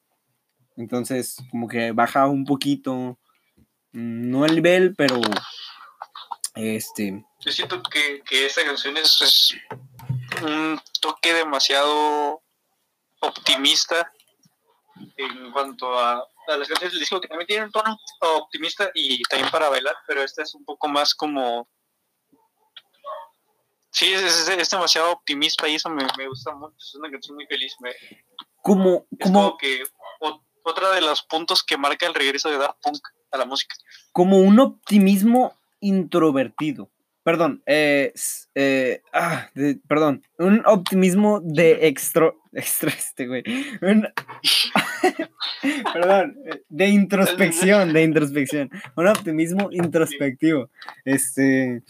entonces 0.76 1.38
como 1.50 1.68
que 1.68 1.92
baja 1.92 2.26
un 2.26 2.44
poquito, 2.44 3.18
no 3.93 4.45
el 4.45 4.57
nivel, 4.57 4.95
pero, 4.97 5.20
este... 6.55 7.24
Yo 7.41 7.53
siento 7.53 7.82
que, 7.82 8.22
que 8.24 8.47
esta 8.47 8.64
canción 8.64 8.97
es 8.97 9.55
un 10.43 10.80
toque 11.01 11.32
demasiado 11.32 12.43
optimista 13.20 14.12
en 15.16 15.53
cuanto 15.53 15.99
a 15.99 16.26
las 16.49 16.68
canciones 16.68 16.93
del 16.93 17.01
disco 17.01 17.20
que 17.20 17.28
también 17.28 17.47
tienen 17.47 17.66
un 17.66 17.72
tono 17.72 17.99
optimista 18.20 18.91
y 18.95 19.22
también 19.24 19.51
para 19.51 19.68
bailar, 19.68 19.97
pero 20.07 20.22
esta 20.22 20.43
es 20.43 20.55
un 20.55 20.64
poco 20.64 20.89
más 20.89 21.14
como... 21.14 21.68
Sí, 23.91 24.12
es, 24.12 24.47
demasiado 24.70 25.12
optimista 25.12 25.66
y 25.68 25.74
eso 25.74 25.91
me, 25.91 26.05
gusta 26.28 26.55
mucho. 26.55 26.76
Es 26.78 26.95
una 26.95 27.11
canción 27.11 27.36
muy 27.36 27.47
feliz. 27.47 27.74
Me, 27.80 27.93
como, 28.62 29.07
como... 29.20 29.57
que 29.57 29.82
otra 30.62 30.91
de 30.91 31.01
los 31.01 31.22
puntos 31.22 31.62
que 31.62 31.76
marca 31.76 32.07
el 32.07 32.14
regreso 32.14 32.49
de 32.49 32.59
Daft 32.59 32.78
Punk 32.82 33.01
a 33.30 33.38
la 33.38 33.44
música. 33.44 33.74
Como 34.12 34.38
un 34.38 34.60
optimismo 34.60 35.54
introvertido. 35.80 36.90
Perdón, 37.28 37.60
eh, 37.66 38.10
eh 38.54 39.02
ah, 39.12 39.50
perdón, 39.86 40.22
un 40.38 40.62
optimismo 40.64 41.40
de 41.40 41.86
extra, 41.86 42.32
extra 42.54 42.90
este 42.90 43.26
güey, 43.26 43.42
perdón, 45.92 46.38
de 46.70 46.88
introspección, 46.88 47.92
de 47.92 48.02
introspección, 48.02 48.70
un 48.96 49.08
optimismo 49.08 49.68
introspectivo, 49.70 50.70
este, 51.04 51.82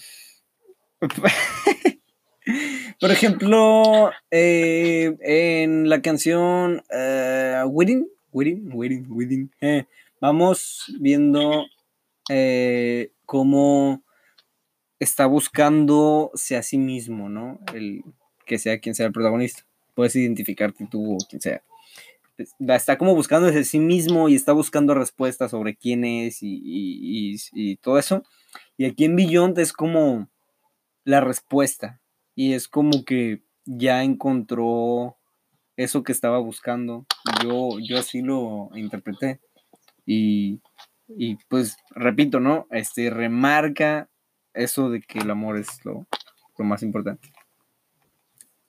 por 3.00 3.12
ejemplo, 3.12 4.10
eh, 4.32 5.16
en 5.20 5.88
la 5.88 6.02
canción 6.02 6.82
uh, 6.90 7.64
Waiting, 7.68 8.08
Waiting, 8.32 8.70
Waiting, 8.72 9.06
Waiting, 9.08 9.50
vamos 10.20 10.84
viendo 11.00 11.66
cómo 13.24 14.02
está 14.98 15.26
buscándose 15.26 16.56
a 16.56 16.62
sí 16.62 16.78
mismo, 16.78 17.28
¿no? 17.28 17.60
El 17.74 18.02
que 18.46 18.58
sea 18.58 18.80
quien 18.80 18.94
sea 18.94 19.06
el 19.06 19.12
protagonista. 19.12 19.64
Puedes 19.94 20.16
identificarte 20.16 20.86
tú 20.90 21.14
o 21.14 21.18
quien 21.28 21.40
sea. 21.40 21.62
Está 22.68 22.98
como 22.98 23.14
buscándose 23.14 23.58
a 23.58 23.64
sí 23.64 23.80
mismo 23.80 24.28
y 24.28 24.34
está 24.34 24.52
buscando 24.52 24.94
respuestas 24.94 25.50
sobre 25.50 25.76
quién 25.76 26.04
es 26.04 26.38
y, 26.40 27.76
todo 27.82 27.98
eso. 27.98 28.24
Y 28.76 28.84
aquí 28.84 29.04
en 29.04 29.16
Beyond 29.16 29.58
es 29.58 29.72
como 29.72 30.28
la 31.04 31.20
respuesta. 31.20 32.00
Y 32.34 32.52
es 32.52 32.68
como 32.68 33.04
que 33.04 33.42
ya 33.64 34.04
encontró 34.04 35.16
eso 35.76 36.04
que 36.04 36.12
estaba 36.12 36.38
buscando. 36.38 37.06
Yo, 37.42 37.78
yo 37.80 37.98
así 37.98 38.22
lo 38.22 38.70
interpreté. 38.74 39.40
Y, 40.10 40.62
y 41.06 41.36
pues, 41.48 41.76
repito, 41.90 42.40
¿no? 42.40 42.66
Este 42.70 43.10
remarca 43.10 44.08
eso 44.54 44.88
de 44.88 45.02
que 45.02 45.18
el 45.18 45.30
amor 45.30 45.58
es 45.58 45.84
lo, 45.84 46.06
más 46.56 46.82
importante. 46.82 47.30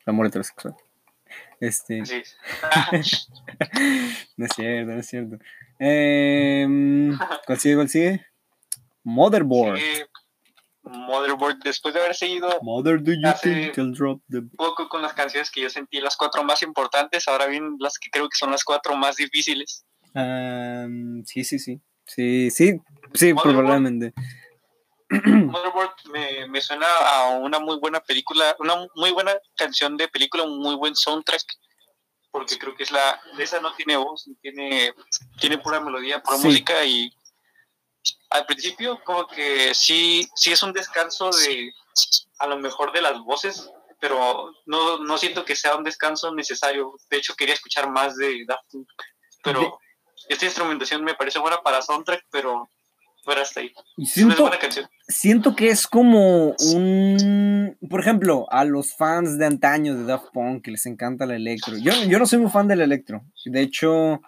El 0.05 0.09
amor 0.11 0.27
heterosexual. 0.27 0.75
Este. 1.61 1.99
no 4.35 4.45
es 4.45 4.51
cierto, 4.53 4.91
no 4.91 4.99
es 4.99 5.07
cierto. 5.07 5.37
Eh, 5.79 6.67
¿Cuál 7.45 7.57
sigue? 7.57 7.75
¿Cuál 7.75 7.89
sigue? 7.89 8.25
Motherboard. 9.03 9.79
Motherboard, 10.83 11.59
después 11.63 11.93
de 11.93 12.01
haber 12.01 12.15
seguido 12.15 12.49
Mother, 12.63 13.01
do 13.01 13.13
you 13.13 13.31
think 13.41 13.75
drop 13.95 14.21
the... 14.29 14.41
poco 14.57 14.89
con 14.89 15.01
las 15.01 15.13
canciones 15.13 15.51
que 15.51 15.61
yo 15.61 15.69
sentí 15.69 16.01
las 16.01 16.17
cuatro 16.17 16.43
más 16.43 16.63
importantes, 16.63 17.27
ahora 17.27 17.45
vienen 17.45 17.77
las 17.79 17.97
que 17.97 18.09
creo 18.09 18.27
que 18.27 18.37
son 18.37 18.51
las 18.51 18.63
cuatro 18.63 18.95
más 18.95 19.15
difíciles. 19.15 19.85
Sí, 21.25 21.43
sí, 21.43 21.59
sí. 21.59 21.81
Sí, 22.05 22.49
sí, 22.49 22.81
sí, 23.13 23.33
probablemente. 23.35 24.13
Motherboard 25.09 25.93
me, 26.11 26.47
me, 26.47 26.61
suena 26.61 26.87
a 26.87 27.37
una 27.37 27.59
muy 27.59 27.77
buena 27.77 27.99
película, 27.99 28.55
una 28.59 28.87
muy 28.95 29.11
buena 29.11 29.33
canción 29.55 29.95
de 29.95 30.07
película, 30.07 30.43
un 30.43 30.59
muy 30.59 30.75
buen 30.75 30.95
soundtrack, 30.95 31.43
porque 32.31 32.57
creo 32.57 32.75
que 32.75 32.83
es 32.83 32.91
la, 32.91 33.19
esa 33.37 33.59
no 33.59 33.73
tiene 33.75 33.97
voz, 33.97 34.27
tiene, 34.41 34.93
tiene 35.39 35.59
pura 35.59 35.79
melodía, 35.79 36.21
pura 36.21 36.37
música 36.37 36.83
y 36.83 37.11
al 38.31 38.45
principio 38.45 38.99
como 39.03 39.27
que 39.27 39.73
sí, 39.73 40.27
sí 40.35 40.51
es 40.51 40.63
un 40.63 40.73
descanso 40.73 41.29
de 41.31 41.71
a 42.39 42.47
lo 42.47 42.57
mejor 42.57 42.91
de 42.91 43.01
las 43.01 43.19
voces, 43.19 43.69
pero 43.99 44.53
no, 44.65 44.97
no 44.99 45.17
siento 45.17 45.45
que 45.45 45.55
sea 45.55 45.75
un 45.75 45.83
descanso 45.83 46.33
necesario. 46.33 46.95
De 47.09 47.17
hecho 47.17 47.35
quería 47.35 47.53
escuchar 47.53 47.89
más 47.89 48.15
de 48.15 48.45
Daft 48.47 48.71
Punk, 48.71 48.87
pero 49.43 49.79
esta 50.29 50.45
instrumentación 50.45 51.03
me 51.03 51.15
parece 51.15 51.39
buena 51.39 51.61
para 51.61 51.81
soundtrack, 51.81 52.25
pero 52.31 52.69
hasta 53.37 53.59
ahí. 53.59 53.71
Siento, 54.05 54.49
siento 55.07 55.55
que 55.55 55.69
es 55.69 55.85
como 55.85 56.55
un. 56.73 57.77
Por 57.89 57.99
ejemplo, 57.99 58.47
a 58.49 58.65
los 58.65 58.95
fans 58.95 59.37
de 59.37 59.45
antaño 59.45 59.95
de 59.95 60.05
Daft 60.05 60.31
Punk 60.33 60.63
que 60.63 60.71
les 60.71 60.85
encanta 60.85 61.25
el 61.25 61.31
electro. 61.31 61.77
Yo, 61.77 61.91
yo 62.07 62.17
no 62.17 62.25
soy 62.25 62.39
muy 62.39 62.49
fan 62.49 62.67
del 62.67 62.81
electro. 62.81 63.21
De 63.45 63.61
hecho, 63.61 64.21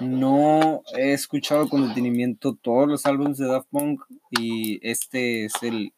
no 0.00 0.82
he 0.96 1.12
escuchado 1.12 1.68
con 1.68 1.86
detenimiento 1.86 2.54
todos 2.54 2.88
los 2.88 3.06
álbumes 3.06 3.38
de 3.38 3.46
Daft 3.46 3.68
Punk 3.70 4.02
y 4.30 4.78
este 4.88 5.44
es 5.44 5.52
el, 5.62 5.92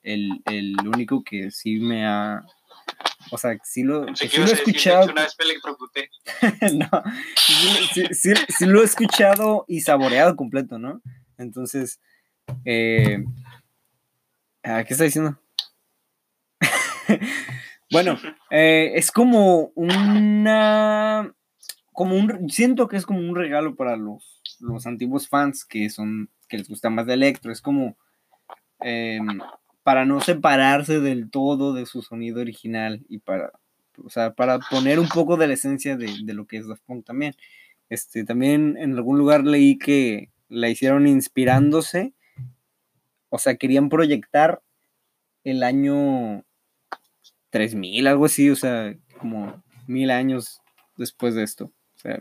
único 0.85 1.23
que 1.25 1.51
sí 1.51 1.79
me 1.79 2.07
ha. 2.07 2.45
O 3.33 3.39
sea, 3.39 3.59
sí 3.65 3.83
lo, 3.83 4.15
sí 4.15 4.29
lo 4.39 4.47
he 4.47 4.53
escuchado. 4.53 5.11
Una 5.11 5.23
vez 5.23 5.37
no, 6.75 6.89
sí, 7.41 8.67
lo 8.67 8.83
he 8.83 8.85
escuchado 8.85 9.65
y 9.67 9.81
saboreado 9.81 10.37
completo, 10.37 10.79
¿no? 10.79 11.01
Entonces, 11.39 11.99
eh, 12.65 13.25
¿Qué 14.63 14.87
está 14.89 15.05
diciendo? 15.05 15.39
bueno, 17.91 18.19
eh, 18.51 18.93
es 18.95 19.11
como 19.11 19.73
una. 19.75 21.35
Como 21.93 22.17
un. 22.17 22.49
Siento 22.49 22.87
que 22.89 22.97
es 22.97 23.05
como 23.05 23.19
un 23.21 23.35
regalo 23.35 23.75
para 23.75 23.97
los, 23.97 24.41
los 24.61 24.87
antiguos 24.87 25.29
fans 25.29 25.65
que 25.65 25.91
son. 25.91 26.31
que 26.49 26.59
les 26.59 26.69
gusta 26.69 26.91
más 26.91 27.07
de 27.07 27.15
Electro. 27.15 27.51
Es 27.51 27.61
como. 27.61 27.97
Em, 28.81 29.41
para 29.83 30.05
no 30.05 30.21
separarse 30.21 31.01
del 31.01 31.31
todo 31.31 31.73
de 31.73 31.87
su 31.87 32.03
sonido 32.03 32.41
original 32.41 33.05
y 33.09 33.19
para. 33.19 33.53
O 34.03 34.09
sea, 34.09 34.33
para 34.33 34.59
poner 34.59 34.99
un 34.99 35.09
poco 35.09 35.37
de 35.37 35.47
la 35.47 35.55
esencia 35.55 35.97
de, 35.97 36.11
de 36.25 36.35
lo 36.35 36.47
que 36.47 36.57
es 36.57 36.67
Daft 36.67 36.83
Punk 36.87 37.05
también. 37.05 37.35
Este, 37.91 38.25
también 38.25 38.79
en 38.79 38.95
algún 38.95 39.19
lugar 39.19 39.45
leí 39.45 39.79
que 39.79 40.31
la 40.49 40.71
hicieron 40.71 41.07
inspirándose, 41.07 42.15
o 43.29 43.39
sea, 43.39 43.57
querían 43.57 43.91
proyectar 43.91 44.63
el 45.45 45.63
año 45.63 46.45
3000, 47.51 48.07
algo 48.07 48.25
así, 48.25 48.49
o 48.49 48.57
sea, 48.57 48.95
como 49.19 49.63
mil 49.87 50.11
años 50.11 50.61
después 50.97 51.35
de 51.35 51.43
esto. 51.43 51.67
O 51.97 51.99
sea, 51.99 52.21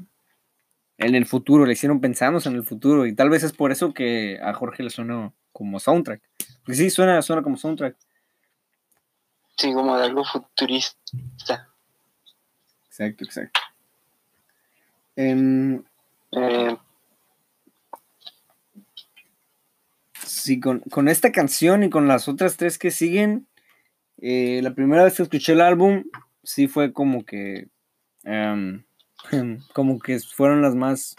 en 0.98 1.16
el 1.16 1.26
futuro, 1.26 1.66
le 1.66 1.74
hicieron 1.74 2.02
pensando 2.02 2.40
en 2.46 2.56
el 2.56 2.64
futuro. 2.64 3.06
Y 3.06 3.16
tal 3.16 3.30
vez 3.30 3.44
es 3.44 3.54
por 3.54 3.72
eso 3.72 3.94
que 3.94 4.40
a 4.42 4.54
Jorge 4.54 4.84
le 4.84 4.90
suena 4.90 5.34
como 5.62 5.80
soundtrack. 5.80 6.22
Porque 6.64 6.76
sí, 6.76 6.90
suena, 6.90 7.22
suena 7.22 7.44
como 7.44 7.56
soundtrack. 7.56 7.96
Sí, 9.58 9.72
como 9.74 9.96
de 9.96 10.06
algo 10.06 10.24
futurista. 10.24 11.70
Exacto, 12.88 13.24
exacto. 13.24 13.60
Em, 15.16 15.84
eh, 16.32 16.78
sí, 20.26 20.60
con, 20.60 21.08
esta 21.08 21.32
canción 21.32 21.84
y 21.84 21.92
con 21.92 22.08
las 22.08 22.28
otras 22.28 22.58
tres 22.58 22.80
que 22.80 22.90
siguen, 22.90 23.46
eh, 24.18 24.62
la 24.64 24.74
primera 24.74 25.04
vez 25.04 25.18
que 25.18 25.24
escuché 25.24 25.54
el 25.54 25.62
álbum, 25.62 26.06
sí 26.44 26.68
fue 26.68 26.92
como 26.92 27.24
que 27.24 27.68
em, 28.24 28.84
como 29.76 30.00
que 30.00 30.20
fueron 30.22 30.64
las 30.64 30.74
más 30.74 31.16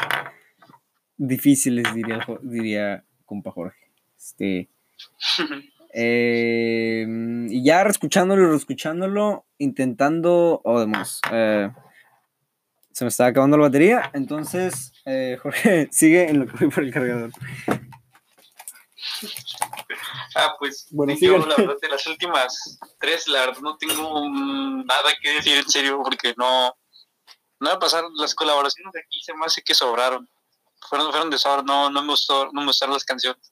difíciles, 1.16 1.95
diría, 1.95 2.26
diría 2.43 3.05
compa 3.24 3.53
Jorge. 3.53 3.82
Este, 4.23 4.70
em, 5.93 7.49
y 7.51 7.64
ya 7.64 7.83
reescuchándolo 7.83 8.43
y 8.43 8.51
reescuchándolo, 8.51 9.47
intentando, 9.59 10.61
oh, 10.62 10.79
demás, 10.79 11.20
eh, 11.33 11.73
se 12.93 13.05
me 13.05 13.09
estaba 13.09 13.31
acabando 13.31 13.57
la 13.57 13.64
batería, 13.64 14.12
entonces 14.14 14.93
eh, 15.07 15.39
Jorge 15.43 15.89
sigue 15.91 16.31
en 16.31 16.39
lo 16.39 16.47
que 16.47 16.57
voy 16.57 16.70
por 16.70 16.85
el 16.85 16.93
cargador. 16.93 17.33
Ah, 20.37 20.55
pues 20.57 20.87
bueno, 20.93 21.14
yo 21.20 21.39
la 21.39 21.57
verdad 21.57 21.77
de 21.83 21.89
las 21.89 22.07
últimas 22.07 22.79
tres, 23.01 23.27
la 23.27 23.47
verdad 23.47 23.61
no 23.61 23.77
tengo 23.77 24.29
nada 24.85 25.11
que 25.20 25.31
decir 25.33 25.57
en 25.57 25.68
serio 25.68 26.01
porque 26.01 26.33
no, 26.37 26.73
no 27.59 27.70
me 27.70 27.77
pasaron 27.79 28.12
las 28.14 28.37
colaboraciones 28.37 28.93
de 28.93 29.01
aquí, 29.01 29.20
se 29.20 29.35
me 29.35 29.47
hace 29.47 29.62
que 29.62 29.75
sobraron. 29.75 30.29
Fueron, 30.89 31.11
fueron 31.11 31.31
de 31.31 31.39
sobra, 31.39 31.62
no, 31.62 31.91
no 31.91 32.03
me 32.03 32.09
gustó, 32.09 32.51
no 32.53 32.61
me 32.61 32.68
gustaron 32.68 32.95
las 32.95 33.05
canciones. 33.05 33.51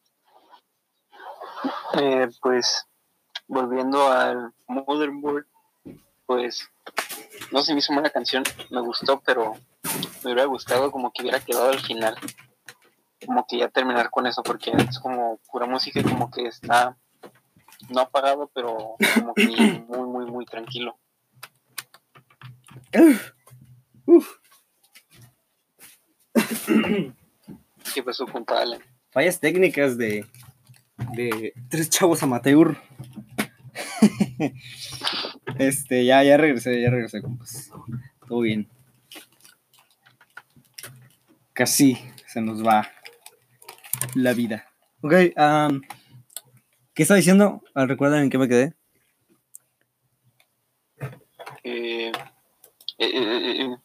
Eh, 1.95 2.29
pues 2.41 2.87
volviendo 3.49 4.11
al 4.11 4.53
Motherboard, 4.69 5.47
pues 6.27 6.69
no 7.51 7.63
se 7.63 7.73
me 7.73 7.81
hizo 7.81 7.93
mala 7.93 8.11
canción, 8.11 8.45
me 8.71 8.81
gustó, 8.81 9.21
pero 9.21 9.55
me 10.23 10.33
hubiera 10.33 10.45
gustado 10.45 10.93
como 10.93 11.11
que 11.13 11.23
hubiera 11.23 11.41
quedado 11.41 11.71
al 11.71 11.81
final. 11.81 12.17
Como 13.27 13.45
que 13.47 13.59
ya 13.59 13.69
terminar 13.69 14.11
con 14.11 14.27
eso, 14.27 14.43
porque 14.43 14.71
es 14.71 14.99
como 15.01 15.39
pura 15.51 15.67
música, 15.67 16.03
como 16.03 16.31
que 16.31 16.47
está 16.47 16.97
no 17.89 18.01
apagado, 18.01 18.51
pero 18.55 18.97
como 19.15 19.35
que 19.35 19.47
muy, 19.89 20.07
muy, 20.07 20.27
muy 20.27 20.47
tranquilo. 20.47 20.99
¿Qué 27.95 28.03
pasó, 28.03 28.27
compadre? 28.27 28.79
Fallas 29.11 29.41
técnicas 29.41 29.99
de, 29.99 30.25
de 31.13 31.53
tres 31.69 31.91
chavos 31.91 32.23
amateur. 32.23 32.77
este, 35.59 36.05
ya, 36.05 36.23
ya 36.23 36.37
regresé, 36.37 36.81
ya 36.81 36.91
regresé, 36.91 37.23
compas. 37.23 37.71
Todo 38.27 38.41
bien. 38.41 38.69
Casi 41.53 41.99
se 42.27 42.41
nos 42.41 42.65
va 42.65 42.89
la 44.15 44.33
vida. 44.33 44.67
Ok, 45.03 45.13
¿qué 46.95 47.03
está 47.03 47.15
diciendo? 47.15 47.63
Ah, 47.75 47.87
¿Recuerdan 47.87 48.25
en 48.25 48.31
qué 48.31 48.39
me 48.39 48.49
quedé? 48.49 48.75
Eh, 51.63 52.13
eh, 52.99 53.67
eh, 53.69 53.77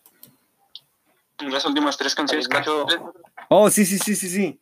las 1.39 1.65
últimas 1.65 1.97
tres 1.97 2.15
canciones 2.15 2.47
Oh, 3.49 3.69
sí, 3.69 3.85
sí, 3.85 3.97
sí, 3.97 4.15
sí, 4.15 4.29
sí. 4.29 4.59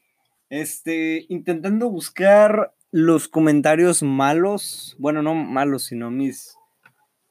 Este, 0.53 1.25
intentando 1.29 1.89
buscar 1.89 2.75
los 2.91 3.27
comentarios 3.27 4.03
malos, 4.03 4.95
bueno, 4.99 5.23
no 5.23 5.33
malos, 5.33 5.85
sino 5.85 6.11
mis 6.11 6.59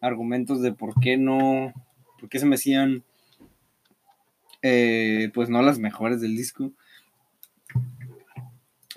argumentos 0.00 0.60
de 0.60 0.72
por 0.72 0.98
qué 1.00 1.16
no, 1.16 1.72
por 2.18 2.28
qué 2.28 2.40
se 2.40 2.46
me 2.46 2.56
hacían, 2.56 3.04
eh, 4.60 5.30
pues 5.34 5.50
no 5.50 5.62
las 5.62 5.78
mejores 5.78 6.20
del 6.20 6.34
disco. 6.34 6.72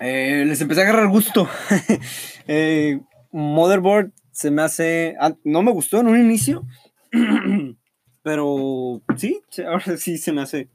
Eh, 0.00 0.44
les 0.44 0.60
empecé 0.60 0.80
a 0.80 0.84
agarrar 0.84 1.06
gusto. 1.06 1.48
Eh, 2.48 2.98
Motherboard 3.30 4.10
se 4.32 4.50
me 4.50 4.62
hace, 4.62 5.14
ah, 5.20 5.36
no 5.44 5.62
me 5.62 5.70
gustó 5.70 6.00
en 6.00 6.08
un 6.08 6.18
inicio. 6.18 6.66
Pero 8.24 9.02
sí, 9.16 9.40
ahora 9.64 9.96
sí 9.96 10.18
se 10.18 10.32
me 10.32 10.42
hace 10.42 10.68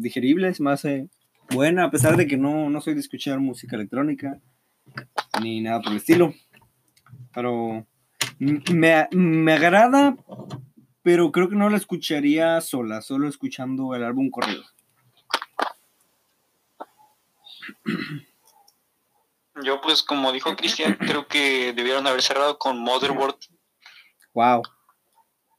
digerible, 0.00 0.54
se 0.54 0.62
me 0.62 0.70
hace 0.70 1.08
buena, 1.50 1.84
a 1.84 1.90
pesar 1.90 2.16
de 2.16 2.26
que 2.26 2.36
no, 2.36 2.70
no 2.70 2.80
soy 2.80 2.94
de 2.94 3.00
escuchar 3.00 3.38
música 3.38 3.76
electrónica 3.76 4.40
ni 5.42 5.60
nada 5.60 5.80
por 5.80 5.92
el 5.92 5.98
estilo. 5.98 6.34
Pero 7.34 7.86
me, 8.38 9.08
me 9.12 9.52
agrada, 9.52 10.16
pero 11.02 11.30
creo 11.32 11.48
que 11.48 11.56
no 11.56 11.70
la 11.70 11.76
escucharía 11.76 12.60
sola, 12.60 13.00
solo 13.02 13.28
escuchando 13.28 13.94
el 13.94 14.04
álbum 14.04 14.30
corrido. 14.30 14.64
Yo 19.62 19.80
pues 19.80 20.02
como 20.02 20.32
dijo 20.32 20.54
Cristian, 20.56 20.94
creo 20.94 21.26
que 21.26 21.72
debieron 21.72 22.06
haber 22.06 22.22
cerrado 22.22 22.58
con 22.58 22.78
Motherboard. 22.78 23.36
Wow 24.34 24.62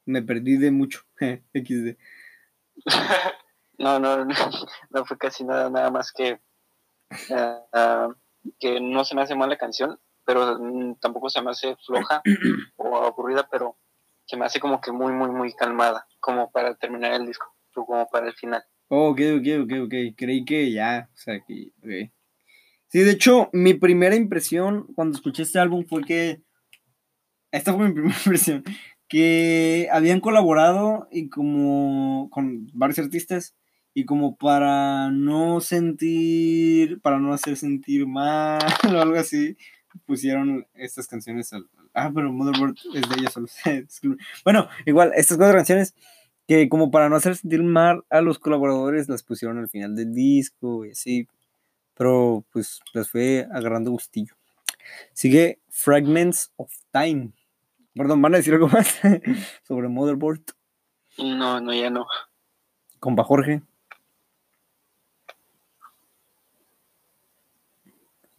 me 0.10 0.24
perdí 0.24 0.58
de 0.58 0.72
mucho. 0.72 1.02
XD. 1.54 1.96
no, 3.80 4.00
no, 4.00 4.26
no, 4.90 5.06
fue 5.06 5.18
casi 5.18 5.44
nada, 5.44 5.70
nada 5.70 5.90
más 5.90 6.12
que 6.12 6.40
ah, 7.32 8.10
que 8.60 8.80
no 8.80 9.04
se 9.04 9.16
me 9.16 9.22
hace 9.22 9.36
mala 9.36 9.58
canción, 9.58 10.00
pero 10.26 10.60
mm, 10.60 11.00
tampoco 11.00 11.30
se 11.30 11.42
me 11.42 11.52
hace 11.52 11.76
floja 11.78 12.22
o 12.78 12.98
aburrida, 12.98 13.48
pero 13.50 13.78
se 14.26 14.38
me 14.38 14.46
hace 14.46 14.60
como 14.60 14.80
que 14.80 14.92
muy, 14.92 15.12
muy, 15.14 15.32
muy 15.32 15.54
calmada, 15.54 16.06
como 16.20 16.52
para 16.52 16.76
terminar 16.76 17.14
el 17.14 17.26
disco, 17.26 17.48
como 17.74 18.08
para 18.10 18.28
el 18.28 18.34
final. 18.34 18.64
Oh, 18.90 19.10
ok, 19.10 19.22
ok, 19.38 19.48
ok, 19.64 19.72
ok. 19.86 19.94
Creí 20.16 20.46
que 20.46 20.72
ya, 20.72 21.10
o 21.14 21.18
sea, 21.18 21.40
que... 21.46 21.72
Sí, 22.88 23.00
de 23.00 23.12
hecho, 23.12 23.50
mi 23.54 23.76
primera 23.76 24.16
impresión 24.16 24.88
cuando 24.96 25.16
escuché 25.16 25.44
este 25.44 25.60
álbum 25.60 25.86
fue 25.88 26.04
que... 26.04 26.42
Esta 27.52 27.74
fue 27.74 27.88
mi 27.88 27.94
primera 27.94 28.18
impresión 28.18 28.64
que 29.08 29.90
habían 29.92 30.22
colaborado 30.22 31.08
y 31.12 31.30
como 31.30 32.30
con 32.30 32.68
varios 32.74 33.00
artistas 33.00 33.56
y 33.94 34.06
como 34.06 34.36
para 34.36 35.10
no 35.12 35.62
sentir, 35.62 37.02
para 37.02 37.20
no 37.20 37.34
hacer 37.34 37.58
sentir 37.58 38.08
mal 38.08 38.60
o 38.94 39.02
algo 39.02 39.18
así, 39.18 39.58
pusieron 40.06 40.68
estas 40.76 41.08
canciones 41.08 41.52
al... 41.54 41.68
Ah, 41.94 42.12
pero 42.14 42.32
Motherboard 42.32 42.76
es 42.94 43.10
de 43.10 43.16
ella 43.20 43.30
solo. 43.30 43.48
bueno, 44.46 44.70
igual, 44.86 45.12
estas 45.16 45.38
cuatro 45.38 45.58
canciones 45.58 45.96
que 46.48 46.70
como 46.70 46.90
para 46.92 47.10
no 47.10 47.16
hacer 47.16 47.36
sentir 47.36 47.62
mal 47.64 48.04
a 48.10 48.22
los 48.22 48.40
colaboradores 48.40 49.08
las 49.08 49.22
pusieron 49.24 49.60
al 49.60 49.70
final 49.70 49.96
del 49.96 50.14
disco 50.14 50.86
y 50.86 50.92
así, 50.92 51.28
pero 51.96 52.44
pues 52.52 52.80
las 52.94 53.10
fue 53.10 53.48
agarrando 53.52 53.92
gustillo. 53.92 54.36
Sigue 55.14 55.60
Fragments 55.70 56.52
of 56.56 56.74
Time. 56.92 57.34
Perdón, 57.94 58.22
¿van 58.22 58.34
a 58.34 58.38
decir 58.38 58.54
algo 58.54 58.68
más 58.70 59.00
sobre 59.64 59.90
Motherboard? 59.90 60.42
No, 61.18 61.60
no, 61.60 61.74
ya 61.74 61.90
no. 61.90 62.08
Compa 63.00 63.24
Jorge. 63.24 63.62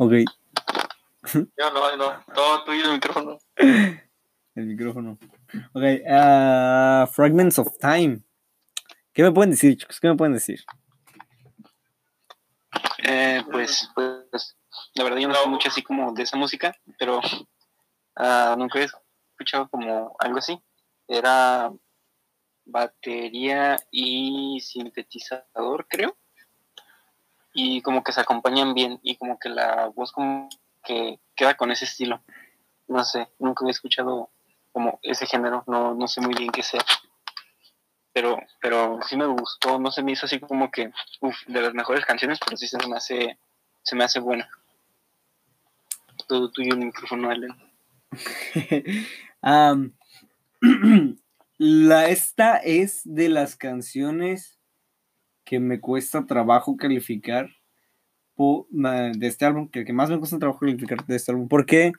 Ok. 0.02 0.12
Ya 1.58 1.70
no, 1.70 1.94
no. 1.98 2.24
Todo 2.34 2.64
tuyo 2.64 2.86
el 2.86 2.92
micrófono. 2.92 3.38
El 3.56 4.66
micrófono. 4.66 5.18
Ok. 5.74 5.82
Uh, 6.06 7.06
Fragments 7.12 7.58
of 7.58 7.76
Time. 7.78 8.22
¿Qué 9.12 9.22
me 9.22 9.30
pueden 9.30 9.50
decir, 9.50 9.76
chicos? 9.76 10.00
¿Qué 10.00 10.08
me 10.08 10.16
pueden 10.16 10.32
decir? 10.32 10.64
Eh, 13.06 13.42
pues, 13.52 13.90
pues, 13.94 14.56
la 14.94 15.04
verdad 15.04 15.18
yo 15.18 15.28
no 15.28 15.34
sé 15.34 15.48
mucho 15.50 15.68
así 15.68 15.82
como 15.82 16.14
de 16.14 16.22
esa 16.22 16.38
música, 16.38 16.74
pero 16.98 17.18
uh, 17.18 18.56
nunca 18.56 18.78
he 18.78 18.84
escuchado 18.84 19.68
como 19.68 20.16
algo 20.18 20.38
así. 20.38 20.58
Era 21.08 21.70
batería 22.64 23.76
y 23.90 24.60
sintetizador, 24.62 25.86
creo. 25.90 26.16
Y 27.52 27.82
como 27.82 28.04
que 28.04 28.12
se 28.12 28.20
acompañan 28.20 28.74
bien 28.74 29.00
y 29.02 29.16
como 29.16 29.38
que 29.38 29.48
la 29.48 29.88
voz 29.94 30.12
como 30.12 30.48
que 30.84 31.18
queda 31.34 31.56
con 31.56 31.70
ese 31.70 31.84
estilo. 31.84 32.22
No 32.88 33.04
sé, 33.04 33.28
nunca 33.38 33.64
he 33.66 33.70
escuchado 33.70 34.30
como 34.72 34.98
ese 35.02 35.26
género, 35.26 35.64
no, 35.66 35.94
no 35.94 36.08
sé 36.08 36.20
muy 36.20 36.34
bien 36.34 36.50
qué 36.50 36.62
sea. 36.62 36.84
pero, 38.12 38.38
pero 38.60 39.00
sí 39.06 39.16
me 39.16 39.26
gustó, 39.26 39.78
no 39.78 39.90
se 39.90 40.02
me 40.02 40.12
hizo 40.12 40.26
así 40.26 40.38
como 40.40 40.70
que, 40.70 40.92
uff, 41.20 41.36
de 41.46 41.60
las 41.60 41.74
mejores 41.74 42.04
canciones, 42.04 42.38
pero 42.44 42.56
sí 42.56 42.66
se 42.66 42.76
me 42.86 42.96
hace, 42.96 43.38
se 43.82 43.96
me 43.96 44.04
hace 44.04 44.20
buena. 44.20 44.48
Todo 46.28 46.50
tuyo 46.50 46.74
el 46.74 46.80
micrófono, 46.86 47.32
Ellen. 47.32 47.54
la, 51.58 52.08
esta 52.08 52.56
es 52.58 53.00
de 53.04 53.28
las 53.28 53.56
canciones 53.56 54.59
que 55.50 55.58
me 55.58 55.80
cuesta 55.80 56.26
trabajo 56.26 56.76
calificar 56.76 57.50
de 58.36 59.26
este 59.26 59.44
álbum, 59.44 59.68
que, 59.68 59.84
que 59.84 59.92
más 59.92 60.08
me 60.08 60.20
cuesta 60.20 60.38
trabajo 60.38 60.60
calificar 60.60 61.04
de 61.04 61.16
este 61.16 61.32
álbum, 61.32 61.48
porque 61.48 61.90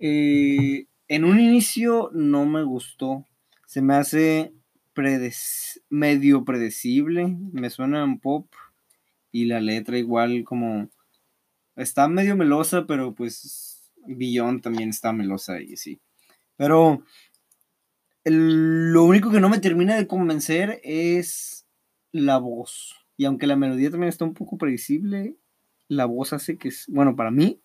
eh, 0.00 0.86
en 1.06 1.24
un 1.24 1.38
inicio 1.38 2.10
no 2.12 2.46
me 2.46 2.64
gustó, 2.64 3.24
se 3.64 3.80
me 3.80 3.94
hace 3.94 4.52
medio 5.88 6.44
predecible, 6.44 7.28
me 7.52 7.70
suena 7.70 8.02
un 8.02 8.18
pop 8.18 8.52
y 9.30 9.44
la 9.44 9.60
letra 9.60 9.96
igual 9.96 10.42
como 10.42 10.88
está 11.76 12.08
medio 12.08 12.34
melosa, 12.34 12.86
pero 12.88 13.14
pues 13.14 13.92
Billon 14.04 14.60
también 14.60 14.88
está 14.88 15.12
melosa 15.12 15.60
y 15.60 15.76
sí. 15.76 16.00
Pero 16.56 17.04
lo 18.24 19.04
único 19.04 19.30
que 19.30 19.38
no 19.38 19.48
me 19.48 19.60
termina 19.60 19.94
de 19.94 20.08
convencer 20.08 20.80
es 20.82 21.57
la 22.12 22.38
voz. 22.38 22.96
Y 23.16 23.24
aunque 23.24 23.46
la 23.46 23.56
melodía 23.56 23.90
también 23.90 24.08
está 24.08 24.24
un 24.24 24.34
poco 24.34 24.58
predecible, 24.58 25.36
la 25.88 26.04
voz 26.04 26.32
hace 26.32 26.58
que, 26.58 26.70
bueno, 26.88 27.16
para 27.16 27.30
mí, 27.30 27.60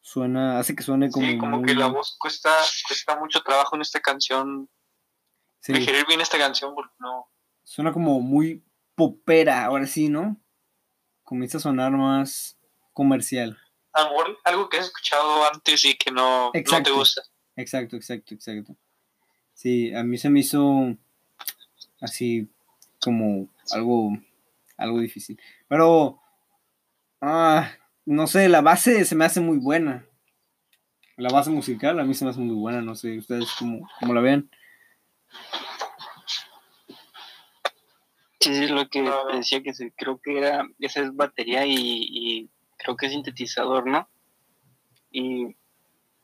suena, 0.00 0.58
hace 0.58 0.74
que 0.74 0.82
suene 0.82 1.10
como. 1.10 1.26
Sí, 1.26 1.38
como 1.38 1.62
que 1.62 1.74
la 1.74 1.88
voz 1.88 2.16
cuesta, 2.18 2.50
cuesta 2.86 3.18
mucho 3.18 3.42
trabajo 3.42 3.76
en 3.76 3.82
esta 3.82 4.00
canción 4.00 4.68
sí. 5.60 5.72
digerir 5.72 6.06
bien 6.06 6.20
esta 6.20 6.38
canción 6.38 6.74
porque 6.74 6.94
no. 6.98 7.28
Suena 7.64 7.92
como 7.92 8.20
muy 8.20 8.64
popera, 8.94 9.64
ahora 9.64 9.86
sí, 9.86 10.08
¿no? 10.08 10.40
Comienza 11.22 11.58
a 11.58 11.60
sonar 11.60 11.92
más 11.92 12.58
comercial. 12.94 13.58
algo 14.44 14.68
que 14.68 14.78
has 14.78 14.86
escuchado 14.86 15.44
antes 15.52 15.84
y 15.84 15.94
que 15.96 16.10
no, 16.10 16.50
no 16.52 16.82
te 16.82 16.90
gusta. 16.90 17.22
Exacto, 17.56 17.96
exacto, 17.96 18.34
exacto. 18.34 18.76
Sí, 19.52 19.92
a 19.92 20.02
mí 20.02 20.16
se 20.16 20.30
me 20.30 20.40
hizo 20.40 20.96
así 22.00 22.48
como 23.00 23.48
algo, 23.72 24.16
algo 24.76 25.00
difícil. 25.00 25.40
Pero, 25.68 26.20
ah, 27.20 27.70
no 28.06 28.26
sé, 28.26 28.48
la 28.48 28.60
base 28.60 29.04
se 29.04 29.14
me 29.14 29.24
hace 29.24 29.40
muy 29.40 29.58
buena. 29.58 30.06
La 31.16 31.30
base 31.30 31.50
musical 31.50 31.98
a 31.98 32.04
mí 32.04 32.14
se 32.14 32.24
me 32.24 32.30
hace 32.30 32.40
muy 32.40 32.54
buena, 32.54 32.80
no 32.80 32.94
sé, 32.94 33.18
ustedes 33.18 33.50
como, 33.58 33.88
como 34.00 34.14
la 34.14 34.20
ven. 34.20 34.50
Sí, 38.40 38.52
es 38.52 38.70
lo 38.70 38.88
que 38.88 39.10
decía 39.32 39.62
que 39.62 39.72
creo 39.96 40.20
que 40.22 40.38
era, 40.38 40.64
esa 40.78 41.02
es 41.02 41.14
batería 41.14 41.66
y, 41.66 42.48
creo 42.76 42.96
que 42.96 43.06
es 43.06 43.12
sintetizador, 43.12 43.86
¿no? 43.88 44.08
Y 45.10 45.56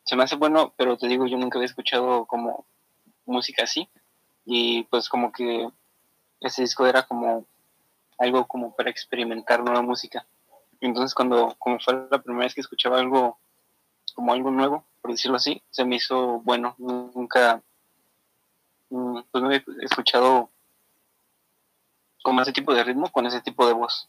se 0.04 0.14
me 0.14 0.22
hace 0.22 0.36
bueno, 0.36 0.72
pero 0.76 0.96
te 0.96 1.08
digo, 1.08 1.26
yo 1.26 1.36
nunca 1.36 1.58
había 1.58 1.66
escuchado 1.66 2.26
como 2.26 2.66
música 3.26 3.64
así. 3.64 3.88
Y 4.44 4.84
pues 4.84 5.08
como 5.08 5.32
que 5.32 5.68
ese 6.40 6.62
disco 6.62 6.86
era 6.86 7.02
como 7.02 7.46
algo 8.18 8.46
como 8.46 8.74
para 8.74 8.90
experimentar 8.90 9.62
nueva 9.62 9.82
música. 9.82 10.26
Entonces 10.80 11.14
cuando 11.14 11.54
como 11.58 11.78
fue 11.80 12.06
la 12.10 12.22
primera 12.22 12.44
vez 12.44 12.54
que 12.54 12.60
escuchaba 12.60 12.98
algo 12.98 13.38
como 14.14 14.32
algo 14.32 14.50
nuevo, 14.50 14.84
por 15.00 15.10
decirlo 15.10 15.36
así, 15.36 15.62
se 15.70 15.84
me 15.84 15.96
hizo 15.96 16.40
bueno. 16.40 16.74
Nunca 16.78 17.62
mm, 18.90 19.20
pues 19.30 19.44
no 19.44 19.50
he 19.50 19.64
escuchado 19.82 20.50
como 22.22 22.40
ese 22.40 22.52
tipo 22.52 22.72
de 22.72 22.84
ritmo 22.84 23.10
con 23.10 23.26
ese 23.26 23.40
tipo 23.40 23.66
de 23.66 23.74
voz. 23.74 24.08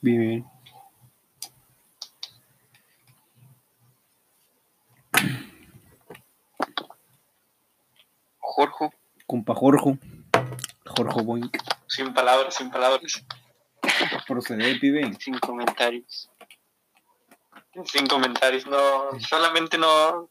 Bien. 0.00 0.44
Jorge. 8.40 8.90
Compa 9.32 9.54
Jorge. 9.54 9.98
Jorge 10.84 11.22
Boink. 11.22 11.56
Sin 11.88 12.12
palabras, 12.12 12.54
sin 12.54 12.70
palabras. 12.70 13.24
Procede, 14.28 14.74
pibe. 14.78 15.10
Sin 15.18 15.38
comentarios. 15.38 16.28
Sin 17.86 18.06
comentarios, 18.06 18.66
no. 18.66 19.08
Solamente 19.26 19.78
no. 19.78 20.28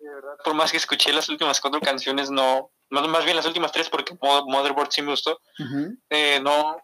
De 0.00 0.06
verdad, 0.06 0.36
por 0.44 0.52
más 0.52 0.70
que 0.70 0.76
escuché 0.76 1.14
las 1.14 1.30
últimas 1.30 1.62
cuatro 1.62 1.80
canciones, 1.80 2.30
no 2.30 2.70
más 2.90 3.24
bien 3.24 3.36
las 3.36 3.46
últimas 3.46 3.72
tres, 3.72 3.88
porque 3.88 4.14
Motherboard 4.20 4.92
sí 4.92 5.00
me 5.00 5.12
gustó, 5.12 5.40
eh, 6.10 6.40
no, 6.42 6.76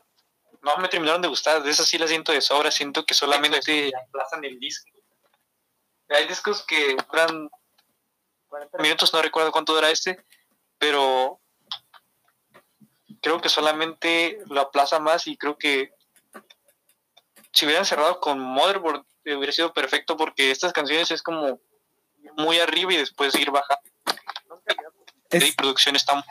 no 0.63 0.77
me 0.79 0.89
terminaron 0.89 1.21
de 1.21 1.29
gustar. 1.29 1.63
De 1.63 1.71
esas 1.71 1.87
sí 1.87 1.99
las 1.99 2.09
siento 2.09 2.33
de 2.33 2.41
sobra, 2.41 2.71
siento 2.71 3.05
que 3.05 3.13
solamente 3.13 3.93
aplazan 4.09 4.43
el 4.43 4.59
disco. 4.59 4.91
Hay 6.09 6.27
discos 6.27 6.65
que 6.65 6.97
duran 7.11 7.51
40 8.49 8.79
minutos, 8.79 9.13
no 9.13 9.21
recuerdo 9.21 9.53
cuánto 9.53 9.75
dura 9.75 9.91
este, 9.91 10.25
pero 10.85 11.41
creo 13.23 13.41
que 13.41 13.49
solamente 13.49 14.39
lo 14.51 14.61
aplaza 14.61 15.01
más 15.01 15.27
y 15.27 15.39
creo 15.39 15.57
que 15.57 15.93
si 17.53 17.65
hubieran 17.65 17.87
cerrado 17.87 18.21
con 18.21 18.39
Motherboard 18.39 19.03
hubiera 19.25 19.51
sido 19.51 19.73
perfecto 19.73 20.19
porque 20.19 20.51
estas 20.51 20.75
canciones 20.75 21.11
es 21.11 21.23
como 21.23 21.59
muy 22.37 22.59
arriba 22.59 22.93
y 22.93 22.99
después 22.99 23.35
ir 23.37 23.51
bajando 23.51 23.83
producción 25.57 25.97
está... 25.97 26.23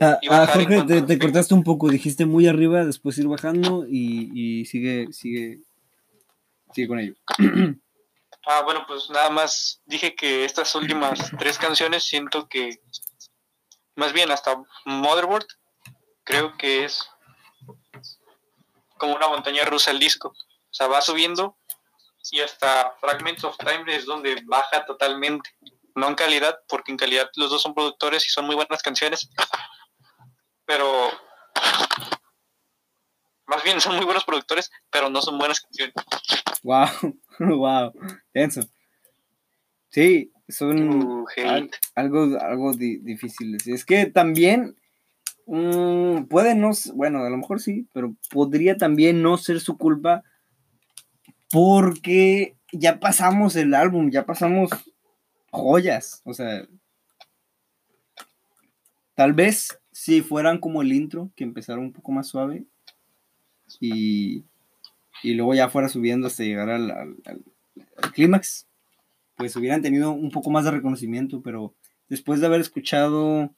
Ah, 0.00 0.18
ah 0.28 0.46
Jorge, 0.52 0.82
te, 1.06 1.18
cortaste 1.20 1.54
un 1.54 1.62
poco, 1.62 1.90
dijiste 1.90 2.26
muy 2.26 2.48
arriba, 2.48 2.84
después 2.84 3.16
ir 3.18 3.28
bajando 3.28 3.86
y, 3.88 4.64
sigue, 4.64 5.12
sigue, 5.12 5.60
sigue 6.74 6.88
con 6.88 6.98
ello. 6.98 7.14
Ah, 8.46 8.62
bueno, 8.62 8.84
pues 8.86 9.08
nada 9.10 9.30
más 9.30 9.80
dije 9.84 10.14
que 10.14 10.44
estas 10.44 10.74
últimas 10.74 11.18
tres 11.38 11.58
canciones 11.58 12.04
siento 12.04 12.48
que, 12.48 12.80
más 13.94 14.12
bien 14.12 14.30
hasta 14.30 14.62
Motherboard, 14.84 15.46
creo 16.24 16.56
que 16.56 16.84
es 16.84 17.08
como 18.98 19.14
una 19.14 19.28
montaña 19.28 19.64
rusa 19.64 19.90
el 19.90 19.98
disco. 19.98 20.28
O 20.28 20.74
sea, 20.74 20.86
va 20.86 21.00
subiendo 21.00 21.58
y 22.30 22.40
hasta 22.40 22.94
Fragments 23.00 23.44
of 23.44 23.56
Time 23.58 23.84
es 23.94 24.06
donde 24.06 24.42
baja 24.46 24.84
totalmente 24.86 25.50
no 25.94 26.08
en 26.08 26.14
calidad, 26.14 26.58
porque 26.68 26.90
en 26.90 26.96
calidad 26.96 27.30
los 27.36 27.50
dos 27.50 27.62
son 27.62 27.74
productores 27.74 28.26
y 28.26 28.30
son 28.30 28.46
muy 28.46 28.54
buenas 28.54 28.82
canciones, 28.82 29.28
pero 30.64 31.10
más 33.46 33.62
bien 33.64 33.80
son 33.80 33.96
muy 33.96 34.04
buenos 34.04 34.24
productores, 34.24 34.70
pero 34.90 35.10
no 35.10 35.20
son 35.20 35.38
buenas 35.38 35.60
canciones. 35.60 35.94
Wow, 36.62 36.88
wow, 37.58 37.92
tenso. 38.32 38.62
Sí, 39.88 40.32
son 40.48 41.26
algo, 41.94 42.38
algo 42.40 42.72
difíciles. 42.74 43.66
Es 43.66 43.84
que 43.84 44.06
también 44.06 44.76
mm, 45.46 46.24
puede 46.24 46.54
no, 46.54 46.70
bueno, 46.94 47.24
a 47.24 47.30
lo 47.30 47.36
mejor 47.36 47.60
sí, 47.60 47.88
pero 47.92 48.14
podría 48.30 48.76
también 48.76 49.22
no 49.22 49.36
ser 49.36 49.60
su 49.60 49.76
culpa 49.76 50.22
porque 51.50 52.56
ya 52.72 53.00
pasamos 53.00 53.56
el 53.56 53.74
álbum, 53.74 54.10
ya 54.10 54.24
pasamos 54.24 54.70
joyas. 55.50 56.22
O 56.24 56.32
sea, 56.32 56.66
tal 59.14 59.34
vez 59.34 59.78
si 59.92 60.22
fueran 60.22 60.58
como 60.58 60.80
el 60.80 60.92
intro, 60.92 61.30
que 61.36 61.44
empezara 61.44 61.78
un 61.78 61.92
poco 61.92 62.12
más 62.12 62.28
suave 62.28 62.64
y, 63.80 64.44
y 65.22 65.34
luego 65.34 65.54
ya 65.54 65.68
fuera 65.68 65.88
subiendo 65.88 66.26
hasta 66.26 66.44
llegar 66.44 66.70
al, 66.70 67.16
clímax, 68.14 68.66
pues 69.36 69.56
hubieran 69.56 69.82
tenido 69.82 70.12
un 70.12 70.30
poco 70.30 70.50
más 70.50 70.64
de 70.64 70.72
reconocimiento, 70.72 71.42
pero 71.42 71.74
después 72.08 72.40
de 72.40 72.46
haber 72.46 72.60
escuchado 72.60 73.50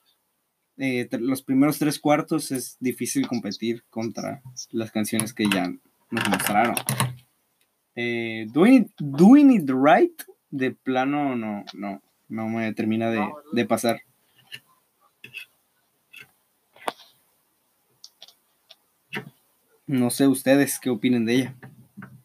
eh, 0.77 1.09
los 1.21 1.43
primeros 1.43 1.79
tres 1.79 1.99
cuartos 1.99 2.51
es 2.53 2.77
difícil 2.81 3.27
competir 3.27 3.85
contra 3.91 4.43
las 4.71 4.91
canciones 4.91 5.33
que 5.33 5.47
ya 5.49 5.73
nos 6.11 6.29
mostraron. 6.29 6.77
Eh, 7.97 8.47
doing, 8.53 8.91
doing 8.99 9.53
It 9.53 9.71
Right 9.71 10.23
de 10.51 10.73
plano 10.73 11.37
no, 11.37 11.65
no, 11.75 12.03
no 12.29 12.49
me 12.49 12.73
termina 12.75 13.11
de, 13.11 13.65
pasar. 13.67 14.01
No 19.87 20.11
sé 20.11 20.27
ustedes 20.27 20.79
qué 20.79 20.91
opinen 20.91 21.27
de 21.27 21.35
ella. 21.35 21.55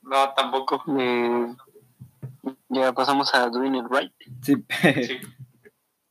No, 0.02 0.34
tampoco. 0.34 0.84
Eh, 0.98 1.56
ya 2.70 2.94
pasamos 2.94 3.34
a 3.36 3.50
Doing 3.50 3.76
It 3.76 3.86
Right. 3.90 4.14
Sí. 4.42 4.56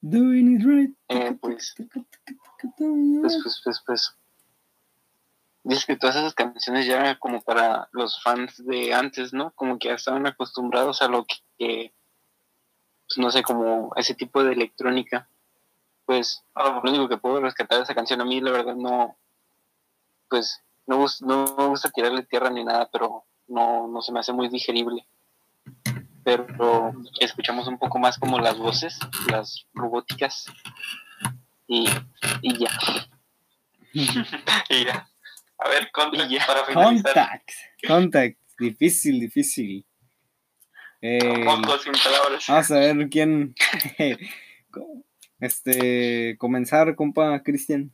Doing 0.00 0.56
It 0.56 0.64
Right. 0.64 0.94
Eh, 1.08 1.36
pues, 1.40 1.74
pues, 1.76 2.06
pues, 3.42 3.60
pues, 3.64 3.82
pues. 3.86 4.14
Dices 5.64 5.86
que 5.86 5.96
todas 5.96 6.16
esas 6.16 6.34
canciones 6.34 6.86
ya 6.86 7.00
eran 7.00 7.16
como 7.18 7.42
para 7.42 7.88
los 7.92 8.22
fans 8.22 8.64
de 8.64 8.94
antes, 8.94 9.32
¿no? 9.32 9.50
Como 9.52 9.78
que 9.78 9.88
ya 9.88 9.94
estaban 9.94 10.26
acostumbrados 10.26 11.02
a 11.02 11.08
lo 11.08 11.26
que 11.58 11.92
pues 13.08 13.18
no 13.18 13.30
sé, 13.30 13.42
como 13.42 13.90
ese 13.96 14.14
tipo 14.14 14.44
de 14.44 14.52
electrónica. 14.52 15.28
Pues 16.04 16.44
lo 16.54 16.80
único 16.82 17.08
que 17.08 17.16
puedo 17.16 17.40
rescatar 17.40 17.78
de 17.78 17.84
esa 17.84 17.94
canción 17.94 18.20
a 18.20 18.24
mí, 18.24 18.40
la 18.40 18.50
verdad, 18.50 18.76
no, 18.76 19.16
pues 20.28 20.62
no, 20.88 21.04
no 21.20 21.54
me 21.56 21.66
gusta 21.66 21.90
tirarle 21.90 22.22
tierra 22.22 22.50
ni 22.50 22.64
nada, 22.64 22.88
pero 22.90 23.24
no, 23.46 23.86
no 23.88 24.00
se 24.00 24.10
me 24.10 24.20
hace 24.20 24.32
muy 24.32 24.48
digerible. 24.48 25.06
Pero 26.24 26.92
escuchamos 27.20 27.68
un 27.68 27.78
poco 27.78 27.98
más 27.98 28.18
como 28.18 28.38
las 28.38 28.58
voces, 28.58 28.98
las 29.30 29.66
robóticas, 29.74 30.46
y, 31.66 31.86
y 32.42 32.58
ya. 32.58 32.70
y 34.70 34.84
ya. 34.84 35.08
A 35.58 35.68
ver, 35.68 35.90
contact, 35.92 36.30
ya. 36.30 36.46
para 36.46 36.64
finalizar. 36.64 37.14
Contact, 37.14 37.50
contact, 37.86 38.38
difícil, 38.58 39.20
difícil. 39.20 39.84
Eh, 41.02 41.20
sin 41.20 41.92
palabras. 41.92 42.44
Vamos 42.48 42.70
a 42.70 42.78
ver 42.78 43.08
quién. 43.10 43.54
este, 45.40 46.36
comenzar, 46.38 46.94
compa 46.96 47.42
Cristian 47.42 47.92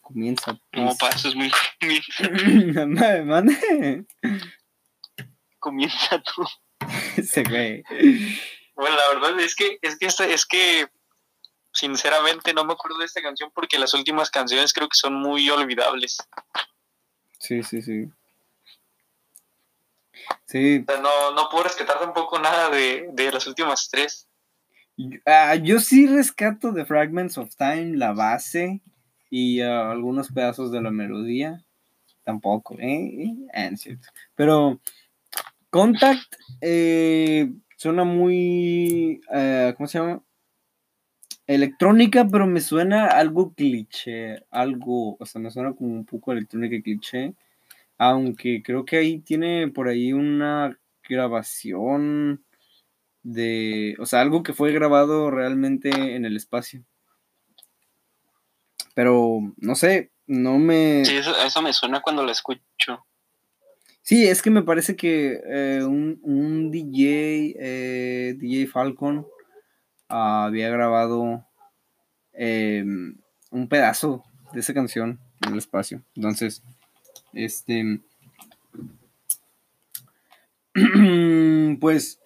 comienza. 0.00 0.58
No, 0.72 0.94
para 0.96 1.16
eso 1.16 1.28
es 1.28 1.34
muy 1.34 1.50
Mande. 3.24 4.04
Comienza 5.58 6.22
tú. 6.22 6.46
Se 7.22 7.42
ve. 7.42 7.82
Bueno, 8.74 8.96
la 8.96 9.08
verdad 9.20 9.40
es 9.40 9.54
que, 9.54 9.78
es 9.80 9.96
que, 9.96 10.06
es 10.06 10.46
que, 10.46 10.88
sinceramente 11.72 12.52
no 12.52 12.64
me 12.64 12.74
acuerdo 12.74 12.98
de 12.98 13.06
esta 13.06 13.22
canción 13.22 13.50
porque 13.54 13.78
las 13.78 13.94
últimas 13.94 14.30
canciones 14.30 14.72
creo 14.72 14.88
que 14.88 14.96
son 14.96 15.14
muy 15.14 15.48
olvidables. 15.48 16.18
Sí, 17.38 17.62
sí, 17.62 17.82
sí. 17.82 18.08
Sí. 20.46 20.84
no, 21.02 21.32
no 21.32 21.48
puedo 21.48 21.64
rescatar 21.64 21.98
tampoco 21.98 22.38
nada 22.38 22.70
de, 22.70 23.08
de 23.12 23.32
las 23.32 23.46
últimas 23.46 23.88
tres. 23.90 24.28
Ah, 25.26 25.56
yo 25.56 25.80
sí 25.80 26.06
rescato 26.06 26.70
de 26.70 26.86
Fragments 26.86 27.36
of 27.38 27.54
Time 27.56 27.96
la 27.96 28.12
base 28.12 28.80
y 29.36 29.62
ah, 29.62 29.90
algunos 29.90 30.30
pedazos 30.30 30.70
de 30.70 30.80
la 30.80 30.92
melodía. 30.92 31.64
Tampoco, 32.22 32.76
¿eh? 32.78 33.34
Ah, 33.52 33.68
Pero 34.36 34.80
Contact 35.70 36.36
eh, 36.60 37.52
suena 37.76 38.04
muy, 38.04 39.20
eh, 39.34 39.74
¿cómo 39.76 39.88
se 39.88 39.98
llama? 39.98 40.22
Electrónica, 41.48 42.28
pero 42.30 42.46
me 42.46 42.60
suena 42.60 43.08
algo 43.08 43.52
cliché, 43.54 44.44
algo, 44.52 45.16
o 45.18 45.26
sea, 45.26 45.40
me 45.40 45.50
suena 45.50 45.72
como 45.72 45.90
un 45.90 46.04
poco 46.04 46.30
electrónica 46.30 46.80
cliché, 46.80 47.34
aunque 47.98 48.62
creo 48.62 48.84
que 48.84 48.98
ahí 48.98 49.18
tiene 49.18 49.66
por 49.66 49.88
ahí 49.88 50.12
una 50.12 50.78
grabación 51.08 52.44
de, 53.24 53.96
o 53.98 54.06
sea, 54.06 54.20
algo 54.20 54.44
que 54.44 54.52
fue 54.52 54.72
grabado 54.72 55.32
realmente 55.32 55.90
en 56.14 56.24
el 56.24 56.36
espacio. 56.36 56.84
Pero, 58.94 59.40
no 59.56 59.74
sé, 59.74 60.12
no 60.26 60.58
me... 60.58 61.04
Sí, 61.04 61.16
eso, 61.16 61.62
me 61.62 61.72
suena 61.72 62.00
cuando 62.00 62.22
lo 62.22 62.30
escucho. 62.30 63.04
Sí, 64.02 64.26
es 64.26 64.42
que 64.42 64.50
me 64.50 64.62
parece 64.62 64.96
que 64.96 65.40
eh, 65.46 65.82
un, 65.82 66.70
DJ, 66.70 67.56
eh, 67.58 68.34
DJ 68.38 68.66
Falcon, 68.68 69.26
había 70.08 70.68
grabado 70.68 71.44
em, 72.32 73.16
un 73.50 73.68
pedazo 73.68 74.22
de 74.52 74.60
esa 74.60 74.74
canción 74.74 75.18
en 75.44 75.52
el 75.52 75.58
espacio. 75.58 76.02
Entonces, 76.14 76.62
este... 77.32 78.00
pues 81.80 82.20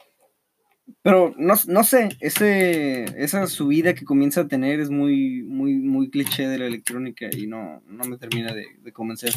pero 1.02 1.32
no, 1.36 1.54
no 1.66 1.84
sé, 1.84 2.08
ese, 2.20 3.04
esa 3.22 3.46
subida 3.46 3.94
que 3.94 4.04
comienza 4.04 4.42
a 4.42 4.48
tener 4.48 4.80
es 4.80 4.90
muy, 4.90 5.42
muy, 5.42 5.74
muy 5.74 6.10
cliché 6.10 6.48
de 6.48 6.58
la 6.58 6.66
electrónica 6.66 7.28
y 7.32 7.46
no, 7.46 7.82
no 7.86 8.04
me 8.04 8.18
termina 8.18 8.52
de, 8.52 8.92
convencer. 8.92 9.32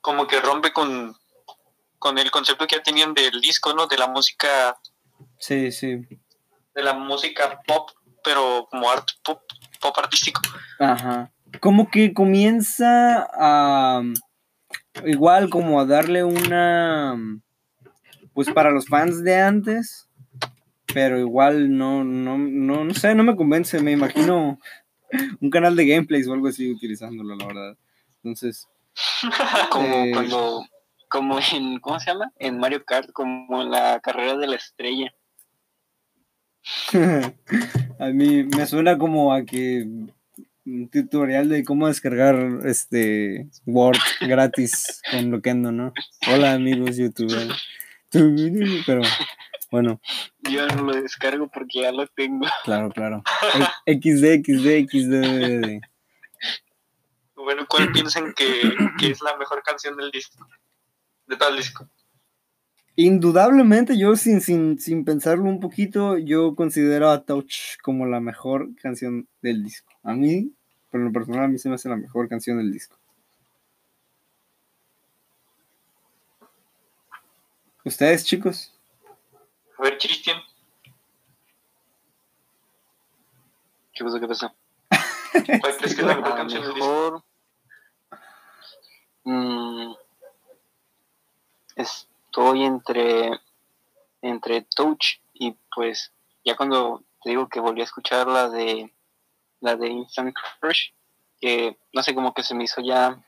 Como 0.00 0.26
que 0.26 0.40
rompe 0.40 0.72
con, 0.72 1.16
con 1.98 2.18
el 2.18 2.30
concepto 2.30 2.66
que 2.66 2.76
ya 2.76 2.82
tenían 2.82 3.14
del 3.14 3.40
disco, 3.40 3.72
¿no? 3.72 3.86
De 3.86 3.96
la 3.96 4.08
música. 4.08 4.76
Sí, 5.38 5.70
sí. 5.70 6.00
De 6.74 6.82
la 6.82 6.94
música 6.94 7.60
pop, 7.66 7.90
pero 8.24 8.66
como 8.70 8.90
art 8.90 9.08
pop, 9.22 9.42
pop 9.80 9.96
artístico. 9.98 10.40
Ajá. 10.80 11.32
Como 11.60 11.90
que 11.90 12.12
comienza 12.12 13.28
a. 13.32 14.02
Igual 15.04 15.50
como 15.50 15.80
a 15.80 15.86
darle 15.86 16.24
una 16.24 17.16
pues 18.38 18.50
para 18.50 18.70
los 18.70 18.86
fans 18.86 19.24
de 19.24 19.34
antes, 19.34 20.08
pero 20.94 21.18
igual 21.18 21.76
no, 21.76 22.04
no, 22.04 22.38
no, 22.38 22.84
no 22.84 22.94
sé, 22.94 23.12
no 23.16 23.24
me 23.24 23.34
convence, 23.34 23.82
me 23.82 23.90
imagino 23.90 24.60
un 25.40 25.50
canal 25.50 25.74
de 25.74 25.84
gameplays 25.84 26.28
o 26.28 26.34
algo 26.34 26.46
así 26.46 26.70
utilizándolo, 26.70 27.34
la 27.34 27.46
verdad. 27.48 27.76
Entonces, 28.18 28.68
como 29.72 29.92
eh, 29.92 30.12
cuando, 30.14 30.64
como 31.08 31.40
en, 31.40 31.80
¿cómo 31.80 31.98
se 31.98 32.12
llama? 32.12 32.30
En 32.38 32.60
Mario 32.60 32.84
Kart, 32.84 33.10
como 33.10 33.60
en 33.60 33.72
la 33.72 33.98
carrera 33.98 34.36
de 34.36 34.46
la 34.46 34.54
estrella. 34.54 35.12
a 37.98 38.06
mí 38.06 38.44
me 38.44 38.66
suena 38.66 38.98
como 38.98 39.32
a 39.32 39.44
que 39.44 39.84
un 40.64 40.88
tutorial 40.92 41.48
de 41.48 41.64
cómo 41.64 41.88
descargar 41.88 42.60
este 42.66 43.48
Word 43.66 43.98
gratis 44.20 45.02
con 45.10 45.32
Loquendo, 45.32 45.72
¿no? 45.72 45.92
Hola 46.32 46.52
amigos 46.52 46.96
youtubers. 46.98 47.52
Pero 48.86 49.02
bueno. 49.70 50.00
Yo 50.50 50.66
no 50.68 50.82
lo 50.82 50.92
descargo 51.00 51.48
porque 51.48 51.82
ya 51.82 51.92
lo 51.92 52.06
tengo. 52.06 52.46
Claro, 52.64 52.90
claro. 52.90 53.22
XD, 53.86 54.44
XD, 54.44 54.88
XD. 54.88 55.80
Bueno, 57.36 57.66
¿cuál 57.68 57.90
piensan 57.92 58.34
que, 58.34 58.74
es 59.10 59.22
la 59.22 59.36
mejor 59.36 59.62
canción 59.62 59.96
del 59.96 60.10
disco? 60.10 60.46
De 61.26 61.36
tal 61.36 61.56
disco. 61.56 61.88
Indudablemente, 62.94 63.96
yo 63.96 64.16
sin, 64.16 64.40
sin, 64.40 64.78
sin 64.78 65.04
pensarlo 65.04 65.44
un 65.44 65.60
poquito, 65.60 66.18
yo 66.18 66.54
considero 66.54 67.10
a 67.10 67.24
Touch 67.24 67.78
como 67.82 68.06
la 68.06 68.20
mejor 68.20 68.68
canción 68.82 69.28
del 69.40 69.62
disco. 69.62 69.92
A 70.02 70.14
mí, 70.14 70.52
por 70.90 71.00
lo 71.00 71.12
personal, 71.12 71.44
a 71.44 71.48
mí 71.48 71.58
se 71.58 71.68
me 71.68 71.76
hace 71.76 71.88
la 71.88 71.96
mejor 71.96 72.28
canción 72.28 72.58
del 72.58 72.72
disco. 72.72 72.97
¿Ustedes, 77.88 78.22
chicos? 78.22 78.70
A 79.78 79.82
ver, 79.82 79.96
Cristian. 79.96 80.38
¿Qué 83.94 84.04
pasó? 84.04 84.20
¿Qué 84.20 84.28
pasó? 84.28 84.54
¿Cuál 85.60 85.76
crees 85.78 85.94
que 85.94 86.02
es 86.02 86.06
la 86.06 86.16
mejor 86.16 86.34
canción 86.36 86.62
del 86.64 86.74
disco? 86.74 87.24
Mm, 89.24 89.94
estoy 91.76 92.64
entre 92.64 93.40
entre 94.20 94.66
Touch 94.76 95.20
y 95.32 95.56
pues 95.74 96.12
ya 96.44 96.56
cuando 96.56 97.02
te 97.22 97.30
digo 97.30 97.48
que 97.48 97.58
volví 97.58 97.80
a 97.80 97.84
escuchar 97.84 98.26
la 98.26 98.50
de 98.50 98.92
la 99.60 99.76
de 99.76 99.88
Instant 99.88 100.36
Crush 100.60 100.90
que 101.40 101.78
no 101.94 102.02
sé 102.02 102.14
como 102.14 102.34
que 102.34 102.42
se 102.42 102.54
me 102.54 102.64
hizo 102.64 102.82
ya 102.82 103.18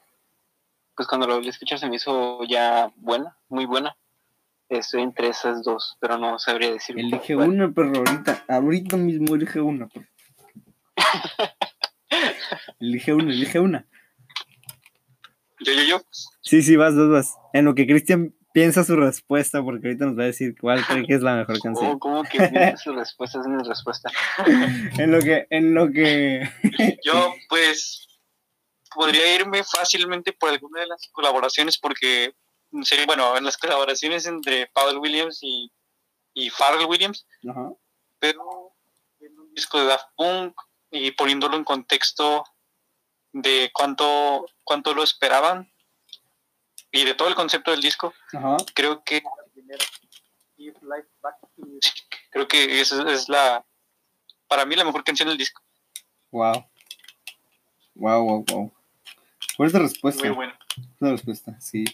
pues 0.96 1.08
cuando 1.08 1.26
lo 1.26 1.36
volví 1.36 1.46
a 1.46 1.50
escuchar 1.50 1.78
se 1.78 1.88
me 1.88 1.96
hizo 1.96 2.44
ya 2.44 2.92
buena 2.96 3.38
muy 3.48 3.64
buena 3.64 3.96
Estoy 4.70 5.02
entre 5.02 5.28
esas 5.28 5.64
dos, 5.64 5.96
pero 6.00 6.16
no 6.16 6.38
sabría 6.38 6.70
decir. 6.70 6.96
Elige 6.96 7.34
una, 7.34 7.72
perro, 7.72 7.92
ahorita, 7.96 8.44
ahorita 8.48 8.96
mismo 8.96 9.34
elige 9.34 9.60
una, 9.60 9.88
perro. 9.88 10.06
elige 12.80 13.12
una, 13.12 13.32
elige 13.32 13.58
una. 13.58 13.88
Yo, 15.58 15.72
yo, 15.72 15.82
yo. 15.82 16.00
Sí, 16.40 16.62
sí, 16.62 16.76
vas, 16.76 16.94
vas, 16.94 17.08
vas. 17.08 17.34
En 17.52 17.64
lo 17.64 17.74
que 17.74 17.84
Cristian 17.84 18.32
piensa 18.52 18.84
su 18.84 18.94
respuesta, 18.94 19.60
porque 19.60 19.88
ahorita 19.88 20.06
nos 20.06 20.16
va 20.16 20.22
a 20.22 20.26
decir 20.26 20.54
cuál 20.56 20.84
cree 20.86 21.04
que 21.04 21.14
es 21.14 21.22
la 21.22 21.34
mejor 21.34 21.58
canción. 21.62 21.98
¿Cómo, 21.98 22.22
que 22.22 22.38
piensa 22.38 22.76
su 22.84 22.92
respuesta? 22.92 23.40
Es 23.40 23.46
mi 23.48 23.62
respuesta. 23.64 24.08
en 24.98 25.10
lo 25.10 25.18
que, 25.18 25.48
en 25.50 25.74
lo 25.74 25.90
que. 25.90 26.48
yo, 27.04 27.34
pues, 27.48 28.06
podría 28.94 29.34
irme 29.34 29.64
fácilmente 29.64 30.32
por 30.32 30.50
alguna 30.50 30.82
de 30.82 30.86
las 30.86 31.08
colaboraciones, 31.10 31.76
porque 31.76 32.34
bueno, 33.06 33.36
en 33.36 33.44
las 33.44 33.56
colaboraciones 33.56 34.26
entre 34.26 34.66
Paul 34.68 34.98
Williams 34.98 35.38
y, 35.42 35.70
y 36.34 36.50
Pharrell 36.50 36.86
Williams, 36.86 37.26
pero 38.18 38.74
en 39.20 39.38
un 39.38 39.54
disco 39.54 39.78
de 39.78 39.86
Daft 39.86 40.08
Punk 40.16 40.54
y 40.90 41.10
poniéndolo 41.12 41.56
en 41.56 41.64
contexto 41.64 42.44
de 43.32 43.70
cuánto, 43.72 44.46
cuánto 44.64 44.94
lo 44.94 45.02
esperaban 45.02 45.70
y 46.90 47.04
de 47.04 47.14
todo 47.14 47.28
el 47.28 47.34
concepto 47.34 47.70
del 47.70 47.80
disco, 47.80 48.12
creo 48.74 49.02
que 49.04 49.22
creo 52.30 52.48
que 52.48 52.80
esa 52.80 53.10
es 53.10 53.28
la 53.28 53.64
para 54.48 54.66
mí 54.66 54.74
la 54.74 54.84
mejor 54.84 55.04
canción 55.04 55.28
del 55.28 55.38
disco. 55.38 55.62
Wow. 56.32 56.66
Wow, 57.94 58.24
wow, 58.24 58.44
wow. 58.48 58.72
¿Cuál 59.56 59.72
respuesta? 59.72 60.24
Muy 60.24 60.34
buena. 60.34 60.58
La 60.98 61.10
respuesta, 61.12 61.60
sí. 61.60 61.84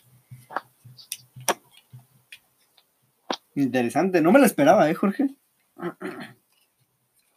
Interesante, 3.57 4.21
no 4.21 4.33
me 4.33 4.39
la 4.39 4.47
esperaba, 4.47 4.89
¿eh, 4.89 4.95
Jorge? 4.95 5.31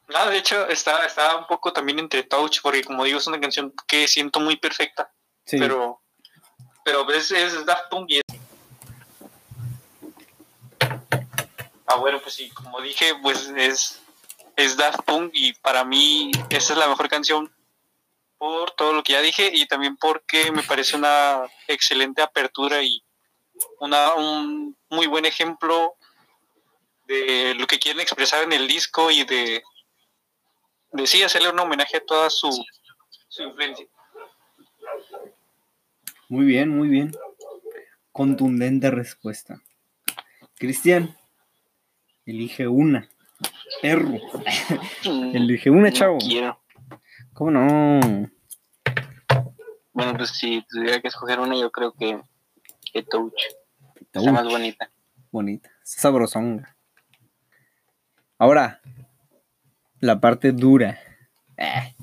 No, 0.09 0.27
de 0.27 0.39
hecho, 0.39 0.67
está, 0.67 1.05
está 1.05 1.35
un 1.37 1.45
poco 1.45 1.71
también 1.71 1.99
entre 1.99 2.23
touch, 2.23 2.61
porque 2.63 2.83
como 2.83 3.03
digo, 3.03 3.19
es 3.19 3.27
una 3.27 3.39
canción 3.39 3.71
que 3.87 4.07
siento 4.07 4.39
muy 4.39 4.55
perfecta. 4.55 5.13
Sí. 5.45 5.59
Pero, 5.59 6.01
pero 6.83 7.07
es, 7.11 7.31
es 7.31 7.63
Daft 7.63 7.91
Punk 7.91 8.09
y 8.09 8.17
es... 8.17 8.23
Ah, 11.85 11.97
bueno, 11.97 12.19
pues 12.23 12.33
sí, 12.33 12.49
como 12.49 12.81
dije, 12.81 13.13
pues 13.21 13.53
es, 13.55 14.01
es 14.55 14.77
Daft 14.77 15.03
Punk 15.03 15.29
y 15.33 15.53
para 15.53 15.83
mí 15.83 16.31
esa 16.49 16.73
es 16.73 16.79
la 16.79 16.87
mejor 16.87 17.07
canción 17.07 17.53
por 18.39 18.71
todo 18.71 18.93
lo 18.93 19.03
que 19.03 19.13
ya 19.13 19.21
dije 19.21 19.51
y 19.53 19.67
también 19.67 19.95
porque 19.95 20.51
me 20.51 20.63
parece 20.63 20.97
una 20.97 21.43
excelente 21.67 22.23
apertura 22.23 22.81
y 22.81 23.03
una, 23.79 24.15
un 24.15 24.75
muy 24.89 25.05
buen 25.05 25.25
ejemplo 25.25 25.95
de 27.09 27.55
lo 27.55 27.65
que 27.65 27.79
quieren 27.79 28.01
expresar 28.01 28.43
en 28.43 28.53
el 28.53 28.67
disco 28.67 29.09
y 29.09 29.23
de, 29.23 29.63
de 30.91 31.07
sí 31.07 31.23
hacerle 31.23 31.49
un 31.49 31.59
homenaje 31.59 31.97
a 31.97 32.05
toda 32.05 32.29
su, 32.29 32.51
su 33.27 33.43
influencia. 33.43 33.87
Muy 36.29 36.45
bien, 36.45 36.69
muy 36.69 36.87
bien. 36.87 37.11
Contundente 38.11 38.91
respuesta. 38.91 39.59
Cristian, 40.55 41.17
elige 42.25 42.67
una. 42.67 43.09
Perro. 43.81 44.19
elige 45.03 45.71
una, 45.71 45.91
chavo. 45.91 46.19
quiero. 46.19 46.61
¿Cómo 47.33 47.51
no? 47.51 48.29
Bueno, 49.93 50.13
pues 50.15 50.29
si 50.29 50.63
tuviera 50.69 51.01
que 51.01 51.07
escoger 51.07 51.39
una, 51.39 51.57
yo 51.57 51.71
creo 51.71 51.93
que, 51.93 52.21
que 52.93 53.01
Touch. 53.01 53.33
Touch. 54.11 54.27
más 54.27 54.45
bonita. 54.45 54.91
Bonita. 55.31 55.71
Sabrosonga. 55.83 56.75
Ahora, 58.39 58.79
la 59.99 60.21
parte 60.21 60.53
dura. 60.53 60.97
Eh. 61.57 61.93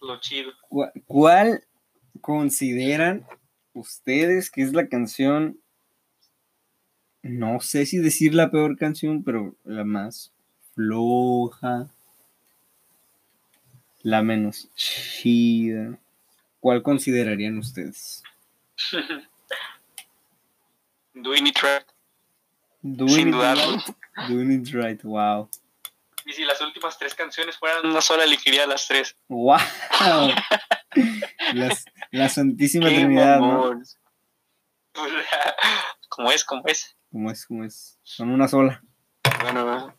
Lo 0.00 0.20
chido. 0.20 0.52
¿Cuál 1.06 1.64
consideran 2.20 3.26
ustedes 3.72 4.52
que 4.52 4.62
es 4.62 4.72
la 4.72 4.86
canción? 4.86 5.58
No 7.22 7.58
sé 7.58 7.86
si 7.86 7.98
decir 7.98 8.34
la 8.34 8.52
peor 8.52 8.76
canción, 8.78 9.24
pero 9.24 9.56
la 9.64 9.82
más 9.82 10.32
floja. 10.76 11.88
La 14.02 14.22
menos 14.22 14.70
chida. 14.76 15.98
¿Cuál 16.60 16.84
considerarían 16.84 17.58
ustedes? 17.58 18.22
Doing 21.14 21.48
it 21.48 21.58
right. 21.60 21.84
Doing 22.82 23.08
Sin 23.10 23.28
it 23.28 23.34
Right. 23.34 24.28
Doing 24.28 24.52
it 24.52 24.72
right, 24.72 25.02
wow. 25.04 25.48
Y 26.30 26.32
si 26.32 26.44
las 26.44 26.60
últimas 26.60 26.96
tres 26.96 27.12
canciones 27.12 27.58
fueran 27.58 27.84
una 27.84 28.00
sola, 28.00 28.22
elegiría 28.22 28.64
las 28.64 28.86
tres. 28.86 29.16
¡Wow! 29.26 29.58
la 32.12 32.28
Santísima 32.28 32.86
Trinidad, 32.86 33.40
¿no? 33.40 33.72
Como 36.08 36.30
es, 36.30 36.44
como 36.44 36.62
es. 36.66 36.96
Como 37.10 37.30
es, 37.32 37.46
como 37.46 37.64
es. 37.64 37.98
Son 38.04 38.30
una 38.30 38.46
sola. 38.46 38.80
Bueno, 39.42 39.92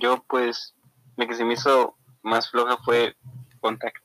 yo 0.00 0.24
pues, 0.28 0.76
lo 1.16 1.26
que 1.26 1.34
se 1.34 1.44
me 1.44 1.54
hizo 1.54 1.96
más 2.22 2.48
floja 2.48 2.76
fue 2.84 3.16
Contact. 3.58 3.96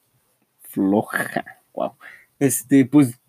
Floja, 0.69 1.61
wow. 1.73 1.95
Este, 2.39 2.85
pues, 2.85 3.19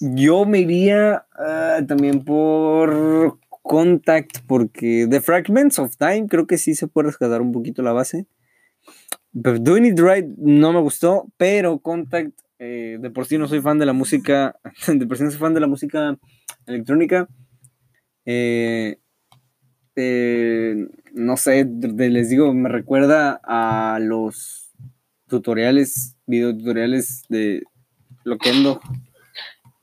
yo 0.00 0.44
me 0.44 0.58
iría 0.58 1.24
ah, 1.38 1.78
también 1.86 2.24
por 2.24 3.38
Contact, 3.66 4.38
porque 4.46 5.06
The 5.10 5.20
Fragments 5.20 5.78
of 5.78 5.96
Time 5.96 6.26
creo 6.28 6.46
que 6.46 6.58
sí 6.58 6.74
se 6.74 6.88
puede 6.88 7.08
rescatar 7.08 7.40
un 7.40 7.52
poquito 7.52 7.82
la 7.82 7.92
base. 7.92 8.26
Pero 9.42 9.58
Doing 9.58 9.86
It 9.86 9.98
Right 9.98 10.26
no 10.38 10.72
me 10.72 10.80
gustó, 10.80 11.30
pero 11.36 11.78
Contact, 11.80 12.32
eh, 12.58 12.98
de 13.00 13.10
por 13.10 13.26
sí 13.26 13.38
no 13.38 13.48
soy 13.48 13.60
fan 13.60 13.78
de 13.78 13.86
la 13.86 13.92
música, 13.92 14.56
de 14.86 15.06
por 15.06 15.16
sí 15.16 15.24
no 15.24 15.30
soy 15.30 15.40
fan 15.40 15.54
de 15.54 15.60
la 15.60 15.66
música 15.66 16.18
electrónica. 16.66 17.28
Eh, 18.24 18.98
eh, 19.96 20.88
no 21.14 21.36
sé, 21.36 21.64
les 21.64 22.28
digo, 22.28 22.52
me 22.52 22.68
recuerda 22.68 23.40
a 23.42 23.98
los 24.00 24.70
tutoriales, 25.26 26.16
video 26.26 26.56
tutoriales 26.56 27.24
de 27.28 27.62
Loquendo 28.24 28.80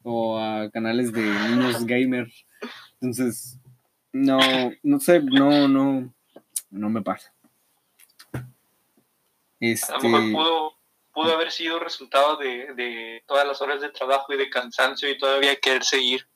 o 0.04 0.38
a 0.38 0.70
canales 0.72 1.12
de 1.12 1.22
niños 1.22 1.86
gamer. 1.86 2.28
Entonces, 3.02 3.60
no, 4.14 4.40
no 4.84 5.00
sé, 5.00 5.22
no, 5.22 5.68
no, 5.68 6.14
no 6.70 6.90
me 6.90 7.02
pasa. 7.02 7.34
Este... 9.60 9.92
A 9.92 9.98
lo 9.98 10.04
mejor 10.04 10.32
pudo, 10.32 10.74
pudo 11.14 11.34
haber 11.34 11.52
sido 11.52 11.80
resultado 11.80 12.38
de, 12.38 12.74
de, 12.76 13.24
todas 13.28 13.46
las 13.48 13.62
horas 13.62 13.82
de 13.82 13.90
trabajo 13.90 14.34
y 14.34 14.38
de 14.38 14.50
cansancio 14.50 15.10
y 15.10 15.18
todavía 15.18 15.56
querer 15.56 15.84
seguir. 15.84 16.28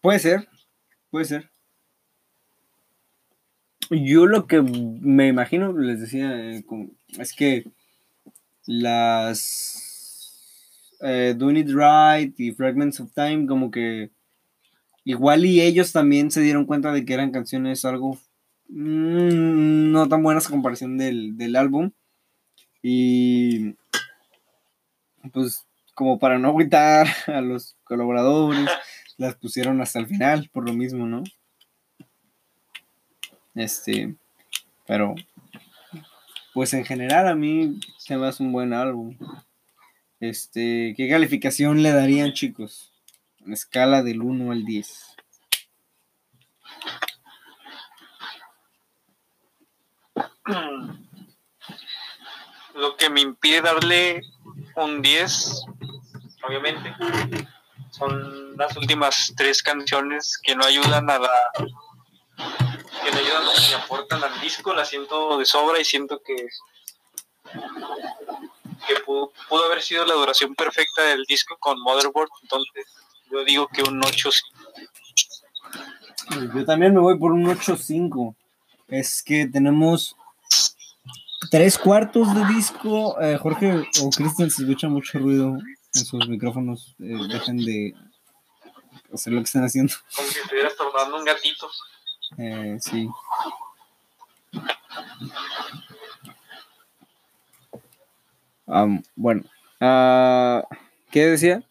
Puede 0.00 0.18
ser, 0.18 0.48
puede 1.10 1.26
ser. 1.26 1.50
Yo 3.90 4.26
lo 4.26 4.46
que 4.46 4.62
me 4.62 5.28
imagino, 5.28 5.72
les 5.72 6.00
decía, 6.00 6.30
eh, 6.38 6.64
es 7.18 7.34
que 7.34 7.64
las 8.66 9.90
eh, 11.00 11.34
Doing 11.36 11.56
It 11.56 11.70
Right 11.70 12.38
y 12.38 12.52
Fragments 12.52 13.00
of 13.00 13.12
Time 13.12 13.46
como 13.46 13.70
que 13.70 14.10
Igual 15.04 15.46
y 15.46 15.60
ellos 15.60 15.92
también 15.92 16.30
se 16.30 16.40
dieron 16.40 16.66
cuenta 16.66 16.92
de 16.92 17.04
que 17.04 17.14
eran 17.14 17.32
canciones 17.32 17.84
algo 17.84 18.18
mm, 18.68 19.90
no 19.92 20.08
tan 20.08 20.22
buenas 20.22 20.46
a 20.46 20.50
comparación 20.50 20.98
del, 20.98 21.56
álbum. 21.56 21.90
Y 22.82 23.76
pues 25.32 25.66
como 25.94 26.18
para 26.18 26.38
no 26.38 26.48
agüitar 26.48 27.06
a 27.26 27.40
los 27.40 27.76
colaboradores, 27.84 28.68
las 29.16 29.34
pusieron 29.36 29.80
hasta 29.80 29.98
el 29.98 30.06
final 30.06 30.48
por 30.52 30.66
lo 30.66 30.72
mismo, 30.72 31.06
¿no? 31.06 31.22
Este, 33.54 34.14
pero 34.86 35.14
pues 36.54 36.72
en 36.74 36.84
general 36.84 37.28
a 37.28 37.34
mí 37.34 37.78
se 37.98 38.16
me 38.16 38.26
hace 38.26 38.42
un 38.42 38.52
buen 38.52 38.72
álbum. 38.72 39.16
Este, 40.20 40.94
¿qué 40.96 41.08
calificación 41.08 41.82
le 41.82 41.92
darían, 41.92 42.32
chicos? 42.32 42.89
En 43.44 43.52
escala 43.52 44.02
del 44.02 44.22
1 44.22 44.52
al 44.52 44.64
10. 44.64 45.16
Lo 52.74 52.96
que 52.96 53.10
me 53.10 53.20
impide 53.20 53.60
darle 53.62 54.22
un 54.76 55.02
10, 55.02 55.64
obviamente, 56.46 56.94
son 57.90 58.56
las 58.56 58.76
últimas 58.76 59.32
tres 59.36 59.62
canciones 59.62 60.38
que 60.42 60.54
no 60.54 60.64
ayudan 60.64 61.08
a 61.10 61.18
la 61.18 61.30
que 61.56 63.10
no 63.12 63.18
ayudan 63.18 63.42
ni 63.68 63.74
aportan 63.74 64.22
al 64.24 64.40
disco, 64.40 64.74
la 64.74 64.84
siento 64.84 65.38
de 65.38 65.44
sobra 65.44 65.80
y 65.80 65.84
siento 65.84 66.20
que 66.22 66.48
que 68.86 68.94
pudo, 69.04 69.32
pudo 69.48 69.64
haber 69.66 69.82
sido 69.82 70.06
la 70.06 70.14
duración 70.14 70.54
perfecta 70.54 71.02
del 71.02 71.24
disco 71.24 71.56
con 71.58 71.80
Motherboard, 71.80 72.30
entonces 72.42 72.86
yo 73.30 73.44
digo 73.44 73.68
que 73.68 73.82
un 73.82 74.02
8 74.04 74.30
Yo 76.54 76.64
también 76.64 76.94
me 76.94 77.00
voy 77.00 77.18
por 77.18 77.32
un 77.32 77.46
8-5. 77.46 78.34
Es 78.88 79.22
que 79.22 79.46
tenemos 79.46 80.16
tres 81.50 81.78
cuartos 81.78 82.34
de 82.34 82.44
disco. 82.54 83.20
Eh, 83.20 83.38
Jorge 83.38 83.84
o 84.02 84.10
Cristian, 84.10 84.50
se 84.50 84.62
escucha 84.62 84.88
mucho 84.88 85.18
ruido 85.18 85.56
en 85.94 86.04
sus 86.04 86.28
micrófonos, 86.28 86.94
eh, 87.00 87.16
dejen 87.28 87.58
de 87.58 87.94
hacer 89.12 89.32
lo 89.32 89.40
que 89.40 89.46
están 89.46 89.64
haciendo. 89.64 89.92
Como 90.14 90.28
si 90.28 90.38
estuvieras 90.38 90.76
tornando 90.76 91.18
un 91.18 91.24
gatito. 91.24 91.68
Eh, 92.38 92.78
sí. 92.80 93.08
bueno, 99.16 99.42
uh, 99.80 100.62
¿qué 101.10 101.26
decía? 101.26 101.62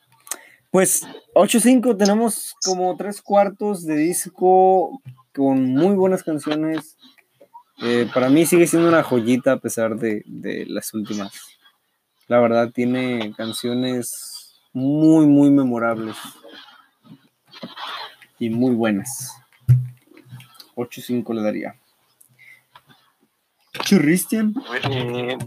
Pues 0.72 1.08
8-5 1.34 1.98
tenemos 1.98 2.56
como 2.64 2.96
tres 2.96 3.22
cuartos 3.22 3.86
de 3.86 3.96
disco 3.96 5.02
con 5.34 5.74
muy 5.74 5.96
buenas 5.96 6.24
canciones. 6.24 6.96
Eh, 7.82 8.08
para 8.14 8.30
mí 8.30 8.46
sigue 8.46 8.68
siendo 8.68 8.88
una 8.88 9.02
joyita 9.02 9.54
a 9.54 9.60
pesar 9.60 9.96
de, 9.96 10.24
las 10.68 10.94
últimas. 10.94 11.32
La 12.28 12.40
verdad 12.40 12.72
tiene 12.72 13.34
canciones 13.36 14.60
muy, 14.72 15.26
muy 15.26 15.50
memorables. 15.50 16.18
Y 18.38 18.52
muy 18.52 18.76
buenas. 18.76 19.34
8-5 20.76 21.34
le 21.34 21.42
daría. 21.42 21.76
Christian? 23.88 24.54
Eh, 24.92 25.38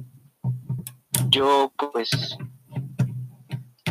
yo 1.29 1.73
pues 1.77 2.11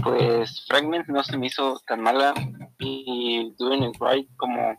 pues 0.04 0.66
Fragment 0.68 1.08
no 1.08 1.24
se 1.24 1.38
me 1.38 1.47
hizo 1.47 1.82
tan 1.88 2.02
mala 2.02 2.34
y 2.80 3.54
Doing 3.58 3.84
It 3.84 3.97
Right 3.99 4.30
como 4.38 4.78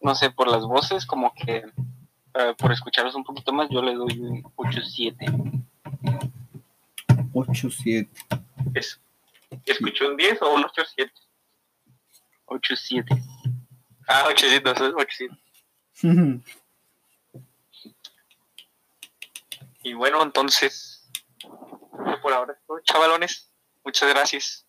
no 0.00 0.14
sé, 0.14 0.30
por 0.30 0.48
las 0.48 0.62
voces, 0.64 1.04
como 1.04 1.34
que 1.34 1.64
eh, 2.34 2.54
por 2.58 2.72
escucharlos 2.72 3.14
un 3.14 3.24
poquito 3.24 3.52
más, 3.52 3.68
yo 3.70 3.82
le 3.82 3.94
doy 3.94 4.18
un 4.18 4.42
8-7. 4.56 5.64
8-7. 7.32 8.08
¿Escuchó 9.66 10.08
un 10.08 10.16
10 10.16 10.42
o 10.42 10.54
un 10.54 10.62
8-7? 10.62 11.12
8-7. 12.46 13.04
Ah, 14.08 14.24
8-7, 14.28 14.94
8-7. 16.02 16.42
y 19.82 19.92
bueno, 19.92 20.22
entonces, 20.22 21.10
por 22.22 22.32
ahora, 22.32 22.58
chavalones, 22.84 23.49
muchas 23.84 24.08
gracias. 24.08 24.66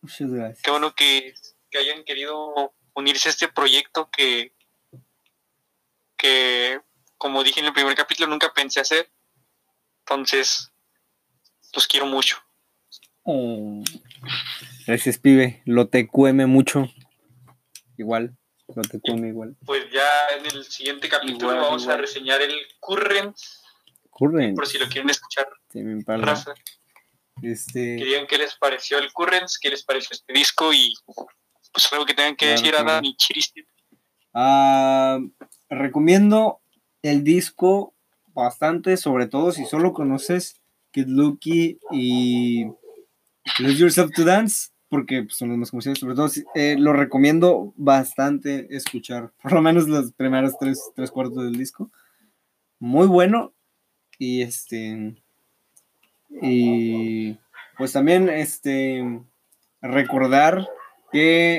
Muchas 0.00 0.30
gracias. 0.30 0.62
Qué 0.62 0.70
bueno 0.70 0.94
que, 0.94 1.34
que 1.70 1.78
hayan 1.78 2.04
querido 2.04 2.74
unirse 2.94 3.28
a 3.28 3.32
este 3.32 3.48
proyecto 3.48 4.10
que, 4.10 4.52
que, 6.16 6.80
como 7.18 7.44
dije 7.44 7.60
en 7.60 7.66
el 7.66 7.72
primer 7.72 7.94
capítulo, 7.94 8.28
nunca 8.28 8.52
pensé 8.52 8.80
hacer. 8.80 9.10
Entonces, 10.00 10.72
los 11.74 11.86
quiero 11.86 12.06
mucho. 12.06 12.38
Oh. 13.22 13.82
Gracias, 14.86 15.18
pibe. 15.18 15.62
Lo 15.64 15.88
te 15.88 16.06
cueme 16.06 16.46
mucho. 16.46 16.88
Igual. 17.98 18.36
Lo 18.74 18.82
te 18.82 19.00
cueme 19.00 19.28
igual. 19.28 19.56
Pues 19.64 19.84
ya 19.92 20.08
en 20.38 20.46
el 20.46 20.64
siguiente 20.64 21.08
capítulo 21.08 21.56
vamos 21.56 21.86
a 21.88 21.96
reseñar 21.96 22.40
el 22.42 22.54
Current. 22.80 23.36
Current. 24.10 24.56
Por 24.56 24.66
si 24.66 24.78
lo 24.78 24.86
quieren 24.88 25.10
escuchar. 25.10 25.48
Sí, 25.70 25.80
me 25.80 26.02
raza. 26.16 26.54
Este... 27.42 27.96
Que 27.96 28.04
digan 28.04 28.26
qué 28.26 28.38
les 28.38 28.54
pareció 28.56 28.98
el 28.98 29.12
Current, 29.12 29.48
qué 29.60 29.70
les 29.70 29.84
pareció 29.84 30.14
este 30.14 30.32
disco 30.32 30.72
y 30.72 30.94
pues 31.72 31.92
algo 31.92 32.06
que 32.06 32.14
tengan 32.14 32.36
que 32.36 32.46
decir 32.46 32.74
a 32.74 32.82
Dani 32.82 33.14
Chiriste. 33.16 33.66
Ah, 34.32 35.18
recomiendo 35.68 36.60
el 37.02 37.24
disco 37.24 37.94
bastante, 38.34 38.96
sobre 38.96 39.26
todo 39.26 39.52
si 39.52 39.64
solo 39.66 39.92
conoces 39.92 40.60
Kid 40.90 41.06
Lucky 41.06 41.78
y 41.90 42.64
Lose 43.58 43.78
Yourself 43.78 44.12
to 44.14 44.24
Dance, 44.24 44.70
porque 44.88 45.22
pues, 45.22 45.36
son 45.36 45.50
los 45.50 45.58
más 45.58 45.70
conocidos, 45.70 45.98
sobre 45.98 46.14
todo 46.14 46.30
eh, 46.54 46.76
lo 46.78 46.92
recomiendo 46.92 47.74
bastante 47.76 48.66
escuchar, 48.74 49.32
por 49.42 49.52
lo 49.52 49.62
menos 49.62 49.88
los 49.88 50.12
primeros 50.12 50.58
tres, 50.58 50.80
tres 50.94 51.10
cuartos 51.10 51.44
del 51.44 51.56
disco. 51.56 51.90
Muy 52.78 53.06
bueno. 53.06 53.52
Y 54.18 54.42
este. 54.42 55.14
Y 56.30 57.38
pues 57.76 57.92
también 57.92 58.28
este 58.28 59.04
recordar 59.80 60.66
que 61.12 61.58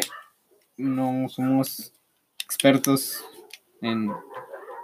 no 0.77 1.27
somos 1.29 1.93
expertos 2.43 3.23
en 3.81 4.11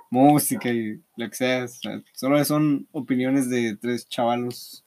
música 0.09 0.69
y 0.69 1.01
lo 1.17 1.29
que 1.29 1.35
sea. 1.35 1.65
solo 2.13 2.43
son 2.45 2.87
opiniones 2.91 3.49
de 3.49 3.75
tres 3.75 4.07
chavalos 4.07 4.83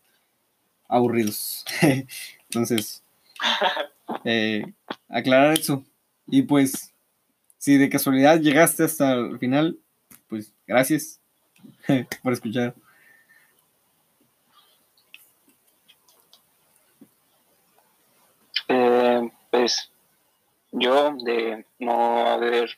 aburridos. 0.88 1.64
Entonces, 2.48 3.02
eh, 4.24 4.64
aclarar 5.08 5.58
eso. 5.58 5.84
Y 6.28 6.42
pues, 6.42 6.92
si 7.58 7.76
de 7.76 7.88
casualidad 7.88 8.40
llegaste 8.40 8.84
hasta 8.84 9.14
el 9.14 9.38
final, 9.38 9.78
pues 10.28 10.52
gracias 10.66 11.20
por 12.22 12.32
escuchar. 12.32 12.74
Eh, 19.06 19.30
pues 19.50 19.90
yo 20.72 21.14
de 21.22 21.64
no 21.78 22.26
haber 22.26 22.70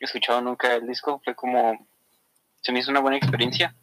escuchado 0.00 0.40
nunca 0.40 0.74
el 0.74 0.86
disco 0.86 1.20
fue 1.24 1.34
como 1.34 1.86
se 2.60 2.72
me 2.72 2.78
hizo 2.80 2.90
una 2.90 3.00
buena 3.00 3.16
experiencia 3.16 3.74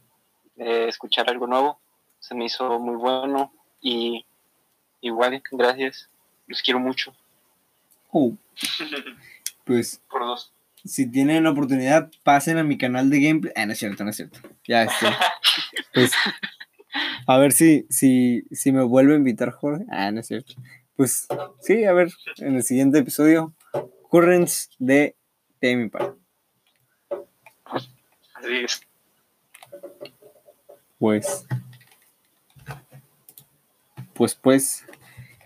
eh, 0.58 0.86
escuchar 0.88 1.30
algo 1.30 1.47
nuevo 1.47 1.80
se 2.20 2.36
me 2.36 2.45
hizo 2.45 2.80
muy 2.80 2.95
bueno 2.95 3.52
y 3.82 4.26
igual 5.02 5.41
gracias 5.52 6.08
los 6.47 6.62
quiero 6.62 6.80
mucho. 6.80 7.14
Oh. 8.12 8.34
pues 9.66 10.02
por 10.10 10.22
dos. 10.22 10.52
si 10.84 11.10
tienen 11.10 11.43
la 11.43 11.52
oportunidad 11.52 12.12
pasen 12.24 12.58
a 12.58 12.64
mi 12.64 12.78
canal 12.78 13.10
de 13.10 13.22
gameplay. 13.22 13.54
Ah 13.56 13.66
no 13.66 13.74
es 13.74 13.80
cierto 13.80 14.04
no 14.04 14.10
es 14.10 14.16
cierto. 14.16 14.39
Ya 14.66 14.84
este 14.84 15.08
pues 15.93 16.12
a 17.28 17.38
ver 17.38 17.52
si 17.52 17.86
si 17.89 18.43
si 18.52 18.72
me 18.72 18.84
vuelve 18.84 19.14
a 19.14 19.18
invitar 19.18 19.52
Jorge. 19.52 19.86
Ah 19.89 20.12
no 20.12 20.20
es 20.20 20.28
cierto 20.28 20.54
pues 21.02 21.28
sí, 21.62 21.84
a 21.86 21.93
ver, 21.93 22.14
en 22.38 22.58
el 22.58 22.64
siguiente 22.64 22.99
episodio, 22.99 23.56
Currents 24.12 24.70
de 24.78 25.16
Temi 25.60 25.89
Así 28.36 28.56
es. 28.64 28.82
Pues, 30.99 31.47
pues, 34.14 34.36
pues, 34.36 34.86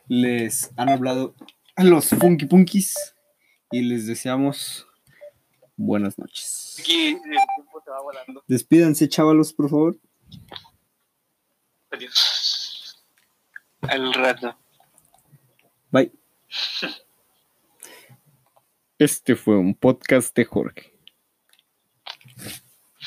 les 0.10 0.74
han 0.76 0.90
hablado 0.90 1.34
a 1.78 1.86
los 1.86 2.10
Funky 2.10 2.48
Punkis 2.48 2.94
y 3.72 3.82
les 3.84 4.08
deseamos 4.08 4.86
buenas 5.78 6.20
noches. 6.20 6.84
Despídanse, 8.46 9.08
chavalos, 9.08 9.54
por 9.54 9.70
favor. 9.70 9.98
Adiós. 11.92 13.06
Al 13.84 14.14
rato. 14.14 14.65
Bye. 15.96 16.12
Este 19.00 19.38
fue 19.38 19.58
un 19.58 19.74
podcast 19.74 20.36
de 20.36 20.44
Jorge. 20.44 20.94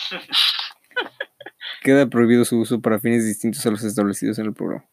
Queda 1.83 2.09
prohibido 2.09 2.47
su 2.47 2.59
uso 2.59 2.81
para 2.81 2.99
fines 2.99 3.27
distintos 3.27 3.67
a 3.67 3.71
los 3.71 3.85
establecidos 3.85 4.39
en 4.39 4.47
el 4.47 4.55
programa. 4.55 4.89